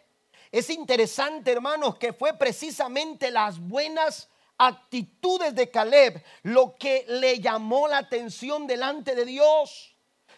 Es 0.51 0.71
interesante, 0.71 1.53
hermanos, 1.53 1.97
que 1.97 2.13
fue 2.13 2.33
precisamente 2.35 3.31
las 3.31 3.59
buenas 3.59 4.31
actitudes 4.59 5.55
de 5.55 5.71
Caleb 5.71 6.23
lo 6.43 6.77
que 6.77 7.05
le 7.09 7.41
llamó 7.41 7.89
la 7.89 7.99
atención 7.99 8.67
delante 8.67 9.15
de 9.15 9.25
Dios. 9.25 9.96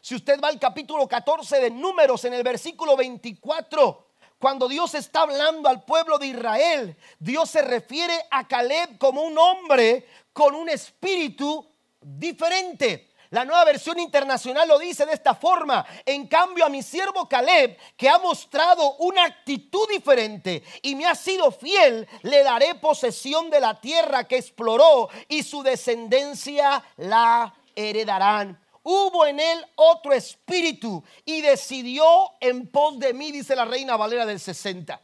Si 0.09 0.15
usted 0.15 0.41
va 0.41 0.49
al 0.49 0.59
capítulo 0.59 1.07
14 1.07 1.61
de 1.61 1.71
Números 1.71 2.25
en 2.25 2.33
el 2.33 2.43
versículo 2.43 2.97
24, 2.97 4.07
cuando 4.39 4.67
Dios 4.67 4.95
está 4.95 5.21
hablando 5.21 5.69
al 5.69 5.85
pueblo 5.85 6.17
de 6.17 6.29
Israel, 6.29 6.97
Dios 7.19 7.51
se 7.51 7.61
refiere 7.61 8.15
a 8.31 8.49
Caleb 8.49 8.97
como 8.97 9.21
un 9.21 9.37
hombre 9.37 10.07
con 10.33 10.55
un 10.55 10.71
espíritu 10.71 11.71
diferente. 12.01 13.11
La 13.29 13.45
nueva 13.45 13.67
versión 13.67 13.99
internacional 13.99 14.67
lo 14.67 14.79
dice 14.79 15.05
de 15.05 15.13
esta 15.13 15.35
forma. 15.35 15.85
En 16.07 16.27
cambio, 16.27 16.65
a 16.65 16.71
mi 16.71 16.83
siervo 16.83 17.29
Caleb, 17.29 17.77
que 17.95 18.09
ha 18.09 18.17
mostrado 18.17 18.97
una 19.01 19.25
actitud 19.25 19.87
diferente 19.91 20.63
y 20.81 20.95
me 20.95 21.05
ha 21.05 21.15
sido 21.15 21.51
fiel, 21.53 22.09
le 22.23 22.43
daré 22.45 22.77
posesión 22.77 23.51
de 23.51 23.61
la 23.61 23.79
tierra 23.79 24.25
que 24.25 24.39
exploró 24.39 25.11
y 25.29 25.43
su 25.43 25.63
descendencia 25.63 26.83
la 26.97 27.55
heredarán. 27.77 28.59
Hubo 28.91 29.27
en 29.27 29.39
él 29.39 29.67
otro 29.75 30.15
espíritu 30.15 31.05
y 31.27 31.43
decidió 31.43 32.07
en 32.41 32.69
pos 32.69 32.99
de 32.99 33.13
mí, 33.13 33.31
dice 33.31 33.55
la 33.55 33.67
reina 33.67 33.99
Valera 33.99 34.25
del 34.25 34.41
60. 34.41 34.99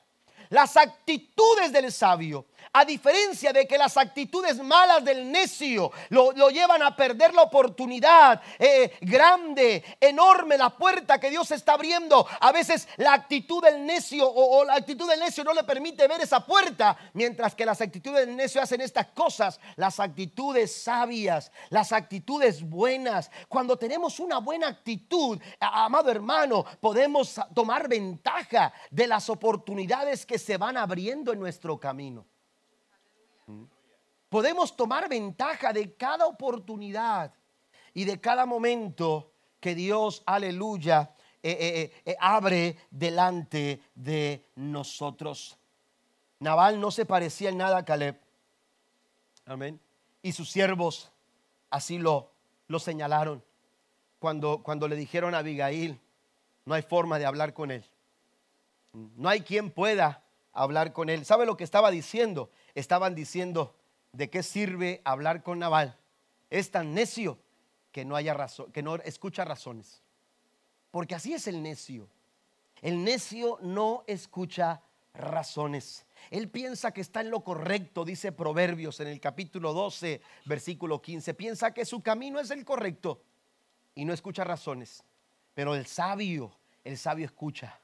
Las 0.49 0.79
actitudes 0.79 1.71
del 1.71 1.93
sabio 1.93 2.47
a 2.75 2.85
diferencia 2.85 3.53
de 3.53 3.67
que 3.69 3.79
las 3.79 3.97
actitudes 3.97 4.61
malas 4.61 5.05
del 5.05 5.31
necio 5.31 5.93
lo, 6.09 6.33
llevan 6.51 6.83
a 6.83 6.97
perder 6.97 7.33
la 7.33 7.43
oportunidad 7.43 8.43
eh, 8.59 8.99
grande, 9.01 9.85
enorme, 10.01 10.59
la 10.59 10.71
puerta 10.71 11.21
que 11.21 11.31
Dios 11.31 11.53
está 11.53 11.75
abriendo. 11.75 12.27
A 12.41 12.51
veces 12.51 12.89
la 12.97 13.13
actitud 13.13 13.63
del 13.63 13.87
necio 13.87 14.29
o, 14.29 14.59
o 14.59 14.65
la 14.65 14.75
actitud 14.75 15.09
del 15.09 15.21
necio 15.21 15.45
no 15.45 15.55
le 15.55 15.63
permite 15.63 16.09
ver 16.09 16.21
esa 16.21 16.45
puerta, 16.45 16.97
mientras 17.13 17.55
que 17.55 17.65
las 17.65 17.81
actitudes 17.81 18.27
del 18.27 18.37
necio 18.37 18.61
hacen 18.61 18.81
estas 18.81 19.07
cosas. 19.07 19.61
Las 19.77 20.01
actitudes 20.01 20.75
sabias, 20.83 21.53
las 21.71 21.93
actitudes 21.93 22.61
buenas. 22.69 23.31
Cuando 23.49 23.77
tenemos 23.79 24.19
una 24.19 24.39
buena 24.39 24.67
actitud, 24.67 25.41
amado 25.61 26.11
hermano, 26.11 26.65
podemos 26.81 27.41
tomar 27.55 27.89
ventaja 27.89 28.73
de 28.91 29.07
las 29.07 29.31
oportunidades 29.31 30.27
que 30.27 30.41
se 30.41 30.57
van 30.57 30.77
abriendo 30.77 31.33
en 31.33 31.39
nuestro 31.39 31.79
camino. 31.79 32.34
Podemos 34.35 34.75
tomar 34.75 35.09
ventaja 35.09 35.73
de 35.73 35.95
cada 35.95 36.27
oportunidad 36.27 37.33
y 37.93 38.05
de 38.05 38.21
cada 38.21 38.47
momento 38.47 39.31
que 39.61 39.77
Dios, 39.77 40.25
aleluya, 40.27 41.13
eh, 41.41 41.57
eh, 41.61 42.03
eh, 42.05 42.17
abre 42.19 42.77
delante 42.91 43.81
de 43.95 44.45
nosotros. 44.57 45.57
Naval 46.41 46.81
no 46.81 46.91
se 46.91 47.07
parecía 47.07 47.51
en 47.51 47.59
nada 47.59 47.77
a 47.77 47.85
Caleb. 47.85 48.21
Amén. 49.47 49.81
Y 50.21 50.33
sus 50.33 50.51
siervos 50.51 51.13
así 51.71 51.99
lo, 51.99 52.33
lo 52.67 52.81
señalaron 52.81 53.41
cuando, 54.19 54.65
cuando 54.65 54.89
le 54.89 54.97
dijeron 54.97 55.37
a 55.37 55.39
Abigail, 55.39 56.01
no 56.65 56.75
hay 56.75 56.83
forma 56.83 57.21
de 57.21 57.27
hablar 57.27 57.55
con 57.55 57.71
él. 57.71 57.85
No 58.93 59.29
hay 59.29 59.43
quien 59.43 59.71
pueda 59.71 60.25
hablar 60.53 60.93
con 60.93 61.09
él. 61.09 61.25
¿Sabe 61.25 61.47
lo 61.47 61.57
que 61.57 61.63
estaba 61.63 61.93
diciendo? 61.93 62.51
estaban 62.75 63.15
diciendo, 63.15 63.77
¿de 64.15 64.31
qué 64.31 64.43
sirve 64.43 65.03
hablar 65.05 65.43
con 65.43 65.59
Naval? 65.59 65.99
Es 66.49 66.71
tan 66.71 66.95
necio 66.95 67.39
que 67.93 68.05
no 68.05 68.17
haya 68.17 68.33
razón, 68.33 68.73
que 68.73 68.83
no 68.83 68.97
escucha 68.97 69.45
razones. 69.45 70.03
Porque 70.91 71.15
así 71.15 71.35
es 71.35 71.47
el 71.49 71.63
necio. 71.63 72.09
El 72.81 73.03
necio 73.03 73.59
no 73.63 74.05
escucha 74.07 74.83
razones. 75.15 76.07
Él 76.31 76.49
piensa 76.49 76.93
que 76.93 77.01
está 77.01 77.21
en 77.21 77.31
lo 77.31 77.43
correcto, 77.43 78.05
dice 78.05 78.33
Proverbios 78.33 79.01
en 79.01 79.09
el 79.09 79.21
capítulo 79.21 79.73
12, 79.73 80.21
versículo 80.45 81.03
15. 81.03 81.35
Piensa 81.35 81.75
que 81.75 81.85
su 81.85 82.03
camino 82.03 82.39
es 82.41 82.51
el 82.51 82.65
correcto 82.65 83.23
y 83.95 84.05
no 84.05 84.13
escucha 84.13 84.45
razones. 84.45 85.05
Pero 85.55 85.75
el 85.75 85.87
sabio, 85.87 86.57
el 86.85 86.99
sabio 86.99 87.27
escucha. 87.27 87.81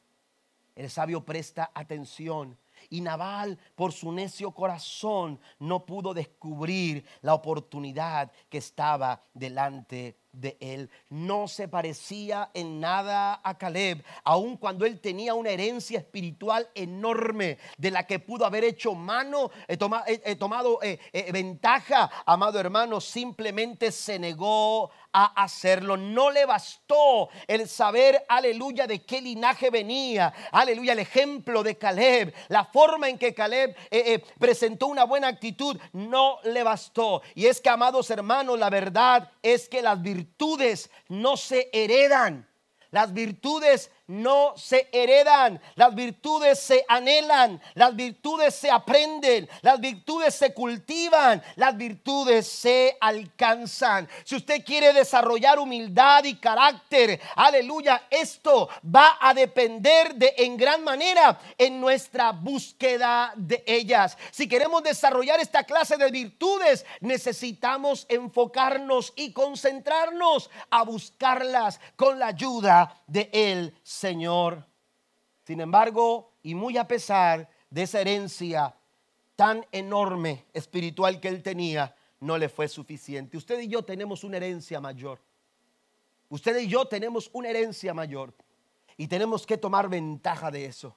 El 0.76 0.90
sabio 0.90 1.24
presta 1.24 1.70
atención 1.74 2.56
y 2.88 3.00
Naval, 3.00 3.58
por 3.74 3.92
su 3.92 4.12
necio 4.12 4.52
corazón, 4.52 5.40
no 5.58 5.84
pudo 5.84 6.14
descubrir 6.14 7.04
la 7.22 7.34
oportunidad 7.34 8.32
que 8.48 8.58
estaba 8.58 9.22
delante 9.34 10.16
de 10.32 10.56
él. 10.60 10.90
No 11.08 11.48
se 11.48 11.68
parecía 11.68 12.50
en 12.54 12.80
nada 12.80 13.40
a 13.42 13.58
Caleb, 13.58 14.04
aun 14.24 14.56
cuando 14.56 14.86
él 14.86 15.00
tenía 15.00 15.34
una 15.34 15.50
herencia 15.50 15.98
espiritual 15.98 16.68
enorme 16.74 17.58
de 17.78 17.90
la 17.90 18.06
que 18.06 18.18
pudo 18.18 18.46
haber 18.46 18.64
hecho 18.64 18.94
mano, 18.94 19.50
he, 19.66 19.76
tomado 19.76 20.78
eh, 20.82 20.98
eh, 21.12 21.32
ventaja, 21.32 22.10
amado 22.26 22.60
hermano, 22.60 23.00
simplemente 23.00 23.90
se 23.90 24.18
negó 24.18 24.90
a 25.12 25.42
hacerlo. 25.42 25.96
No 25.96 26.30
le 26.30 26.46
bastó 26.46 27.28
el 27.46 27.68
saber, 27.68 28.24
aleluya, 28.28 28.86
de 28.86 29.02
qué 29.04 29.20
linaje 29.20 29.70
venía, 29.70 30.32
aleluya, 30.52 30.92
el 30.92 31.00
ejemplo 31.00 31.62
de 31.62 31.76
Caleb, 31.76 32.34
la 32.48 32.64
forma 32.64 33.08
en 33.08 33.18
que 33.18 33.34
Caleb 33.34 33.76
eh, 33.90 34.22
presentó 34.38 34.86
una 34.86 35.04
buena 35.04 35.28
actitud, 35.28 35.78
no 35.92 36.38
le 36.44 36.62
bastó. 36.62 37.22
Y 37.34 37.46
es 37.46 37.60
que, 37.60 37.68
amados 37.68 38.10
hermanos, 38.10 38.58
la 38.58 38.70
verdad 38.70 39.30
es 39.42 39.68
que 39.68 39.82
las 39.82 40.00
virtudes 40.00 40.90
no 41.08 41.36
se 41.36 41.70
heredan. 41.72 42.48
Las 42.90 43.12
virtudes 43.12 43.92
no 44.10 44.54
se 44.56 44.88
heredan, 44.92 45.60
las 45.76 45.94
virtudes 45.94 46.58
se 46.58 46.84
anhelan, 46.88 47.62
las 47.74 47.94
virtudes 47.94 48.54
se 48.56 48.68
aprenden, 48.68 49.48
las 49.62 49.80
virtudes 49.80 50.34
se 50.34 50.52
cultivan, 50.52 51.40
las 51.54 51.76
virtudes 51.76 52.46
se 52.48 52.96
alcanzan. 53.00 54.08
Si 54.24 54.34
usted 54.34 54.64
quiere 54.64 54.92
desarrollar 54.92 55.60
humildad 55.60 56.24
y 56.24 56.34
carácter, 56.34 57.20
aleluya, 57.36 58.02
esto 58.10 58.68
va 58.84 59.16
a 59.20 59.32
depender 59.32 60.16
de 60.16 60.34
en 60.38 60.56
gran 60.56 60.82
manera 60.82 61.38
en 61.56 61.80
nuestra 61.80 62.32
búsqueda 62.32 63.32
de 63.36 63.62
ellas. 63.64 64.18
Si 64.32 64.48
queremos 64.48 64.82
desarrollar 64.82 65.38
esta 65.38 65.62
clase 65.62 65.96
de 65.96 66.10
virtudes, 66.10 66.84
necesitamos 66.98 68.06
enfocarnos 68.08 69.12
y 69.14 69.32
concentrarnos 69.32 70.50
a 70.68 70.82
buscarlas 70.82 71.78
con 71.94 72.18
la 72.18 72.26
ayuda 72.26 72.99
de 73.10 73.28
Él 73.32 73.74
Señor. 73.82 74.64
Sin 75.44 75.60
embargo, 75.60 76.32
y 76.42 76.54
muy 76.54 76.78
a 76.78 76.86
pesar 76.86 77.50
de 77.68 77.82
esa 77.82 78.00
herencia 78.00 78.74
tan 79.34 79.66
enorme 79.72 80.46
espiritual 80.52 81.18
que 81.18 81.28
él 81.28 81.42
tenía, 81.42 81.94
no 82.20 82.38
le 82.38 82.48
fue 82.48 82.68
suficiente. 82.68 83.36
Usted 83.36 83.60
y 83.60 83.68
yo 83.68 83.82
tenemos 83.82 84.22
una 84.22 84.36
herencia 84.36 84.80
mayor. 84.80 85.20
Usted 86.28 86.58
y 86.60 86.68
yo 86.68 86.84
tenemos 86.84 87.30
una 87.32 87.48
herencia 87.48 87.92
mayor 87.92 88.32
y 88.96 89.08
tenemos 89.08 89.44
que 89.46 89.58
tomar 89.58 89.88
ventaja 89.88 90.50
de 90.50 90.66
eso. 90.66 90.96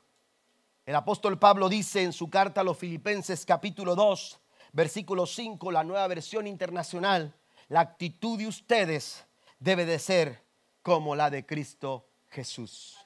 El 0.85 0.95
apóstol 0.95 1.39
Pablo 1.39 1.69
dice 1.69 2.03
en 2.03 2.13
su 2.13 2.29
carta 2.29 2.61
a 2.61 2.63
los 2.63 2.77
Filipenses 2.77 3.45
capítulo 3.45 3.95
2, 3.95 4.39
versículo 4.73 5.25
5, 5.25 5.71
la 5.71 5.83
nueva 5.83 6.05
versión 6.07 6.45
internacional, 6.45 7.33
la 7.69 7.79
actitud 7.79 8.37
de 8.37 8.47
ustedes 8.47 9.25
debe 9.57 9.85
de 9.85 9.97
ser 9.97 10.42
como 10.83 11.15
la 11.15 11.29
de 11.29 11.45
Cristo 11.45 12.05
Jesús. 12.29 12.97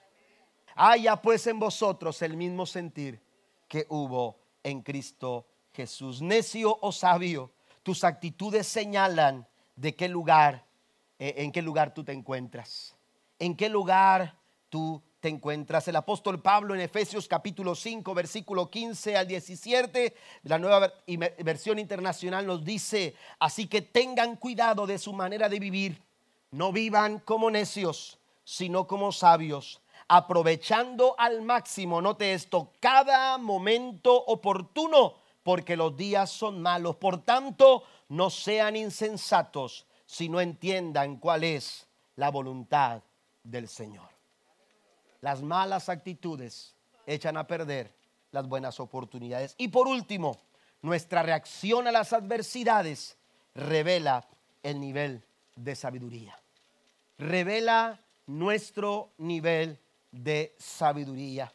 Haya 0.75 1.21
pues 1.21 1.47
en 1.47 1.59
vosotros 1.59 2.21
el 2.21 2.35
mismo 2.35 2.65
sentir 2.65 3.21
que 3.67 3.85
hubo 3.89 4.39
en 4.63 4.81
Cristo 4.81 5.47
Jesús. 5.71 6.21
Necio 6.21 6.77
o 6.81 6.91
sabio, 6.91 7.51
tus 7.83 8.03
actitudes 8.03 8.67
señalan 8.67 9.47
de 9.75 9.95
qué 9.95 10.09
lugar, 10.09 10.65
eh, 11.19 11.35
en 11.37 11.51
qué 11.51 11.61
lugar 11.61 11.93
tú 11.93 12.03
te 12.03 12.11
encuentras. 12.11 12.95
En 13.39 13.55
qué 13.55 13.69
lugar 13.69 14.35
tú 14.69 15.01
te 15.19 15.29
encuentras. 15.29 15.87
El 15.87 15.95
apóstol 15.95 16.41
Pablo 16.41 16.73
en 16.73 16.81
Efesios 16.81 17.27
capítulo 17.27 17.75
5, 17.75 18.13
versículo 18.13 18.69
15 18.69 19.17
al 19.17 19.27
17, 19.27 20.15
la 20.43 20.57
nueva 20.57 20.93
versión 21.43 21.79
internacional 21.79 22.45
nos 22.45 22.63
dice, 22.63 23.15
así 23.39 23.67
que 23.67 23.81
tengan 23.81 24.35
cuidado 24.35 24.87
de 24.87 24.97
su 24.97 25.13
manera 25.13 25.47
de 25.47 25.59
vivir. 25.59 26.06
No 26.51 26.71
vivan 26.71 27.19
como 27.19 27.51
necios 27.51 28.17
sino 28.47 28.87
como 28.87 29.11
sabios, 29.11 29.81
aprovechando 30.07 31.15
al 31.17 31.41
máximo, 31.41 32.01
note 32.01 32.31
esto, 32.31 32.71
cada 32.79 33.37
momento 33.37 34.15
oportuno, 34.15 35.15
porque 35.43 35.75
los 35.75 35.97
días 35.97 36.29
son 36.29 36.61
malos. 36.61 36.95
Por 36.95 37.25
tanto, 37.25 37.83
no 38.07 38.29
sean 38.29 38.77
insensatos, 38.77 39.85
sino 40.05 40.39
entiendan 40.39 41.17
cuál 41.17 41.43
es 41.43 41.87
la 42.15 42.31
voluntad 42.31 43.03
del 43.43 43.67
Señor. 43.67 44.07
Las 45.19 45.41
malas 45.41 45.89
actitudes 45.89 46.73
echan 47.05 47.35
a 47.35 47.47
perder 47.47 47.93
las 48.31 48.47
buenas 48.47 48.79
oportunidades. 48.79 49.55
Y 49.57 49.67
por 49.67 49.89
último, 49.89 50.37
nuestra 50.81 51.21
reacción 51.21 51.85
a 51.85 51.91
las 51.91 52.13
adversidades 52.13 53.17
revela 53.53 54.25
el 54.63 54.79
nivel 54.79 55.26
de 55.57 55.75
sabiduría. 55.75 56.39
Revela 57.17 57.99
nuestro 58.27 59.11
nivel 59.17 59.77
de 60.11 60.55
sabiduría. 60.57 61.51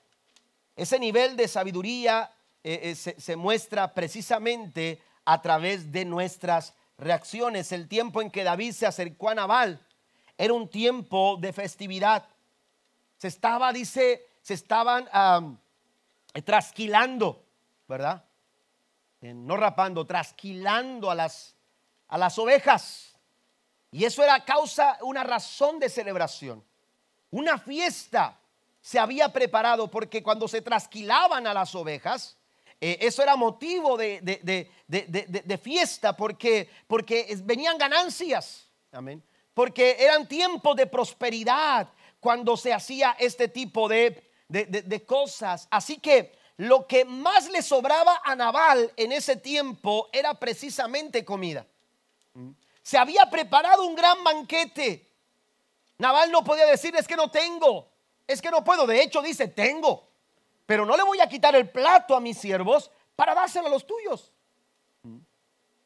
Ese 0.77 0.99
nivel 0.99 1.37
de 1.37 1.49
sabiduría 1.49 2.31
eh, 2.63 2.93
eh, 2.93 2.95
se, 2.95 3.37
muestra 3.37 3.95
precisamente 3.95 5.01
a 5.25 5.41
través 5.41 5.91
de 5.91 6.05
nuestras 6.05 6.75
reacciones. 6.99 7.73
El 7.73 7.89
tiempo 7.89 8.21
en 8.21 8.31
que 8.31 8.45
David 8.45 8.73
se 8.73 8.87
acercó 8.87 9.31
a 9.31 9.35
Nabal 9.35 9.81
era 10.37 10.53
un 10.53 10.69
tiempo 10.69 11.39
de 11.41 11.53
festividad. 11.53 12.29
Se 13.17 13.29
estaba, 13.29 13.73
dice, 13.73 14.27
se 14.43 14.55
estaban 14.55 15.09
trasquilando, 16.45 17.45
¿verdad? 17.87 18.25
Eh, 19.23 19.33
no 19.35 19.57
rapando, 19.57 20.05
trasquilando 20.05 21.09
a 21.09 21.15
las, 21.15 21.55
a 22.09 22.19
las 22.19 22.37
ovejas. 22.39 23.12
Y 23.93 24.05
eso 24.05 24.25
era 24.25 24.45
causa, 24.45 24.99
una 25.03 25.23
razón 25.23 25.79
de 25.79 25.89
celebración. 25.89 26.65
Una 27.31 27.59
fiesta 27.59 28.41
se 28.81 28.99
había 28.99 29.33
preparado 29.33 29.89
porque 29.89 30.23
cuando 30.23 30.49
se 30.49 30.63
trasquilaban 30.63 31.47
a 31.47 31.55
las 31.55 31.75
ovejas, 31.75 32.37
eh, 32.81 32.99
eso 33.01 33.23
era 33.23 33.37
motivo 33.37 33.97
de, 33.97 34.21
de, 34.23 35.59
fiesta 35.59 36.17
porque, 36.17 36.69
porque 36.89 37.39
venían 37.45 37.79
ganancias. 37.79 38.69
Amén. 38.91 39.23
Porque 39.55 39.97
eran 40.01 40.27
tiempos 40.27 40.75
de 40.75 40.87
prosperidad 40.87 41.89
cuando 42.19 42.57
se 42.57 42.73
hacía 42.73 43.15
este 43.19 43.47
tipo 43.47 43.89
de, 43.89 44.23
cosas. 45.07 45.69
Así 45.71 45.99
que 45.99 46.33
lo 46.57 46.87
que 46.87 47.05
más 47.05 47.49
le 47.51 47.63
sobraba 47.63 48.21
a 48.25 48.35
Naval 48.35 48.91
en 48.97 49.13
ese 49.13 49.37
tiempo 49.37 50.09
era 50.13 50.35
precisamente 50.35 51.25
comida. 51.25 51.67
Se 52.83 52.99
había 52.99 53.31
preparado 53.31 53.85
un 53.85 53.95
gran 53.95 54.23
banquete. 54.25 55.09
Naval 55.99 56.31
no 56.31 56.43
podía 56.43 56.67
decir 56.67 56.95
es 56.97 57.07
que 57.07 57.17
no 57.17 57.31
tengo, 57.31 57.89
es 58.27 58.43
que 58.43 58.51
no 58.51 58.65
puedo. 58.65 58.87
De 58.87 59.03
hecho 59.03 59.23
dice, 59.23 59.49
tengo, 59.49 60.09
pero 60.67 60.85
no 60.85 60.97
le 60.97 61.03
voy 61.03 61.21
a 61.21 61.29
quitar 61.29 61.55
el 61.55 61.71
plato 61.71 62.17
a 62.17 62.21
mis 62.21 62.39
siervos 62.39 62.91
para 63.15 63.35
dárselo 63.35 63.69
a 63.69 63.71
los 63.71 63.87
tuyos. 63.87 64.33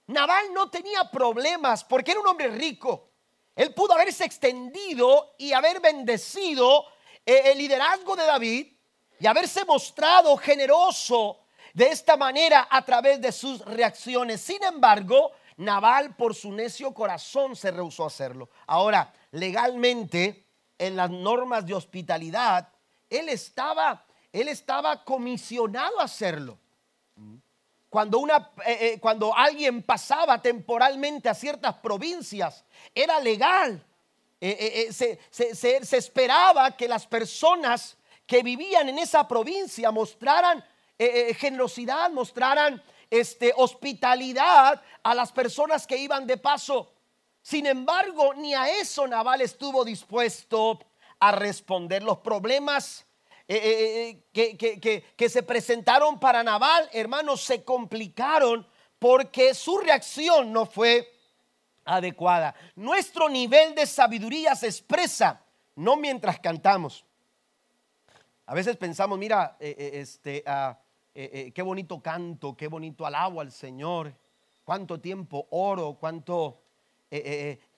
Naval 0.06 0.52
no 0.54 0.70
tenía 0.70 1.10
problemas 1.10 1.84
porque 1.84 2.12
era 2.12 2.20
un 2.20 2.28
hombre 2.28 2.48
rico. 2.48 3.10
Él 3.54 3.74
pudo 3.74 3.94
haberse 3.94 4.24
extendido 4.24 5.34
y 5.38 5.52
haber 5.52 5.80
bendecido 5.80 6.86
eh, 7.24 7.42
el 7.46 7.58
liderazgo 7.58 8.14
de 8.14 8.24
David 8.24 8.72
y 9.18 9.26
haberse 9.26 9.64
mostrado 9.64 10.36
generoso 10.36 11.40
de 11.72 11.88
esta 11.88 12.16
manera 12.16 12.68
a 12.70 12.84
través 12.84 13.20
de 13.20 13.32
sus 13.32 13.64
reacciones. 13.64 14.40
Sin 14.40 14.62
embargo, 14.62 15.32
Naval 15.56 16.14
por 16.16 16.34
su 16.34 16.52
necio 16.52 16.92
corazón 16.92 17.56
se 17.56 17.70
rehusó 17.70 18.04
a 18.04 18.08
hacerlo. 18.08 18.50
Ahora, 18.66 19.12
legalmente, 19.30 20.44
en 20.78 20.96
las 20.96 21.10
normas 21.10 21.64
de 21.64 21.74
hospitalidad, 21.74 22.68
él 23.08 23.28
estaba, 23.28 24.04
él 24.32 24.48
estaba 24.48 25.02
comisionado 25.04 26.00
a 26.00 26.04
hacerlo. 26.04 26.58
Cuando, 27.88 28.18
una, 28.18 28.50
eh, 28.66 28.78
eh, 28.80 29.00
cuando 29.00 29.34
alguien 29.34 29.82
pasaba 29.82 30.42
temporalmente 30.42 31.28
a 31.30 31.34
ciertas 31.34 31.76
provincias, 31.76 32.64
era 32.94 33.18
legal. 33.20 33.82
Eh, 34.38 34.88
se, 34.92 35.96
esperaba 35.96 36.76
que 36.76 36.88
las 36.88 37.06
personas 37.06 37.96
que 38.26 38.42
vivían 38.42 38.90
en 38.90 38.98
esa 38.98 39.26
provincia 39.26 39.90
mostraran 39.90 40.62
generosidad, 41.38 42.10
mostraran 42.10 42.82
este, 43.10 43.52
hospitalidad 43.56 44.82
a 45.02 45.14
las 45.14 45.32
personas 45.32 45.86
que 45.86 45.96
iban 45.96 46.26
de 46.26 46.36
paso. 46.36 46.92
Sin 47.42 47.66
embargo, 47.66 48.34
ni 48.34 48.54
a 48.54 48.68
eso 48.68 49.06
Naval 49.06 49.40
estuvo 49.40 49.84
dispuesto 49.84 50.80
a 51.20 51.32
responder. 51.32 52.02
Los 52.02 52.18
problemas 52.18 53.06
eh, 53.48 53.56
eh, 53.56 54.24
eh, 54.34 55.04
que, 55.16 55.28
se 55.28 55.42
presentaron 55.44 56.18
para 56.18 56.42
Naval, 56.42 56.88
hermanos, 56.92 57.42
se 57.42 57.62
complicaron 57.62 58.66
porque 58.98 59.54
su 59.54 59.78
reacción 59.78 60.52
no 60.52 60.66
fue 60.66 61.12
adecuada. 61.84 62.54
Nuestro 62.74 63.28
nivel 63.28 63.76
de 63.76 63.86
sabiduría 63.86 64.56
se 64.56 64.66
expresa 64.66 65.40
no 65.76 65.96
mientras 65.96 66.40
cantamos. 66.40 67.04
A 68.46 68.54
veces 68.54 68.76
pensamos, 68.76 69.18
mira, 69.18 69.56
este, 69.60 70.42
ah, 70.46 70.76
qué 71.54 71.62
bonito 71.62 72.02
canto, 72.02 72.56
qué 72.56 72.68
bonito 72.68 73.06
alabo 73.06 73.40
al 73.40 73.50
Señor, 73.50 74.14
cuánto 74.64 75.00
tiempo 75.00 75.46
oro, 75.50 75.96
cuánto, 75.98 76.60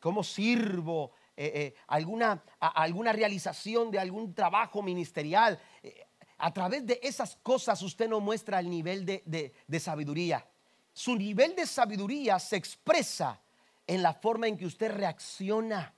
cómo 0.00 0.24
sirvo, 0.24 1.12
eh, 1.40 1.52
eh, 1.54 1.74
alguna, 1.86 2.42
alguna 2.58 3.12
realización 3.12 3.92
de 3.92 4.00
algún 4.00 4.34
trabajo 4.34 4.82
ministerial. 4.82 5.56
Eh, 5.84 6.04
a 6.38 6.52
través 6.52 6.84
de 6.84 6.98
esas 7.00 7.36
cosas 7.36 7.80
usted 7.80 8.08
no 8.08 8.18
muestra 8.18 8.58
el 8.58 8.68
nivel 8.68 9.06
de, 9.06 9.22
de 9.24 9.80
sabiduría. 9.80 10.44
Su 10.92 11.14
nivel 11.14 11.54
de 11.54 11.64
sabiduría 11.64 12.40
se 12.40 12.56
expresa 12.56 13.40
en 13.86 14.02
la 14.02 14.14
forma 14.14 14.48
en 14.48 14.56
que 14.56 14.66
usted 14.66 14.90
reacciona 14.90 15.94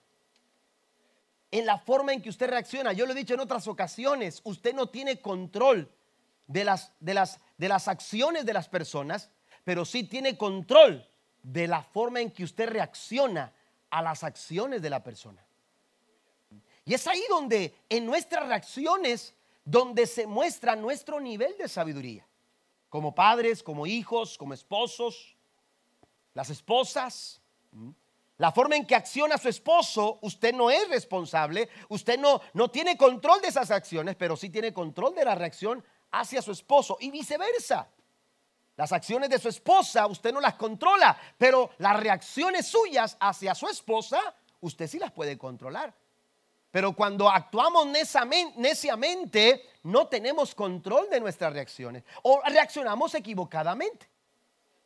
en 1.52 1.66
la 1.66 1.78
forma 1.78 2.12
en 2.12 2.22
que 2.22 2.28
usted 2.28 2.48
reacciona. 2.48 2.92
Yo 2.92 3.06
lo 3.06 3.12
he 3.12 3.16
dicho 3.16 3.34
en 3.34 3.40
otras 3.40 3.66
ocasiones, 3.66 4.40
usted 4.44 4.72
no 4.72 4.88
tiene 4.90 5.20
control 5.20 5.90
de 6.50 6.64
las, 6.64 6.92
de 6.98 7.14
las, 7.14 7.38
de 7.56 7.68
las 7.68 7.86
acciones 7.86 8.44
de 8.44 8.52
las 8.52 8.68
personas, 8.68 9.30
pero 9.62 9.84
sí 9.84 10.02
tiene 10.02 10.36
control 10.36 11.08
de 11.44 11.68
la 11.68 11.80
forma 11.80 12.20
en 12.20 12.32
que 12.32 12.42
usted 12.42 12.68
reacciona 12.68 13.52
a 13.88 14.02
las 14.02 14.24
acciones 14.24 14.82
de 14.82 14.90
la 14.90 15.02
persona. 15.02 15.44
Y 16.84 16.94
es 16.94 17.06
ahí 17.06 17.22
donde 17.28 17.76
en 17.88 18.04
nuestras 18.04 18.48
reacciones, 18.48 19.32
donde 19.64 20.08
se 20.08 20.26
muestra 20.26 20.74
nuestro 20.74 21.20
nivel 21.20 21.56
de 21.56 21.68
sabiduría. 21.68 22.26
Como 22.88 23.14
padres, 23.14 23.62
como 23.62 23.86
hijos, 23.86 24.36
como 24.36 24.52
esposos, 24.52 25.36
las 26.34 26.50
esposas. 26.50 27.40
La 28.38 28.50
forma 28.50 28.74
en 28.74 28.86
que 28.86 28.96
acciona 28.96 29.38
su 29.38 29.48
esposo, 29.48 30.18
usted 30.22 30.52
no 30.52 30.68
es 30.68 30.88
responsable, 30.88 31.68
usted 31.90 32.18
no, 32.18 32.40
no 32.54 32.72
tiene 32.72 32.96
control 32.96 33.40
de 33.40 33.48
esas 33.48 33.70
acciones, 33.70 34.16
pero 34.16 34.34
sí 34.36 34.50
tiene 34.50 34.72
control 34.72 35.14
de 35.14 35.24
la 35.24 35.36
reacción 35.36 35.84
hacia 36.12 36.42
su 36.42 36.52
esposo 36.52 36.96
y 37.00 37.10
viceversa. 37.10 37.88
Las 38.76 38.92
acciones 38.92 39.28
de 39.28 39.38
su 39.38 39.48
esposa 39.48 40.06
usted 40.06 40.32
no 40.32 40.40
las 40.40 40.54
controla, 40.54 41.16
pero 41.36 41.70
las 41.78 42.00
reacciones 42.00 42.66
suyas 42.66 43.16
hacia 43.20 43.54
su 43.54 43.68
esposa 43.68 44.34
usted 44.60 44.86
sí 44.86 44.98
las 44.98 45.12
puede 45.12 45.36
controlar. 45.36 45.94
Pero 46.70 46.92
cuando 46.94 47.28
actuamos 47.28 47.86
neciamente, 47.86 49.68
no 49.82 50.06
tenemos 50.06 50.54
control 50.54 51.10
de 51.10 51.20
nuestras 51.20 51.52
reacciones. 51.52 52.04
O 52.22 52.40
reaccionamos 52.46 53.14
equivocadamente. 53.14 54.08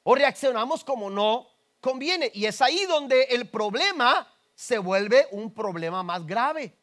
O 0.03 0.15
reaccionamos 0.15 0.83
como 0.83 1.11
no 1.11 1.47
conviene. 1.81 2.31
Y 2.33 2.47
es 2.47 2.63
ahí 2.63 2.87
donde 2.87 3.25
el 3.25 3.49
problema 3.51 4.27
se 4.55 4.79
vuelve 4.79 5.27
un 5.33 5.53
problema 5.53 6.03
más 6.03 6.27
grave. 6.27 6.75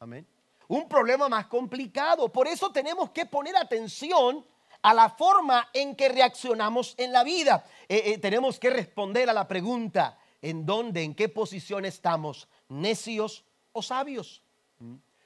Amén. 0.00 0.26
Un 0.68 0.88
problema 0.88 1.28
más 1.28 1.46
complicado. 1.46 2.30
Por 2.30 2.46
eso 2.46 2.70
tenemos 2.70 3.10
que 3.10 3.26
poner 3.26 3.56
atención 3.56 4.44
a 4.82 4.94
la 4.94 5.10
forma 5.10 5.68
en 5.72 5.96
que 5.96 6.08
reaccionamos 6.08 6.94
en 6.98 7.12
la 7.12 7.24
vida. 7.24 7.64
Eh, 7.88 8.02
eh, 8.06 8.18
tenemos 8.18 8.58
que 8.58 8.70
responder 8.70 9.28
a 9.28 9.32
la 9.32 9.48
pregunta, 9.48 10.18
¿en 10.40 10.64
dónde, 10.64 11.02
en 11.02 11.14
qué 11.14 11.28
posición 11.28 11.84
estamos? 11.84 12.48
¿Necios 12.68 13.44
o 13.72 13.82
sabios? 13.82 14.42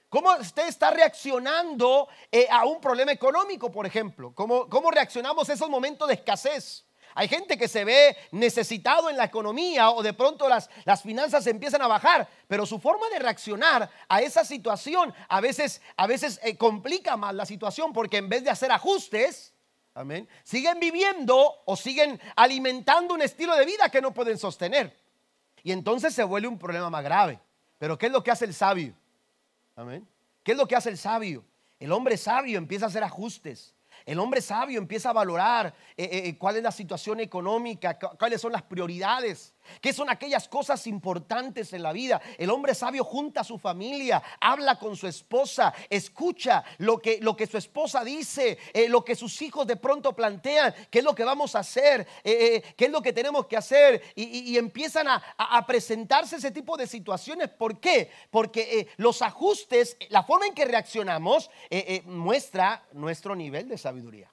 ¿Cómo 0.09 0.33
usted 0.37 0.69
está 0.69 0.91
reaccionando 0.91 2.09
eh, 2.31 2.47
a 2.51 2.65
un 2.67 2.81
problema 2.81 3.13
económico, 3.13 3.73
por 3.73 3.87
ejemplo? 3.87 4.33
¿Cómo, 4.35 4.69
¿Cómo 4.69 4.91
reaccionamos 4.91 5.49
a 5.49 5.55
esos 5.55 5.69
momentos 5.69 6.07
de 6.07 6.15
escasez? 6.15 6.85
Hay 7.15 7.29
gente 7.29 7.59
que 7.59 7.69
se 7.69 7.85
ve 7.85 8.17
necesitado 8.31 9.11
en 9.11 9.17
la 9.17 9.25
economía 9.25 9.91
o 9.91 10.03
de 10.03 10.13
pronto 10.13 10.49
las, 10.49 10.71
las 10.85 11.03
finanzas 11.03 11.47
empiezan 11.47 11.83
a 11.83 11.87
bajar, 11.87 12.29
pero 12.49 12.67
su 12.67 12.79
forma 12.79 13.09
de 13.11 13.19
reaccionar 13.19 13.91
a 14.09 14.21
esa 14.21 14.45
situación 14.45 15.13
a 15.29 15.41
veces, 15.41 15.83
a 15.97 16.07
veces 16.07 16.41
eh, 16.43 16.57
complica 16.57 17.17
más 17.17 17.35
la 17.35 17.47
situación 17.47 17.93
porque 17.93 18.17
en 18.17 18.29
vez 18.29 18.45
de 18.45 18.51
hacer 18.51 18.73
ajustes, 18.73 19.53
amén, 19.95 20.29
siguen 20.43 20.81
viviendo 20.81 21.63
o 21.65 21.77
siguen 21.77 22.21
alimentando 22.37 23.15
un 23.15 23.23
estilo 23.23 23.55
de 23.57 23.67
vida 23.67 23.89
que 23.91 24.01
no 24.01 24.15
pueden 24.15 24.39
sostener. 24.39 24.97
Y 25.63 25.73
entonces 25.73 26.15
se 26.15 26.25
vuelve 26.25 26.49
un 26.49 26.59
problema 26.59 26.91
más 26.91 27.05
grave. 27.05 27.39
Pero 27.79 27.99
¿qué 27.99 28.07
es 28.07 28.13
lo 28.13 28.23
que 28.23 28.31
hace 28.31 28.45
el 28.45 28.55
sabio? 28.55 28.95
Amén. 29.77 30.07
¿Qué 30.43 30.53
es 30.53 30.59
lo 30.59 30.67
que 30.67 30.77
hace 30.77 30.89
el 30.89 30.99
sabio? 30.99 31.45
El 31.79 31.93
hombre 31.93 32.17
sabio 32.17 32.59
empieza 32.59 32.87
a 32.87 32.89
hacer 32.89 33.03
ajustes. 33.05 33.75
El 34.05 34.19
hombre 34.19 34.41
sabio 34.41 34.79
empieza 34.79 35.11
a 35.11 35.13
valorar 35.13 35.75
eh, 35.97 36.09
eh, 36.25 36.39
cuál 36.39 36.57
es 36.57 36.63
la 36.63 36.73
situación 36.73 37.21
económica, 37.21 37.99
cuáles 38.19 38.41
son 38.41 38.53
las 38.53 38.63
prioridades. 38.63 39.55
¿Qué 39.81 39.93
son 39.93 40.11
aquellas 40.11 40.49
cosas 40.49 40.87
importantes 40.87 41.73
en 41.73 41.83
la 41.83 41.93
vida? 41.93 42.21
El 42.39 42.51
hombre 42.51 42.75
sabio 42.75 43.05
junta 43.05 43.43
a 43.43 43.45
su 43.45 43.59
familia, 43.59 44.23
habla 44.41 44.79
con 44.79 44.97
su 44.97 45.07
esposa, 45.07 45.73
escucha 45.89 46.65
lo 46.79 46.99
que, 46.99 47.19
lo 47.21 47.37
que 47.37 47.47
su 47.47 47.59
esposa 47.59 48.05
dice, 48.05 48.59
eh, 48.73 48.89
lo 48.89 49.05
que 49.05 49.15
sus 49.15 49.41
hijos 49.43 49.67
de 49.67 49.77
pronto 49.77 50.15
plantean, 50.15 50.75
qué 50.91 50.99
es 50.99 51.05
lo 51.05 51.15
que 51.15 51.25
vamos 51.25 51.55
a 51.55 51.61
hacer, 51.61 52.07
eh, 52.25 52.63
eh, 52.65 52.75
qué 52.77 52.87
es 52.87 52.91
lo 52.91 53.03
que 53.03 53.13
tenemos 53.13 53.47
que 53.47 53.57
hacer. 53.57 54.03
Y, 54.15 54.57
empiezan 54.57 55.09
a, 55.09 55.67
presentarse 55.67 56.37
ese 56.37 56.51
tipo 56.51 56.77
de 56.77 56.87
situaciones. 56.87 57.49
¿Por 57.49 57.81
qué? 57.81 58.11
Porque 58.31 58.89
los 58.97 59.23
ajustes, 59.23 59.97
la 60.11 60.23
forma 60.23 60.47
en 60.47 60.55
que 60.55 60.65
reaccionamos, 60.65 61.51
muestra 62.05 62.85
nuestro 62.93 63.35
nivel 63.35 63.69
de 63.69 63.79
sabiduría. 63.79 64.31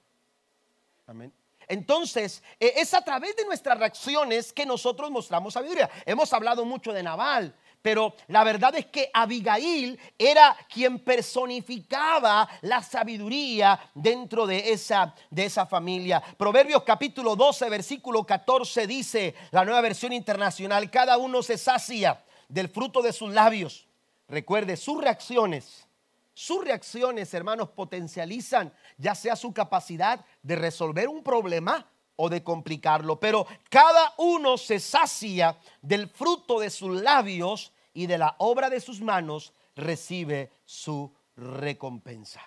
Amén. 1.06 1.32
Entonces, 1.70 2.42
e, 2.58 2.74
es 2.76 2.92
a 2.94 3.00
través 3.00 3.36
de 3.36 3.44
nuestras 3.44 3.78
reacciones 3.78 4.52
que 4.52 4.66
nosotros 4.66 5.08
mostramos 5.08 5.54
sabiduría. 5.54 5.88
Hemos 6.04 6.32
hablado 6.32 6.64
mucho 6.64 6.92
de 6.92 7.02
Naval, 7.02 7.54
Pero 7.80 8.14
la 8.26 8.44
verdad 8.44 8.74
es 8.74 8.86
que 8.86 9.10
Abigail 9.14 9.98
era 10.18 10.54
quien 10.68 10.98
personificaba 10.98 12.46
la 12.60 12.82
sabiduría 12.82 13.80
dentro 13.94 14.46
de 14.46 14.72
esa, 14.72 15.14
de 15.30 15.46
esa 15.46 15.64
familia. 15.64 16.22
Proverbios 16.36 16.82
capítulo 16.82 17.36
12, 17.36 17.70
versículo 17.70 18.26
14 18.26 18.86
dice, 18.86 19.34
la 19.50 19.64
nueva 19.64 19.80
versión 19.80 20.12
internacional, 20.12 20.90
cada 20.90 21.16
uno 21.16 21.42
se 21.42 21.56
sacia 21.56 22.22
del 22.48 22.68
fruto 22.68 23.00
de 23.00 23.14
sus 23.14 23.32
labios. 23.32 23.86
Recuerde, 24.28 24.76
sus 24.76 25.00
reacciones, 25.00 25.86
sus 26.34 26.64
reacciones, 26.64 27.32
hermanos, 27.34 27.70
potencializan 27.70 28.72
ya 28.96 29.14
sea 29.14 29.36
su 29.36 29.52
capacidad 29.52 30.24
de 30.42 30.56
resolver 30.56 31.08
un 31.08 31.22
problema 31.22 31.86
o 32.16 32.28
de 32.28 32.42
complicarlo, 32.42 33.18
pero 33.18 33.46
cada 33.68 34.14
uno 34.18 34.58
se 34.58 34.78
sacia 34.78 35.58
del 35.80 36.08
fruto 36.08 36.60
de 36.60 36.70
sus 36.70 37.00
labios 37.00 37.72
y 37.94 38.06
de 38.06 38.18
la 38.18 38.36
obra 38.38 38.68
de 38.70 38.80
sus 38.80 39.00
manos 39.00 39.52
recibe 39.74 40.52
su 40.64 41.12
recompensa. 41.36 42.42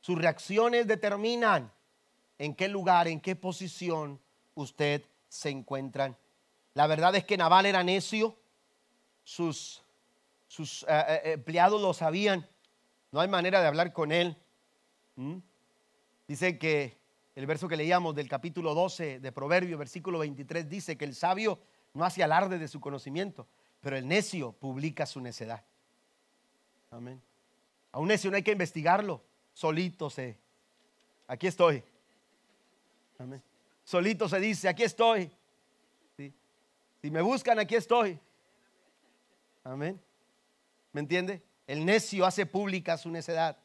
Sus 0.00 0.18
reacciones 0.18 0.86
determinan 0.86 1.72
en 2.38 2.54
qué 2.54 2.68
lugar, 2.68 3.08
en 3.08 3.20
qué 3.20 3.36
posición 3.36 4.20
usted 4.54 5.02
se 5.28 5.50
encuentra. 5.50 6.16
La 6.74 6.86
verdad 6.86 7.14
es 7.14 7.24
que 7.24 7.36
Naval 7.38 7.66
era 7.66 7.82
necio, 7.82 8.36
sus, 9.22 9.83
sus 10.54 10.84
eh, 10.84 10.86
eh, 10.88 11.32
empleados 11.32 11.82
lo 11.82 11.92
sabían, 11.92 12.48
no 13.10 13.20
hay 13.20 13.26
manera 13.26 13.60
de 13.60 13.66
hablar 13.66 13.92
con 13.92 14.12
él. 14.12 14.36
¿Mm? 15.16 15.38
Dice 16.28 16.58
que 16.60 16.96
el 17.34 17.46
verso 17.46 17.66
que 17.66 17.76
leíamos 17.76 18.14
del 18.14 18.28
capítulo 18.28 18.72
12 18.72 19.18
de 19.18 19.32
Proverbios, 19.32 19.76
versículo 19.80 20.20
23, 20.20 20.68
dice 20.68 20.96
que 20.96 21.06
el 21.06 21.16
sabio 21.16 21.58
no 21.92 22.04
hace 22.04 22.22
alarde 22.22 22.60
de 22.60 22.68
su 22.68 22.80
conocimiento, 22.80 23.48
pero 23.80 23.96
el 23.96 24.06
necio 24.06 24.52
publica 24.52 25.06
su 25.06 25.20
necedad. 25.20 25.64
Amén. 26.92 27.20
A 27.90 27.98
un 27.98 28.06
necio 28.06 28.30
no 28.30 28.36
hay 28.36 28.44
que 28.44 28.52
investigarlo, 28.52 29.24
solito 29.52 30.08
se. 30.08 30.38
Aquí 31.26 31.48
estoy. 31.48 31.82
Amén. 33.18 33.42
Solito 33.82 34.28
se 34.28 34.38
dice, 34.38 34.68
aquí 34.68 34.84
estoy. 34.84 35.32
Si 37.02 37.10
me 37.10 37.22
buscan, 37.22 37.58
aquí 37.58 37.74
estoy. 37.74 38.20
Amén. 39.64 40.00
¿Me 40.94 41.00
entiende? 41.00 41.42
El 41.66 41.84
necio 41.84 42.24
hace 42.24 42.46
pública 42.46 42.96
su 42.96 43.10
necedad. 43.10 43.58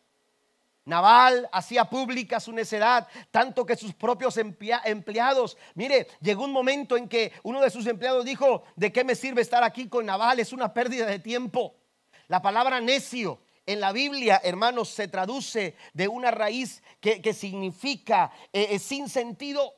Naval 0.83 1.47
hacía 1.51 1.85
pública 1.85 2.39
su 2.39 2.51
necedad, 2.51 3.07
tanto 3.29 3.67
que 3.67 3.75
sus 3.75 3.93
propios 3.93 4.35
empleados, 4.37 5.55
mire, 5.75 6.07
llegó 6.19 6.43
un 6.43 6.51
momento 6.51 6.97
en 6.97 7.07
que 7.07 7.31
uno 7.43 7.61
de 7.61 7.69
sus 7.69 7.85
empleados 7.85 8.25
dijo, 8.25 8.63
¿de 8.75 8.91
qué 8.91 9.03
me 9.03 9.13
sirve 9.13 9.43
estar 9.43 9.63
aquí 9.63 9.87
con 9.87 10.07
Naval? 10.07 10.39
Es 10.39 10.51
una 10.51 10.73
pérdida 10.73 11.05
de 11.05 11.19
tiempo. 11.19 11.75
La 12.27 12.41
palabra 12.41 12.81
necio 12.81 13.39
en 13.67 13.79
la 13.79 13.91
Biblia, 13.91 14.41
hermanos, 14.43 14.89
se 14.89 15.07
traduce 15.07 15.75
de 15.93 16.07
una 16.07 16.31
raíz 16.31 16.81
que, 16.99 17.33
significa 17.33 18.31
eh, 18.51 18.69
eh, 18.71 18.79
sin 18.79 19.07
sentido 19.07 19.75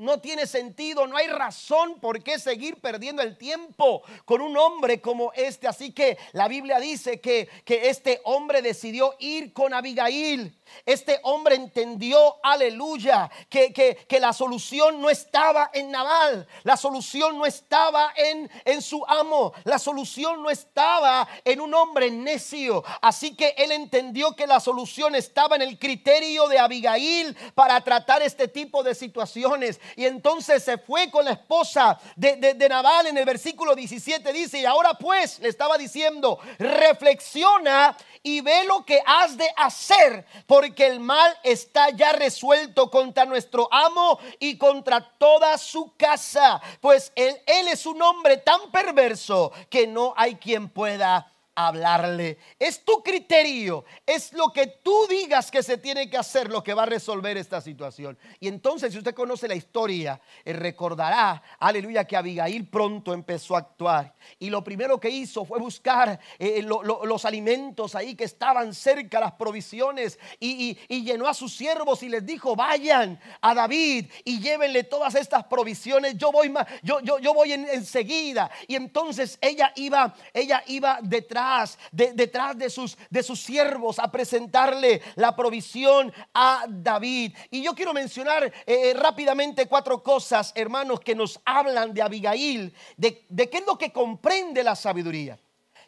no 0.00 0.18
tiene 0.18 0.46
sentido, 0.46 1.06
no 1.06 1.16
hay 1.16 1.28
razón 1.28 2.00
por 2.00 2.22
qué 2.22 2.38
seguir 2.38 2.80
perdiendo 2.80 3.22
el 3.22 3.36
tiempo 3.36 4.02
con 4.24 4.40
un 4.40 4.56
hombre 4.56 5.00
como 5.00 5.32
este. 5.34 5.68
Así 5.68 5.92
que 5.92 6.16
la 6.32 6.48
Biblia 6.48 6.80
dice 6.80 7.20
que, 7.20 7.48
que 7.64 7.90
este 7.90 8.20
hombre 8.24 8.62
decidió 8.62 9.14
ir 9.18 9.52
con 9.52 9.74
Abigail. 9.74 10.56
Este 10.86 11.20
hombre 11.22 11.54
entendió, 11.54 12.36
aleluya, 12.42 13.30
que, 13.48 13.72
que, 13.72 14.20
la 14.20 14.32
solución 14.32 15.00
no 15.00 15.08
estaba 15.08 15.70
en 15.72 15.90
Naval, 15.90 16.46
la 16.62 16.76
solución 16.76 17.38
no 17.38 17.46
estaba 17.46 18.12
en, 18.16 18.50
en 18.64 18.82
su 18.82 19.04
amo, 19.06 19.52
la 19.64 19.78
solución 19.78 20.42
no 20.42 20.50
estaba 20.50 21.26
en 21.44 21.60
un 21.60 21.72
hombre 21.74 22.10
necio. 22.10 22.84
Así 23.00 23.34
que 23.34 23.54
él 23.56 23.72
entendió 23.72 24.36
que 24.36 24.46
la 24.46 24.60
solución 24.60 25.14
estaba 25.14 25.56
en 25.56 25.62
el 25.62 25.78
criterio 25.78 26.48
de 26.48 26.58
Abigail 26.58 27.36
para 27.54 27.80
tratar 27.80 28.22
este 28.22 28.48
tipo 28.48 28.82
de 28.82 28.94
situaciones. 28.94 29.80
Y 29.96 30.04
entonces 30.04 30.62
se 30.62 30.78
fue 30.78 31.10
con 31.10 31.24
la 31.24 31.32
esposa 31.32 31.98
de, 32.16 32.36
de, 32.36 32.68
Naval 32.68 33.08
en 33.08 33.18
el 33.18 33.24
versículo 33.24 33.74
17, 33.74 34.32
dice, 34.32 34.60
y 34.60 34.64
ahora 34.64 34.94
pues 34.94 35.38
le 35.40 35.48
estaba 35.48 35.76
diciendo, 35.76 36.38
reflexiona 36.58 37.96
y 38.22 38.40
ve 38.40 38.64
lo 38.64 38.84
que 38.84 39.00
has 39.04 39.36
de 39.36 39.48
hacer, 39.56 40.26
porque 40.60 40.86
el 40.88 41.00
mal 41.00 41.34
está 41.42 41.88
ya 41.88 42.12
resuelto 42.12 42.90
contra 42.90 43.24
nuestro 43.24 43.66
amo 43.72 44.18
y 44.38 44.58
contra 44.58 45.00
toda 45.16 45.56
su 45.56 45.94
casa, 45.96 46.60
pues 46.82 47.12
él, 47.14 47.34
él 47.46 47.68
es 47.68 47.86
un 47.86 48.02
hombre 48.02 48.36
tan 48.36 48.70
perverso 48.70 49.52
que 49.70 49.86
no 49.86 50.12
hay 50.18 50.34
quien 50.34 50.68
pueda 50.68 51.32
hablarle. 51.68 52.38
Es 52.58 52.84
tu 52.84 53.02
criterio, 53.02 53.84
es 54.06 54.32
lo 54.32 54.52
que 54.52 54.66
tú 54.82 55.06
digas 55.08 55.50
que 55.50 55.62
se 55.62 55.78
tiene 55.78 56.08
que 56.08 56.16
hacer 56.16 56.50
lo 56.50 56.62
que 56.62 56.74
va 56.74 56.84
a 56.84 56.86
resolver 56.86 57.36
esta 57.36 57.60
situación. 57.60 58.18
Y 58.38 58.48
entonces, 58.48 58.92
si 58.92 58.98
usted 58.98 59.14
conoce 59.14 59.48
la 59.48 59.54
historia, 59.54 60.20
eh, 60.44 60.52
recordará, 60.52 61.42
aleluya, 61.58 62.04
que 62.04 62.16
Abigail 62.16 62.68
pronto 62.68 63.12
empezó 63.12 63.56
a 63.56 63.60
actuar. 63.60 64.14
Y 64.38 64.50
lo 64.50 64.62
primero 64.62 64.98
que 64.98 65.10
hizo 65.10 65.44
fue 65.44 65.58
buscar 65.58 66.18
eh, 66.38 66.62
los 66.62 67.24
alimentos 67.24 67.94
ahí 67.94 68.14
que 68.14 68.24
estaban 68.24 68.74
cerca, 68.74 69.20
las 69.20 69.32
provisiones, 69.32 70.18
y, 70.38 70.78
llenó 71.00 71.26
a 71.26 71.34
sus 71.34 71.56
siervos 71.56 72.02
y 72.02 72.08
les 72.08 72.24
dijo, 72.24 72.54
vayan 72.54 73.18
a 73.40 73.54
David 73.54 74.06
y 74.24 74.38
llévenle 74.38 74.84
todas 74.84 75.14
estas 75.14 75.44
provisiones. 75.44 76.16
Yo 76.16 76.30
voy, 76.30 76.52
yo, 76.82 77.00
yo, 77.00 77.18
yo 77.18 77.34
voy 77.34 77.52
enseguida. 77.52 78.50
y 78.68 78.76
entonces 78.76 79.38
ella 79.40 79.72
iba, 79.76 80.14
ella 80.32 80.62
iba 80.66 80.98
detrás 81.02 81.49
detrás 81.92 82.56
de 82.56 82.70
sus, 82.70 82.96
de 83.08 83.22
sus 83.22 83.40
siervos 83.40 83.98
a 83.98 84.10
presentarle 84.10 85.02
la 85.16 85.34
provisión 85.34 86.12
a 86.34 86.64
David. 86.68 87.34
Y 87.50 87.62
yo 87.62 87.74
quiero 87.74 87.92
mencionar 87.92 88.44
eh, 88.44 88.52
eh, 88.66 88.94
rápidamente 88.94 89.66
cuatro 89.66 90.02
cosas, 90.02 90.52
hermanos, 90.54 91.00
que 91.00 91.14
nos 91.14 91.40
hablan 91.44 91.92
de 91.94 92.02
Abigail, 92.02 92.74
de, 92.96 93.24
de 93.28 93.50
qué 93.50 93.58
es 93.58 93.66
lo 93.66 93.76
que 93.76 93.92
comprende 93.92 94.62
la 94.62 94.76
sabiduría, 94.76 95.38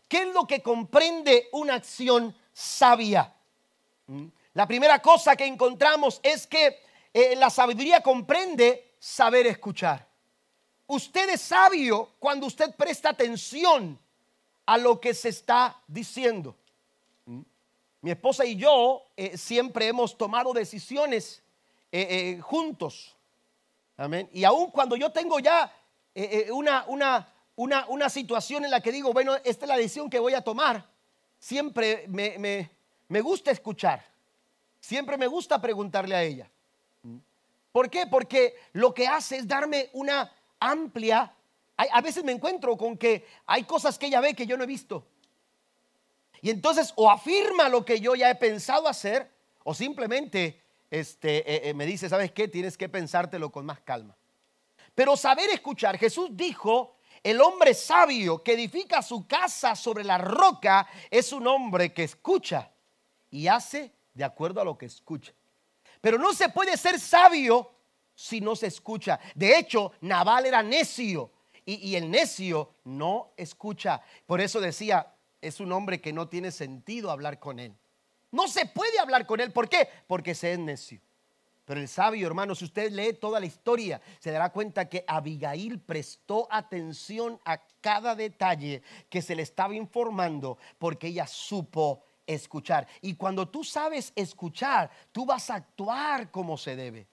qué 0.09 0.23
es 0.23 0.35
lo 0.35 0.47
que 0.47 0.63
comprende 0.63 1.49
una 1.53 1.75
acción 1.75 2.35
sabia. 2.53 3.33
¿Mm? 4.07 4.27
La 4.55 4.67
primera 4.67 5.01
cosa 5.01 5.35
que 5.35 5.47
encontramos 5.47 6.21
es 6.23 6.47
que 6.47 6.79
eh, 7.15 7.35
la 7.37 7.51
sabiduría 7.51 8.03
comprende 8.03 8.95
saber 8.99 9.47
escuchar. 9.47 10.07
Usted 10.87 11.31
es 11.31 11.41
sabio 11.41 12.11
cuando 12.19 12.47
usted 12.47 12.75
presta 12.77 13.11
atención 13.11 13.99
a 14.67 14.79
lo 14.79 15.01
que 15.01 15.15
se 15.15 15.29
está 15.29 15.81
diciendo. 15.87 16.57
¿Mm? 17.27 17.41
Mi 18.01 18.11
esposa 18.11 18.45
y 18.45 18.57
yo 18.57 19.05
eh, 19.17 19.37
siempre 19.37 19.87
hemos 19.87 20.17
tomado 20.17 20.53
decisiones 20.53 21.43
eh, 21.91 22.07
eh, 22.11 22.41
juntos. 22.41 23.15
Amén. 23.97 24.29
Y 24.33 24.45
aun 24.45 24.71
cuando 24.71 24.97
yo 24.97 25.11
tengo 25.11 25.39
ya 25.39 25.73
una, 26.51 26.85
una, 26.89 27.33
una, 27.57 27.87
una, 27.89 28.11
situación 28.11 28.65
en 28.65 28.71
la 28.71 28.81
que 28.81 28.93
digo, 28.93 29.13
bueno, 29.13 29.35
esta 29.45 29.65
es 29.65 29.69
la 29.69 29.77
decisión 29.77 30.11
que 30.11 30.19
voy 30.19 30.35
a 30.35 30.43
tomar, 30.43 30.87
siempre 31.39 32.05
me, 32.09 32.39
me, 32.39 32.71
me 33.09 33.21
gusta 33.21 33.51
escuchar. 33.51 34.05
Siempre 34.81 35.17
me 35.17 35.27
gusta 35.27 35.61
preguntarle 35.61 36.15
a 36.15 36.23
ella. 36.23 36.51
¿Mm? 37.03 37.19
¿Por 37.71 37.89
qué? 37.89 38.07
Porque 38.07 38.57
lo 38.73 38.93
que 38.93 39.07
hace 39.07 39.37
es 39.37 39.47
darme 39.47 39.91
una 39.93 40.31
amplia 40.59 41.33
a 41.91 42.01
veces 42.01 42.25
me 42.25 42.33
encuentro 42.33 42.77
con 42.77 42.97
que 42.97 43.27
hay 43.47 43.65
cosas 43.65 43.99
que 43.99 44.07
ella 44.07 44.21
ve 44.21 44.35
que 44.35 44.47
yo 44.47 44.57
no 44.57 44.65
he 44.65 44.67
visto. 44.67 45.07
Y 46.43 46.51
entonces 46.51 46.93
o 46.97 47.11
afirma 47.11 47.69
lo 47.69 47.85
que 47.85 48.01
yo 48.01 48.15
ya 48.15 48.29
he 48.31 48.35
pensado 48.35 48.89
hacer 48.89 49.31
o 49.65 49.75
simplemente 49.75 50.61
este, 50.91 51.39
eh, 51.39 51.71
eh, 51.71 51.75
me 51.75 51.87
dice, 51.87 52.09
¿sabes 52.09 52.33
qué? 52.33 52.49
Tienes 52.49 52.77
que 52.77 52.89
pensártelo 52.89 53.51
con 53.51 53.65
más 53.65 53.81
calma. 53.81 54.17
Pero 54.95 55.17
saber 55.17 55.49
escuchar, 55.51 55.97
Jesús 55.97 56.31
dijo, 56.33 56.97
el 57.23 57.41
hombre 57.41 57.73
sabio 57.75 58.43
que 58.43 58.55
edifica 58.55 59.01
su 59.01 59.27
casa 59.27 59.77
sobre 59.77 60.05
la 60.05 60.19
roca 60.19 60.87
es 61.11 61.33
un 61.33 61.47
hombre 61.47 61.93
que 61.93 62.05
escucha 62.05 62.71
y 63.31 63.47
hace 63.47 63.93
de 64.13 64.25
acuerdo 64.25 64.61
a 64.61 64.65
lo 64.65 64.77
que 64.77 64.87
escucha. 64.87 65.33
Pero 66.01 66.19
no 66.19 66.35
se 66.35 66.49
puede 66.49 66.77
ser 66.77 66.99
sabio 66.99 67.71
si 68.15 68.41
no 68.41 68.57
se 68.57 68.67
escucha. 68.67 69.19
De 69.35 69.57
hecho, 69.57 69.93
Naval 70.01 70.47
era 70.47 70.63
necio 70.63 71.31
y, 71.81 71.97
el 71.97 72.11
necio 72.11 72.75
no 72.85 73.33
escucha. 73.37 74.03
Por 74.27 74.41
eso 74.41 74.61
decía, 74.61 75.15
es 75.41 75.61
un 75.61 75.73
hombre 75.73 76.01
que 76.01 76.13
no 76.13 76.29
tiene 76.29 76.51
sentido 76.51 77.11
hablar 77.11 77.39
con 77.39 77.59
él. 77.59 77.75
No 78.31 78.49
se 78.49 78.67
puede 78.67 78.99
hablar 78.99 79.27
con 79.27 79.41
él. 79.41 79.53
¿Por 79.53 79.69
qué? 79.69 79.89
Porque 80.07 80.35
se 80.35 80.53
es 80.53 80.59
necio. 80.59 81.01
Pero 81.65 81.81
el 81.81 81.89
sabio, 81.89 82.27
hermano, 82.27 82.55
si 82.55 82.65
usted 82.65 82.91
lee 82.91 83.13
toda 83.13 83.39
la 83.39 83.47
historia, 83.47 84.01
se 84.19 84.33
dará 84.33 84.51
cuenta 84.51 84.89
que 84.89 85.05
Abigail 85.07 85.79
prestó 85.79 86.49
atención 86.51 87.41
a 87.45 87.61
cada 87.81 88.15
detalle 88.15 88.83
que 89.09 89.23
se 89.23 89.37
le 89.37 89.43
estaba 89.43 89.75
informando 89.75 90.59
porque 90.79 91.09
ella 91.09 91.27
supo 91.27 92.03
escuchar. 92.27 92.87
Y 93.01 93.15
cuando 93.15 93.49
tú 93.49 93.63
sabes 93.63 94.13
escuchar, 94.17 94.91
tú 95.13 95.25
vas 95.25 95.51
a 95.51 95.57
actuar 95.57 96.31
como 96.31 96.57
se 96.57 96.75
debe. 96.75 97.07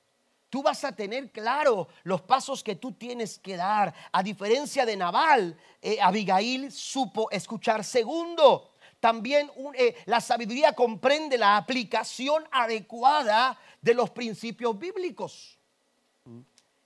Tú 0.50 0.64
vas 0.64 0.84
a 0.84 0.96
tener 0.96 1.32
claro 1.32 1.88
los 2.04 2.22
pasos 2.22 2.64
que 2.64 2.76
tú 2.76 2.94
tienes 2.94 3.38
que 3.38 3.56
dar. 3.56 3.94
A 4.12 4.24
diferencia 4.24 4.86
de 4.86 4.98
Nabal, 4.98 5.56
eh, 5.82 6.00
Abigail 6.02 6.72
supo 6.72 7.30
escuchar. 7.30 7.84
Segundo, 7.84 8.72
también 9.00 9.52
eh, 9.76 9.96
la 10.06 10.20
sabiduría 10.20 10.74
comprende 10.74 11.38
la 11.38 11.56
aplicación 11.56 12.44
adecuada 12.52 13.58
de 13.82 13.94
los 13.94 14.10
principios 14.10 14.78
bíblicos. 14.78 15.58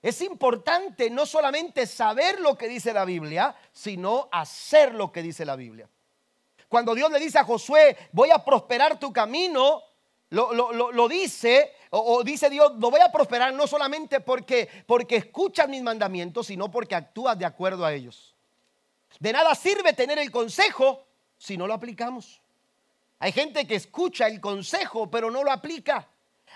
Es 0.01 0.21
importante 0.21 1.09
no 1.09 1.25
solamente 1.25 1.87
saber 1.87 2.41
lo 2.41 2.57
que 2.57 2.67
dice 2.67 2.91
la 2.91 3.05
Biblia, 3.05 3.55
sino 3.71 4.27
hacer 4.33 4.93
lo 4.93 5.13
que 5.13 5.21
dice 5.21 5.45
la 5.45 5.55
Biblia. 5.55 5.89
Cuando 6.67 6.93
Dios 6.93 7.09
le 7.09 7.19
dice 7.19 7.39
a 7.39 7.45
Josué, 7.45 7.95
voy 8.11 8.29
a 8.29 8.43
prosperar 8.43 8.99
tu 8.99 9.13
camino, 9.13 9.81
lo, 10.33 11.07
dice, 11.07 11.73
o, 11.91 12.23
dice 12.23 12.49
Dios, 12.49 12.73
lo 12.79 12.89
voy 12.89 13.01
a 13.01 13.11
prosperar 13.11 13.53
no 13.53 13.67
solamente 13.67 14.19
porque, 14.19 14.67
porque 14.87 15.17
escuchas 15.17 15.69
mis 15.69 15.83
mandamientos, 15.83 16.47
sino 16.47 16.71
porque 16.71 16.95
actúas 16.95 17.37
de 17.37 17.45
acuerdo 17.45 17.85
a 17.85 17.93
ellos. 17.93 18.33
De 19.19 19.31
nada 19.31 19.53
sirve 19.53 19.93
tener 19.93 20.17
el 20.17 20.31
consejo 20.31 21.05
si 21.37 21.55
no 21.55 21.67
lo 21.67 21.73
aplicamos. 21.75 22.41
Hay 23.19 23.31
gente 23.31 23.67
que 23.67 23.75
escucha 23.75 24.27
el 24.27 24.41
consejo, 24.41 25.09
pero 25.09 25.29
no 25.29 25.43
lo 25.43 25.51
aplica. 25.51 26.07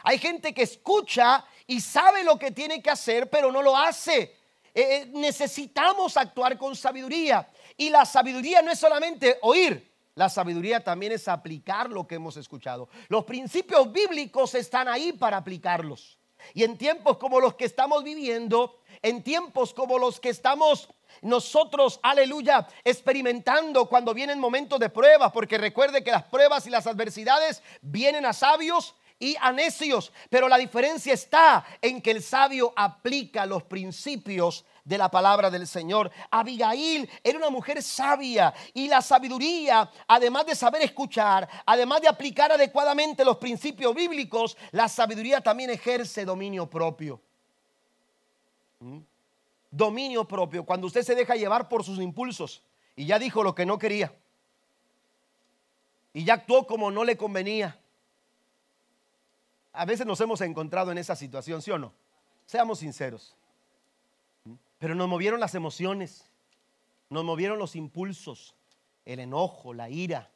Hay 0.03 0.17
gente 0.17 0.53
que 0.53 0.63
escucha 0.63 1.45
y 1.67 1.79
sabe 1.79 2.23
lo 2.23 2.37
que 2.37 2.51
tiene 2.51 2.81
que 2.81 2.89
hacer, 2.89 3.29
pero 3.29 3.51
no 3.51 3.61
lo 3.61 3.77
hace. 3.77 4.21
Eh, 4.21 4.33
eh, 4.73 5.11
necesitamos 5.13 6.17
actuar 6.17 6.57
con 6.57 6.75
sabiduría. 6.75 7.47
Y 7.77 7.89
la 7.89 8.05
sabiduría 8.05 8.61
no 8.63 8.71
es 8.71 8.79
solamente 8.79 9.37
oír, 9.41 9.91
la 10.17 10.29
sabiduría 10.29 10.83
también 10.83 11.11
es 11.11 11.27
aplicar 11.27 11.91
lo 11.91 12.07
que 12.07 12.15
hemos 12.15 12.37
escuchado. 12.37 12.89
Los 13.07 13.23
principios 13.23 13.91
bíblicos 13.91 14.55
están 14.55 14.87
ahí 14.87 15.13
para 15.13 15.37
aplicarlos. 15.37 16.17
Y 16.55 16.63
en 16.63 16.75
tiempos 16.75 17.17
como 17.17 17.39
los 17.39 17.53
que 17.53 17.65
estamos 17.65 18.03
viviendo, 18.03 18.81
en 19.03 19.21
tiempos 19.21 19.75
como 19.75 19.99
los 19.99 20.19
que 20.19 20.29
estamos 20.29 20.89
nosotros, 21.21 21.99
aleluya, 22.01 22.67
experimentando 22.83 23.87
cuando 23.87 24.15
vienen 24.15 24.39
momentos 24.39 24.79
de 24.79 24.89
pruebas, 24.89 25.31
porque 25.31 25.59
recuerde 25.59 26.03
que 26.03 26.11
las 26.11 26.23
pruebas 26.23 26.65
y 26.65 26.71
las 26.71 26.87
adversidades 26.87 27.61
vienen 27.83 28.25
a 28.25 28.33
sabios 28.33 28.95
y 29.19 29.35
a 29.39 29.51
necios, 29.51 30.11
pero 30.31 30.49
la 30.49 30.57
diferencia 30.57 31.13
está 31.13 31.63
en 31.79 32.01
que 32.01 32.09
el 32.09 32.23
sabio 32.23 32.73
aplica 32.75 33.45
los 33.45 33.61
principios 33.63 34.65
de 34.87 34.97
la 34.97 35.11
palabra 35.11 35.51
del 35.51 35.67
Señor. 35.67 36.09
Abigail 36.31 37.09
era 37.21 37.37
una 37.37 37.49
mujer 37.49 37.83
sabia 37.83 38.53
y 38.73 38.87
la 38.87 39.01
sabiduría, 39.01 39.91
además 40.07 40.45
de 40.45 40.55
saber 40.55 40.81
escuchar, 40.81 41.47
además 41.65 42.01
de 42.01 42.07
aplicar 42.07 42.51
adecuadamente 42.51 43.25
los 43.25 43.37
principios 43.37 43.93
bíblicos, 43.93 44.55
la 44.71 44.87
sabiduría 44.87 45.41
también 45.41 45.69
ejerce 45.69 46.23
dominio 46.23 46.69
propio. 46.69 47.19
¿Mm? 48.79 48.99
Dominio 49.69 50.25
propio, 50.25 50.65
cuando 50.65 50.87
usted 50.87 51.03
se 51.03 51.13
deja 51.13 51.35
llevar 51.35 51.67
por 51.67 51.83
sus 51.83 51.99
impulsos 51.99 52.63
y 52.95 53.05
ya 53.05 53.19
dijo 53.19 53.43
lo 53.43 53.53
que 53.53 53.65
no 53.65 53.77
quería 53.77 54.13
y 56.13 56.23
ya 56.23 56.35
actuó 56.35 56.65
como 56.65 56.89
no 56.89 57.03
le 57.03 57.17
convenía 57.17 57.77
a 59.77 59.85
veces 59.85 60.07
nos 60.07 60.19
hemos 60.21 60.41
encontrado 60.41 60.91
en 60.91 60.97
esa 60.97 61.15
situación, 61.15 61.61
¿sí 61.61 61.69
o 61.69 61.77
no? 61.77 61.93
Seamos 62.47 62.79
sinceros. 62.79 63.35
Pero 64.79 64.95
nos 64.95 65.07
movieron 65.07 65.39
las 65.39 65.55
emociones, 65.55 66.29
nos 67.09 67.23
movieron 67.23 67.57
los 67.59 67.75
impulsos, 67.75 68.55
el 69.05 69.19
enojo, 69.19 69.73
la 69.73 69.89
ira, 69.89 70.29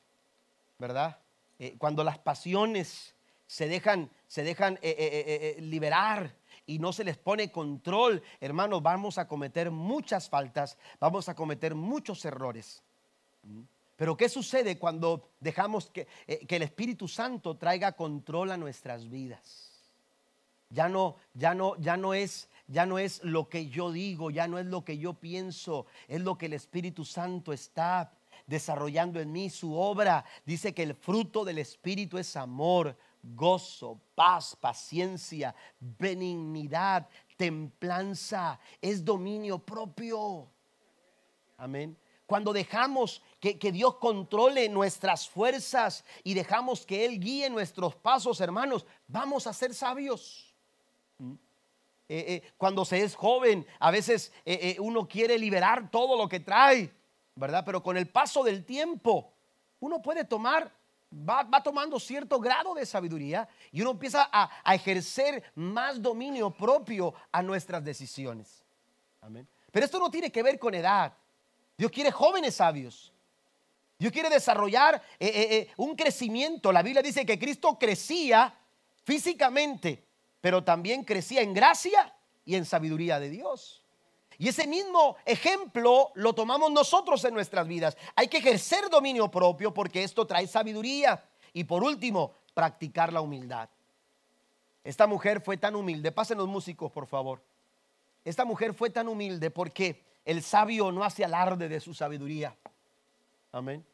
¿verdad? 0.79 1.19
Eh, 1.59 1.75
cuando 1.77 2.03
las 2.03 2.17
pasiones 2.17 3.15
se 3.47 3.67
dejan, 3.67 4.09
se 4.27 4.43
dejan 4.43 4.75
eh, 4.81 5.55
eh, 5.57 5.61
liberar 5.61 6.33
y 6.65 6.79
no 6.79 6.93
se 6.93 7.03
les 7.03 7.17
pone 7.17 7.51
control, 7.51 8.23
hermanos, 8.39 8.81
vamos 8.81 9.17
a 9.17 9.27
cometer 9.27 9.71
muchas 9.71 10.29
faltas, 10.29 10.77
vamos 10.99 11.27
a 11.27 11.35
cometer 11.35 11.75
muchos 11.75 12.23
errores. 12.25 12.81
Pero 14.01 14.17
¿qué 14.17 14.29
sucede 14.29 14.79
cuando 14.79 15.29
dejamos 15.39 15.91
eh, 15.93 16.45
que, 16.47 16.55
el 16.55 16.63
Espíritu 16.63 17.07
Santo 17.07 17.57
traiga 17.57 17.91
control 17.91 18.51
a 18.51 18.57
nuestras 18.57 19.09
vidas? 19.09 19.91
Ya 20.69 20.87
no, 20.87 21.17
ya 21.33 21.53
no, 21.53 21.75
ya 21.77 21.97
no 21.97 22.13
es 22.13 22.49
ya 22.71 22.85
no 22.85 22.97
es 22.97 23.21
lo 23.23 23.49
que 23.49 23.67
yo 23.67 23.91
digo, 23.91 24.31
ya 24.31 24.47
no 24.47 24.57
es 24.57 24.65
lo 24.65 24.85
que 24.85 24.97
yo 24.97 25.13
pienso, 25.13 25.85
es 26.07 26.21
lo 26.21 26.37
que 26.37 26.45
el 26.45 26.53
Espíritu 26.53 27.03
Santo 27.03 27.51
está 27.51 28.13
desarrollando 28.47 29.19
en 29.19 29.31
mí, 29.31 29.49
su 29.49 29.75
obra. 29.75 30.23
Dice 30.45 30.73
que 30.73 30.83
el 30.83 30.95
fruto 30.95 31.43
del 31.43 31.57
Espíritu 31.57 32.17
es 32.17 32.35
amor, 32.35 32.97
gozo, 33.21 33.99
paz, 34.15 34.55
paciencia, 34.55 35.53
benignidad, 35.79 37.07
templanza, 37.35 38.57
es 38.81 39.03
dominio 39.03 39.59
propio. 39.59 40.47
Amén. 41.57 41.97
Cuando 42.25 42.53
dejamos 42.53 43.21
que, 43.41 43.71
Dios 43.73 43.97
controle 43.97 44.69
nuestras 44.69 45.27
fuerzas 45.27 46.05
y 46.23 46.33
dejamos 46.33 46.85
que 46.85 47.03
Él 47.03 47.19
guíe 47.19 47.49
nuestros 47.49 47.95
pasos, 47.95 48.39
hermanos, 48.39 48.85
vamos 49.07 49.45
a 49.45 49.53
ser 49.53 49.73
sabios. 49.73 50.50
Eh, 52.13 52.25
eh, 52.27 52.51
cuando 52.57 52.83
se 52.83 53.01
es 53.01 53.15
joven, 53.15 53.65
a 53.79 53.89
veces 53.89 54.33
eh, 54.43 54.75
uno 54.81 55.07
quiere 55.07 55.39
liberar 55.39 55.89
todo 55.89 56.17
lo 56.17 56.27
que 56.27 56.41
trae, 56.41 56.93
¿verdad? 57.35 57.63
Pero 57.65 57.81
con 57.81 57.95
el 57.95 58.09
paso 58.09 58.43
del 58.43 58.65
tiempo, 58.65 59.31
uno 59.79 60.01
puede 60.01 60.25
tomar, 60.25 60.69
va, 61.09 61.63
tomando 61.63 62.01
cierto 62.01 62.37
grado 62.41 62.73
de 62.73 62.85
sabiduría 62.85 63.47
y 63.71 63.79
uno 63.79 63.91
empieza 63.91 64.29
a, 64.29 64.75
ejercer 64.75 65.41
más 65.55 66.01
dominio 66.01 66.51
propio 66.51 67.13
a 67.31 67.41
nuestras 67.41 67.81
decisiones. 67.81 68.65
Amén. 69.21 69.47
Pero 69.71 69.85
esto 69.85 69.97
no 69.97 70.11
tiene 70.11 70.29
que 70.29 70.43
ver 70.43 70.59
con 70.59 70.73
edad. 70.73 71.13
Dios 71.77 71.91
quiere 71.91 72.11
jóvenes 72.11 72.55
sabios. 72.55 73.13
Dios 73.97 74.11
quiere 74.11 74.29
desarrollar 74.29 75.01
un 75.77 75.95
crecimiento. 75.95 76.73
La 76.73 76.83
Biblia 76.83 77.01
dice 77.01 77.25
que 77.25 77.39
Cristo 77.39 77.79
crecía 77.79 78.53
físicamente, 79.05 80.10
pero 80.41 80.63
también 80.63 81.03
crecía 81.03 81.41
en 81.41 81.53
gracia 81.53 82.13
y 82.43 82.55
en 82.55 82.65
sabiduría 82.65 83.19
de 83.19 83.29
Dios. 83.29 83.83
Y 84.37 84.47
ese 84.47 84.65
mismo 84.65 85.17
ejemplo 85.23 86.11
lo 86.15 86.33
tomamos 86.33 86.71
nosotros 86.71 87.23
en 87.25 87.33
nuestras 87.35 87.67
vidas. 87.67 87.95
Hay 88.15 88.27
que 88.27 88.37
ejercer 88.37 88.89
dominio 88.89 89.29
propio 89.29 89.71
porque 89.71 90.03
esto 90.03 90.25
trae 90.25 90.47
sabiduría. 90.47 91.23
Y 91.53 91.63
por 91.63 91.83
último, 91.83 92.33
practicar 92.55 93.13
la 93.13 93.21
humildad. 93.21 93.69
Esta 94.83 95.05
mujer 95.05 95.41
fue 95.41 95.57
tan 95.57 95.75
humilde. 95.75 96.11
Pasen 96.11 96.39
los 96.39 96.47
músicos, 96.47 96.91
por 96.91 97.05
favor. 97.05 97.43
Esta 98.25 98.43
mujer 98.43 98.73
fue 98.73 98.89
tan 98.89 99.07
humilde 99.07 99.51
porque 99.51 100.03
el 100.25 100.41
sabio 100.41 100.91
no 100.91 101.03
hace 101.03 101.23
alarde 101.23 101.69
de 101.69 101.79
su 101.79 101.93
sabiduría. 101.93 102.55
Amén. 103.51 103.85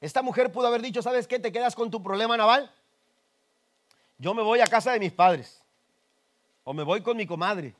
Esta 0.00 0.20
mujer 0.22 0.52
pudo 0.52 0.66
haber 0.66 0.82
dicho, 0.82 1.02
¿sabes 1.02 1.26
qué? 1.26 1.38
¿Te 1.38 1.50
quedas 1.50 1.74
con 1.74 1.90
tu 1.90 2.02
problema 2.02 2.36
naval? 2.36 2.70
Yo 4.18 4.34
me 4.34 4.42
voy 4.42 4.60
a 4.60 4.66
casa 4.66 4.92
de 4.92 5.00
mis 5.00 5.12
padres. 5.12 5.62
O 6.68 6.74
me 6.74 6.82
voy 6.82 7.00
con 7.00 7.16
mi 7.16 7.26
comadre. 7.26 7.74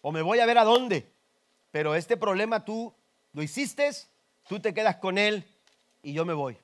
O 0.00 0.12
me 0.12 0.22
voy 0.22 0.38
a 0.38 0.46
ver 0.46 0.58
a 0.58 0.62
dónde. 0.62 1.12
Pero 1.72 1.96
este 1.96 2.16
problema 2.16 2.64
tú 2.64 2.94
lo 3.32 3.42
hiciste, 3.42 3.90
tú 4.46 4.60
te 4.60 4.72
quedas 4.72 4.98
con 4.98 5.18
él 5.18 5.44
y 6.02 6.12
yo 6.12 6.24
me 6.24 6.32
voy. 6.32 6.56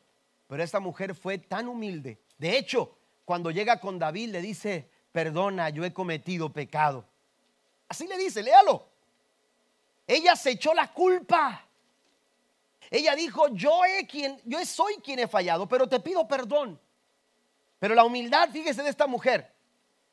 Pero 0.47 0.63
esta 0.63 0.79
mujer 0.79 1.17
fue 1.17 1.39
tan 1.39 1.67
humilde. 1.67 2.21
De 2.39 2.57
hecho, 2.57 2.97
cuando 3.25 3.51
llega 3.51 3.81
con 3.81 3.99
David 3.99 4.29
le 4.29 4.41
dice, 4.41 4.89
perdona, 5.11 5.69
yo 5.71 5.85
he 5.85 5.93
cometido 5.93 6.53
pecado. 6.53 7.05
Así 7.89 8.07
le 8.07 8.17
dice, 8.19 8.41
léalo. 8.41 8.87
Ella 10.07 10.37
se 10.37 10.51
echó 10.51 10.73
la 10.75 10.93
culpa. 10.93 11.67
Ella 12.89 13.17
dijo, 13.17 13.49
yo, 13.49 13.85
he 13.85 14.07
quien, 14.07 14.41
yo 14.45 14.65
soy 14.65 14.95
quien 15.03 15.19
he 15.19 15.27
fallado, 15.27 15.69
pero 15.69 15.89
te 15.89 15.99
pido 15.99 16.29
perdón. 16.29 16.79
Pero 17.81 17.97
la 17.97 18.05
humildad, 18.05 18.49
fíjese 18.53 18.85
de 18.85 18.91
esta 18.91 19.09
mujer, 19.09 19.52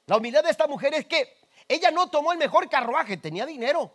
la 0.09 0.17
humildad 0.17 0.43
de 0.43 0.49
esta 0.49 0.65
mujer 0.65 0.95
es 0.95 1.05
que 1.05 1.37
ella 1.67 1.91
no 1.91 2.09
tomó 2.09 2.31
el 2.31 2.39
mejor 2.39 2.67
carruaje, 2.67 3.15
tenía 3.17 3.45
dinero. 3.45 3.93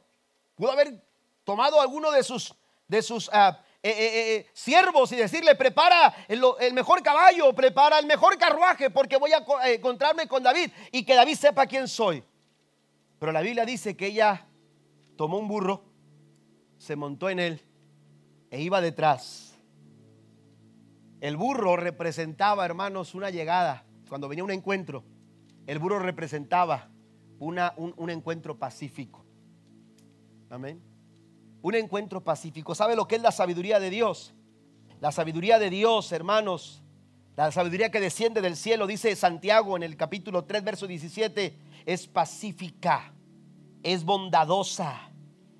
Pudo 0.55 0.71
haber 0.71 1.03
tomado 1.43 1.81
alguno 1.81 2.12
de 2.12 2.23
sus, 2.23 2.55
de 2.87 3.03
sus 3.03 3.29
ah, 3.33 3.61
eh, 3.83 3.91
eh, 3.91 4.37
eh, 4.37 4.51
siervos 4.53 5.11
y 5.11 5.17
decirle, 5.17 5.57
prepara 5.57 6.15
el, 6.29 6.41
el, 6.61 6.73
mejor 6.73 7.03
caballo, 7.03 7.53
prepara 7.53 7.99
el 7.99 8.07
mejor 8.07 8.39
carruaje, 8.39 8.91
porque 8.91 9.17
voy 9.17 9.33
a 9.33 9.45
encontrarme 9.65 10.29
con 10.29 10.41
David 10.45 10.71
y 10.93 11.05
que 11.05 11.17
David 11.17 11.35
sepa 11.35 11.67
quién 11.67 11.89
soy. 11.89 12.23
Pero 13.19 13.33
la 13.33 13.41
Biblia 13.41 13.65
dice 13.65 13.97
que 13.97 14.07
ella 14.07 14.47
tomó 15.17 15.39
un 15.39 15.49
burro 15.49 15.83
se 16.79 16.95
montó 16.95 17.29
en 17.29 17.41
él 17.41 17.61
e 18.53 18.61
iba 18.61 18.81
detrás. 18.81 19.59
El 21.21 21.37
burro 21.37 21.75
representaba, 21.75 22.65
hermanos, 22.65 23.17
una 23.17 23.31
llegada. 23.31 23.85
Cuando 24.09 24.29
venía 24.29 24.45
un 24.45 24.53
encuentro, 24.53 25.03
el 25.67 25.79
burro 25.79 25.99
representaba 25.99 26.91
una, 27.39 27.75
un, 27.77 27.95
un 27.97 28.11
encuentro 28.11 28.59
pacífico. 28.59 29.25
Amén. 30.51 30.81
Un 31.62 31.75
encuentro 31.75 32.23
pacífico. 32.23 32.75
¿Sabe 32.75 32.95
lo 32.97 33.09
que 33.09 33.17
es 33.17 33.23
la 33.23 33.33
sabiduría 33.33 33.81
de 33.81 33.91
Dios? 33.91 34.35
La 35.01 35.12
sabiduría 35.12 35.59
de 35.59 35.71
Dios, 35.71 36.12
hermanos, 36.12 36.83
La 37.37 37.51
sabiduría 37.51 37.91
que 37.91 38.01
desciende 38.01 38.41
del 38.41 38.57
cielo, 38.57 38.87
dice 38.87 39.17
Santiago 39.17 39.77
en 39.77 39.83
el 39.83 39.97
capítulo 39.97 40.45
3, 40.45 40.62
verso 40.62 40.87
17, 40.87 41.59
es 41.85 42.07
pacífica, 42.07 43.12
es 43.83 44.05
bondadosa, 44.05 45.11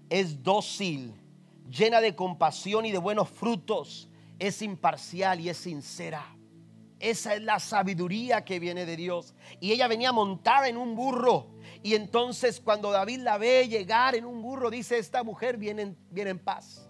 es 0.09 0.41
dócil, 0.41 1.13
llena 1.69 2.01
de 2.01 2.15
compasión 2.15 2.87
y 2.87 2.93
de 2.93 2.99
buenos 2.99 3.29
frutos, 3.29 4.09
es 4.39 4.63
imparcial 4.63 5.41
y 5.41 5.49
es 5.49 5.57
sincera. 5.57 6.25
Esa 7.05 7.35
es 7.35 7.43
la 7.43 7.61
sabiduría 7.61 8.47
que 8.47 8.59
viene 8.59 8.87
de 8.87 8.97
Dios. 8.97 9.35
Y 9.61 9.73
ella 9.73 9.89
venía 9.89 10.11
montada 10.11 10.69
en 10.69 10.79
un 10.79 10.95
burro. 10.95 11.51
Y 11.83 11.97
entonces 11.97 12.63
cuando 12.63 12.91
David 12.91 13.19
la 13.19 13.37
ve 13.37 13.69
llegar 13.69 14.15
en 14.15 14.25
un 14.25 14.41
burro, 14.41 14.71
dice, 14.71 14.97
esta 14.97 15.23
mujer 15.23 15.59
viene, 15.59 15.97
viene 16.09 16.31
en 16.31 16.39
paz. 16.39 16.89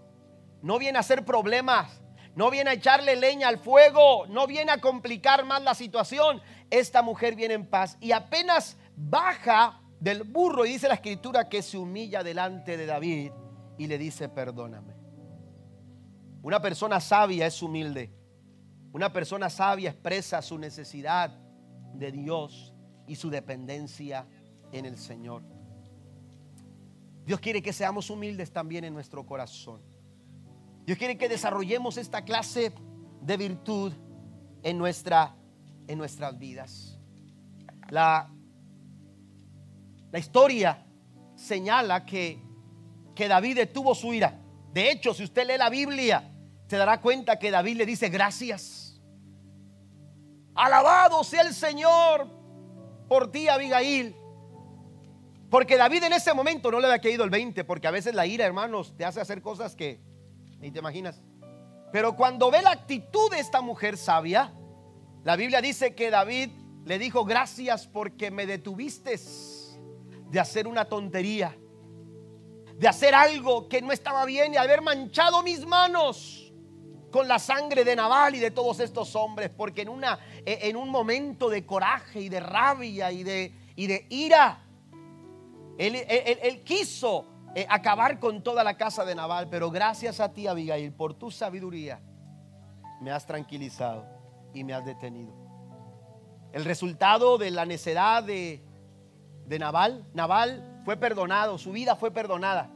No 0.63 0.79
viene 0.79 0.99
a 0.99 1.01
hacer 1.01 1.25
problemas. 1.25 2.01
No 2.37 2.49
viene 2.49 2.71
a 2.71 2.75
echarle 2.75 3.17
leña 3.17 3.49
al 3.49 3.59
fuego. 3.59 4.29
No 4.29 4.47
viene 4.47 4.71
a 4.71 4.81
complicar 4.81 5.45
más 5.45 5.61
la 5.63 5.75
situación. 5.75 6.41
Esta 6.71 7.03
mujer 7.03 7.35
viene 7.35 7.55
en 7.55 7.67
paz. 7.67 7.99
Y 8.01 8.13
apenas 8.13 8.77
baja 8.95 9.83
del 9.99 10.23
burro 10.23 10.65
y 10.65 10.69
dice 10.69 10.87
la 10.87 10.95
escritura 10.95 11.49
que 11.49 11.61
se 11.61 11.77
humilla 11.77 12.23
delante 12.23 12.77
de 12.77 12.87
David 12.87 13.33
y 13.79 13.89
le 13.89 13.99
dice, 13.99 14.29
perdóname. 14.29 14.95
Una 16.41 16.63
persona 16.63 17.01
sabia 17.01 17.49
es 17.49 17.61
humilde. 17.61 18.13
Una 18.95 19.13
persona 19.13 19.51
sabia 19.51 19.91
expresa 19.91 20.41
su 20.41 20.57
necesidad 20.57 21.37
de 21.95 22.13
Dios 22.13 22.73
y 23.09 23.17
su 23.17 23.29
dependencia 23.29 24.25
en 24.71 24.87
el 24.87 24.97
Señor. 24.97 25.43
Dios 27.27 27.41
quiere 27.41 27.61
que 27.61 27.73
seamos 27.73 28.09
humildes 28.09 28.53
también 28.53 28.85
en 28.85 28.95
nuestro 28.95 29.27
corazón. 29.27 29.83
Dios 30.87 30.97
quiere 30.97 31.19
que 31.19 31.29
desarrollemos 31.29 31.97
esta 31.97 32.25
clase 32.25 32.73
de 33.21 33.37
virtud 33.37 33.93
en, 34.63 34.79
nuestra, 34.79 35.35
en 35.89 35.99
nuestras 35.99 36.39
vidas. 36.39 36.97
La, 37.91 38.31
la 40.13 40.19
historia 40.21 40.87
señala 41.35 42.07
que, 42.07 42.41
que 43.17 43.27
David 43.27 43.57
detuvo 43.57 43.93
su 43.97 44.15
ira. 44.15 44.41
De 44.73 44.93
hecho, 44.93 45.13
si 45.15 45.25
usted 45.25 45.49
lee 45.49 45.59
la 45.59 45.69
Biblia, 45.69 46.31
se 46.69 46.77
dará 46.77 47.01
cuenta 47.01 47.41
que 47.41 47.51
David 47.51 47.79
le 47.79 47.87
dice 47.87 48.09
gracias. 48.09 48.84
Alabado 50.55 51.25
sea 51.25 51.43
el 51.43 51.53
Señor 51.53 52.29
por 53.09 53.31
ti, 53.31 53.49
Abigail. 53.49 54.17
Porque 55.51 55.77
David 55.77 56.05
en 56.05 56.13
ese 56.13 56.33
momento 56.35 56.71
no 56.71 56.81
le 56.81 56.87
había 56.87 57.01
caído 57.01 57.25
el 57.25 57.31
20, 57.31 57.65
porque 57.65 57.87
a 57.87 57.91
veces 57.91 58.15
la 58.15 58.27
ira, 58.27 58.45
hermanos, 58.45 58.95
te 58.97 59.05
hace 59.05 59.21
hacer 59.21 59.43
cosas 59.43 59.77
que 59.77 60.01
ni 60.59 60.71
te 60.71 60.79
imaginas. 60.79 61.23
Pero 61.93 62.17
cuando 62.17 62.51
ve 62.51 62.63
la 62.63 62.71
actitud 62.71 63.31
de 63.31 63.39
esta 63.39 63.61
mujer 63.61 63.97
sabia, 63.97 64.53
la 65.23 65.37
Biblia 65.37 65.61
dice 65.61 65.95
que 65.95 66.11
David 66.11 66.51
le 66.85 66.99
dijo, 66.99 67.25
gracias 67.25 67.87
porque 67.87 68.31
me 68.31 68.47
detuviste 68.47 69.19
de 70.31 70.41
hacer 70.41 70.67
una 70.67 70.87
tontería, 70.87 71.57
de 72.75 72.89
hacer 72.89 73.15
algo 73.15 73.69
que 73.69 73.81
no 73.81 73.93
estaba 73.93 74.25
bien 74.25 74.55
y 74.55 74.57
haber 74.57 74.83
manchado 74.83 75.43
mis 75.43 75.65
manos 75.67 76.44
con 77.15 77.29
la 77.29 77.39
sangre 77.39 77.85
de 77.85 77.95
Naval 77.95 78.35
y 78.35 78.41
de 78.41 78.51
todos 78.51 78.81
estos 78.81 79.15
hombres, 79.15 79.49
porque 79.49 79.83
en, 79.83 79.89
una, 79.89 80.19
e, 80.45 80.69
en 80.69 80.75
un 80.75 80.89
momento 80.89 81.49
de 81.49 81.65
coraje 81.65 82.23
y 82.23 82.29
de 82.29 82.41
rabia 82.41 83.13
y 83.13 83.23
de, 83.23 83.55
y 83.77 83.87
de 83.87 84.09
ira, 84.11 84.65
él, 85.79 86.65
quiso 86.65 87.25
eh, 87.55 87.69
acabar 87.71 88.19
con 88.19 88.43
toda 88.43 88.65
la 88.65 88.77
casa 88.77 89.05
de 89.05 89.15
Naval, 89.15 89.47
pero 89.49 89.71
gracias 89.71 90.19
a 90.19 90.33
ti, 90.33 90.49
Abigail, 90.49 90.93
por 90.93 91.15
tu 91.15 91.31
sabiduría, 91.31 92.01
me 93.01 93.13
has 93.13 93.25
tranquilizado 93.25 94.05
y 94.53 94.65
me 94.65 94.75
has 94.75 94.85
detenido. 94.85 95.33
El 96.53 96.65
resultado 96.65 97.39
de 97.39 97.53
la 97.53 97.65
necedad 97.65 98.25
de, 98.25 98.61
de 99.47 99.59
Naval, 99.61 100.05
Naval 100.15 100.83
fue 100.85 100.97
perdonado, 100.97 101.59
su 101.59 101.71
vida 101.71 101.95
fue 101.95 102.11
perdonada. 102.11 102.74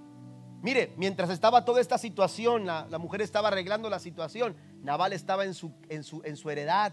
Mire, 0.60 0.92
mientras 0.96 1.30
estaba 1.30 1.64
toda 1.64 1.80
esta 1.80 1.98
situación, 1.98 2.66
la, 2.66 2.86
mujer 2.98 3.22
estaba 3.22 3.48
arreglando 3.48 3.88
la 3.88 4.00
situación, 4.00 4.56
Naval 4.82 5.12
estaba 5.12 5.44
en 5.44 5.54
su, 5.54 5.72
en, 5.88 6.02
su, 6.02 6.20
en 6.24 6.36
su 6.36 6.50
heredad, 6.50 6.92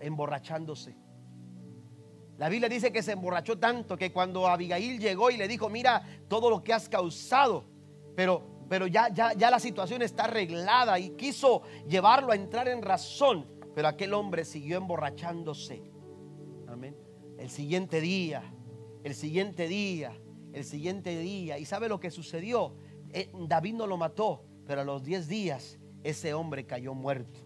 emborrachándose. 0.00 0.96
La 2.36 2.48
Biblia 2.48 2.68
dice 2.68 2.90
que 2.90 3.02
se 3.02 3.12
emborrachó 3.12 3.58
tanto 3.58 3.96
que 3.96 4.12
cuando 4.12 4.48
Abigail 4.48 4.98
llegó 4.98 5.30
y 5.30 5.36
le 5.36 5.46
dijo, 5.46 5.68
mira 5.68 6.02
todo 6.26 6.50
lo 6.50 6.64
que 6.64 6.72
has 6.72 6.88
causado, 6.88 7.64
pero, 8.16 8.64
pero 8.68 8.86
ya, 8.86 9.08
ya, 9.10 9.34
ya 9.34 9.50
la 9.50 9.60
situación 9.60 10.02
está 10.02 10.24
arreglada 10.24 10.98
y 10.98 11.10
quiso 11.10 11.62
llevarlo 11.86 12.32
a 12.32 12.36
entrar 12.36 12.66
en 12.66 12.82
razón, 12.82 13.46
pero 13.74 13.86
aquel 13.86 14.14
hombre 14.14 14.44
siguió 14.44 14.78
emborrachándose. 14.78 15.82
Amén. 16.66 16.96
El 17.38 17.50
siguiente 17.50 18.00
día, 18.00 18.42
el 19.04 19.14
siguiente 19.14 19.68
día, 19.68 20.18
el 20.52 20.64
siguiente 20.64 21.18
día. 21.18 21.58
¿Y 21.58 21.64
sabe 21.64 21.88
lo 21.88 22.00
que 22.00 22.10
sucedió? 22.10 22.74
Eh, 23.10 23.30
David 23.48 23.74
no 23.74 23.86
lo 23.86 23.96
mató, 23.96 24.44
pero 24.66 24.82
a 24.82 24.84
los 24.84 25.02
10 25.02 25.28
días 25.28 25.78
ese 26.02 26.34
hombre 26.34 26.66
cayó 26.66 26.94
muerto. 26.94 27.40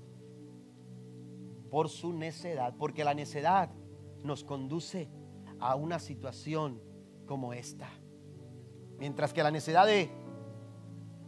Por 1.70 1.88
su 1.88 2.12
necedad, 2.12 2.74
porque 2.78 3.04
la 3.04 3.14
necedad 3.14 3.70
nos 4.22 4.44
conduce 4.44 5.08
a 5.58 5.74
una 5.74 5.98
situación 5.98 6.80
como 7.26 7.52
esta. 7.52 7.88
Mientras 8.98 9.32
que 9.32 9.42
la 9.42 9.50
necedad 9.50 9.86
de, 9.86 10.10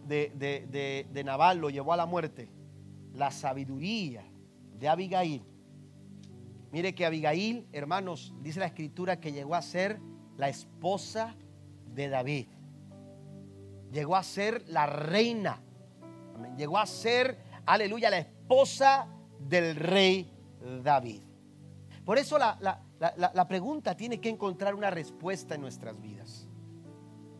de, 0.06 0.32
de, 0.36 1.06
de 1.10 1.24
Naval 1.24 1.58
lo 1.58 1.70
llevó 1.70 1.92
a 1.92 1.96
la 1.96 2.06
muerte, 2.06 2.48
la 3.12 3.30
sabiduría 3.30 4.24
de 4.78 4.88
Abigail. 4.88 5.42
Mire 6.70 6.94
que 6.94 7.06
Abigail, 7.06 7.66
hermanos, 7.72 8.34
dice 8.42 8.60
la 8.60 8.66
escritura 8.66 9.18
que 9.18 9.32
llegó 9.32 9.54
a 9.54 9.62
ser 9.62 10.00
la 10.36 10.48
esposa 10.48 11.36
de 11.96 12.08
David. 12.08 12.46
Llegó 13.90 14.14
a 14.14 14.22
ser 14.22 14.62
la 14.68 14.86
reina. 14.86 15.60
Llegó 16.56 16.78
a 16.78 16.86
ser, 16.86 17.38
aleluya, 17.64 18.10
la 18.10 18.18
esposa 18.18 19.08
del 19.40 19.74
rey 19.74 20.30
David. 20.82 21.22
Por 22.04 22.18
eso 22.18 22.38
la, 22.38 22.58
la, 23.00 23.48
pregunta 23.48 23.96
tiene 23.96 24.20
que 24.20 24.28
encontrar 24.28 24.74
una 24.74 24.90
respuesta 24.90 25.54
en 25.54 25.62
nuestras 25.62 26.00
vidas. 26.00 26.46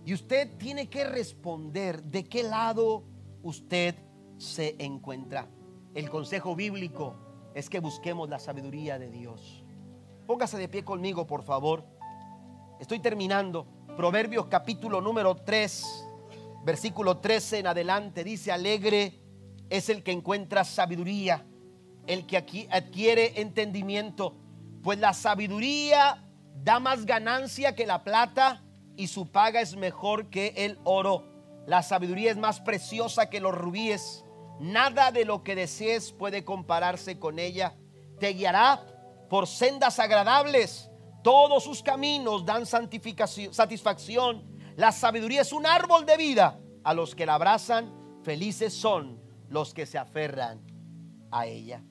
Y 0.04 0.14
usted 0.14 0.56
tiene 0.56 0.88
que 0.88 1.04
responder 1.04 2.02
de 2.02 2.24
qué 2.24 2.42
lado 2.42 3.04
usted 3.42 3.94
se 4.38 4.76
encuentra. 4.78 5.48
El 5.94 6.08
consejo 6.08 6.56
bíblico 6.56 7.16
es 7.54 7.68
que 7.68 7.80
busquemos 7.80 8.28
la 8.28 8.38
sabiduría 8.38 8.98
de 8.98 9.10
Dios. 9.10 9.64
Póngase 10.26 10.58
de 10.58 10.68
pie 10.68 10.84
conmigo, 10.84 11.26
por 11.26 11.42
favor. 11.42 11.84
Estoy 12.80 12.98
terminando. 12.98 13.66
Proverbios 13.96 14.48
capítulo 14.50 15.00
número 15.00 15.36
3, 15.36 16.06
versículo 16.64 17.16
13 17.16 17.60
en 17.60 17.66
adelante, 17.66 18.24
dice, 18.24 18.52
alegre 18.52 19.18
es 19.70 19.88
el 19.88 20.02
que 20.02 20.12
encuentra 20.12 20.64
sabiduría, 20.64 21.46
el 22.06 22.26
que 22.26 22.36
aquí 22.36 22.68
adquiere 22.70 23.40
entendimiento, 23.40 24.36
pues 24.82 24.98
la 24.98 25.14
sabiduría 25.14 26.22
da 26.62 26.78
más 26.78 27.06
ganancia 27.06 27.74
que 27.74 27.86
la 27.86 28.04
plata 28.04 28.62
y 28.96 29.06
su 29.06 29.32
paga 29.32 29.62
es 29.62 29.76
mejor 29.76 30.28
que 30.28 30.52
el 30.56 30.78
oro. 30.84 31.24
La 31.66 31.82
sabiduría 31.82 32.30
es 32.30 32.36
más 32.36 32.60
preciosa 32.60 33.30
que 33.30 33.40
los 33.40 33.54
rubíes. 33.54 34.26
Nada 34.60 35.10
de 35.10 35.24
lo 35.24 35.42
que 35.42 35.54
desees 35.54 36.12
puede 36.12 36.44
compararse 36.44 37.18
con 37.18 37.38
ella. 37.38 37.74
Te 38.20 38.34
guiará 38.34 38.84
por 39.30 39.46
sendas 39.46 39.98
agradables 39.98 40.90
todos 41.26 41.64
sus 41.64 41.82
caminos 41.82 42.46
dan 42.46 42.66
satisfacción. 42.66 44.44
La 44.76 44.92
sabiduría 44.92 45.40
es 45.40 45.52
un 45.52 45.66
árbol 45.66 46.06
de 46.06 46.16
vida. 46.16 46.60
A 46.84 46.94
los 46.94 47.16
que 47.16 47.26
la 47.26 47.34
abrazan, 47.34 47.92
felices 48.22 48.72
son 48.72 49.20
los 49.48 49.74
que 49.74 49.86
se 49.86 49.98
aferran 49.98 50.60
a 51.32 51.46
ella. 51.46 51.82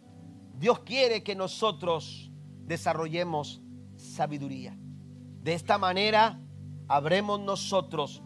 Dios 0.54 0.80
quiere 0.80 1.22
que 1.22 1.36
nosotros 1.36 2.32
desarrollemos 2.62 3.62
sabiduría. 3.98 4.78
De 5.42 5.54
esta 5.54 5.78
manera 5.78 6.40
habremos 6.88 7.42
nosotros 7.42 8.24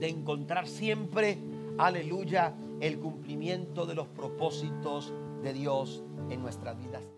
de 0.00 0.08
encontrar 0.08 0.66
siempre, 0.66 1.38
aleluya, 1.78 2.52
el 2.80 2.98
cumplimiento 2.98 3.86
de 3.86 3.94
los 3.94 4.08
propósitos 4.08 5.12
de 5.44 5.52
Dios 5.52 6.02
en 6.30 6.42
nuestras 6.42 6.76
vidas. 6.76 7.15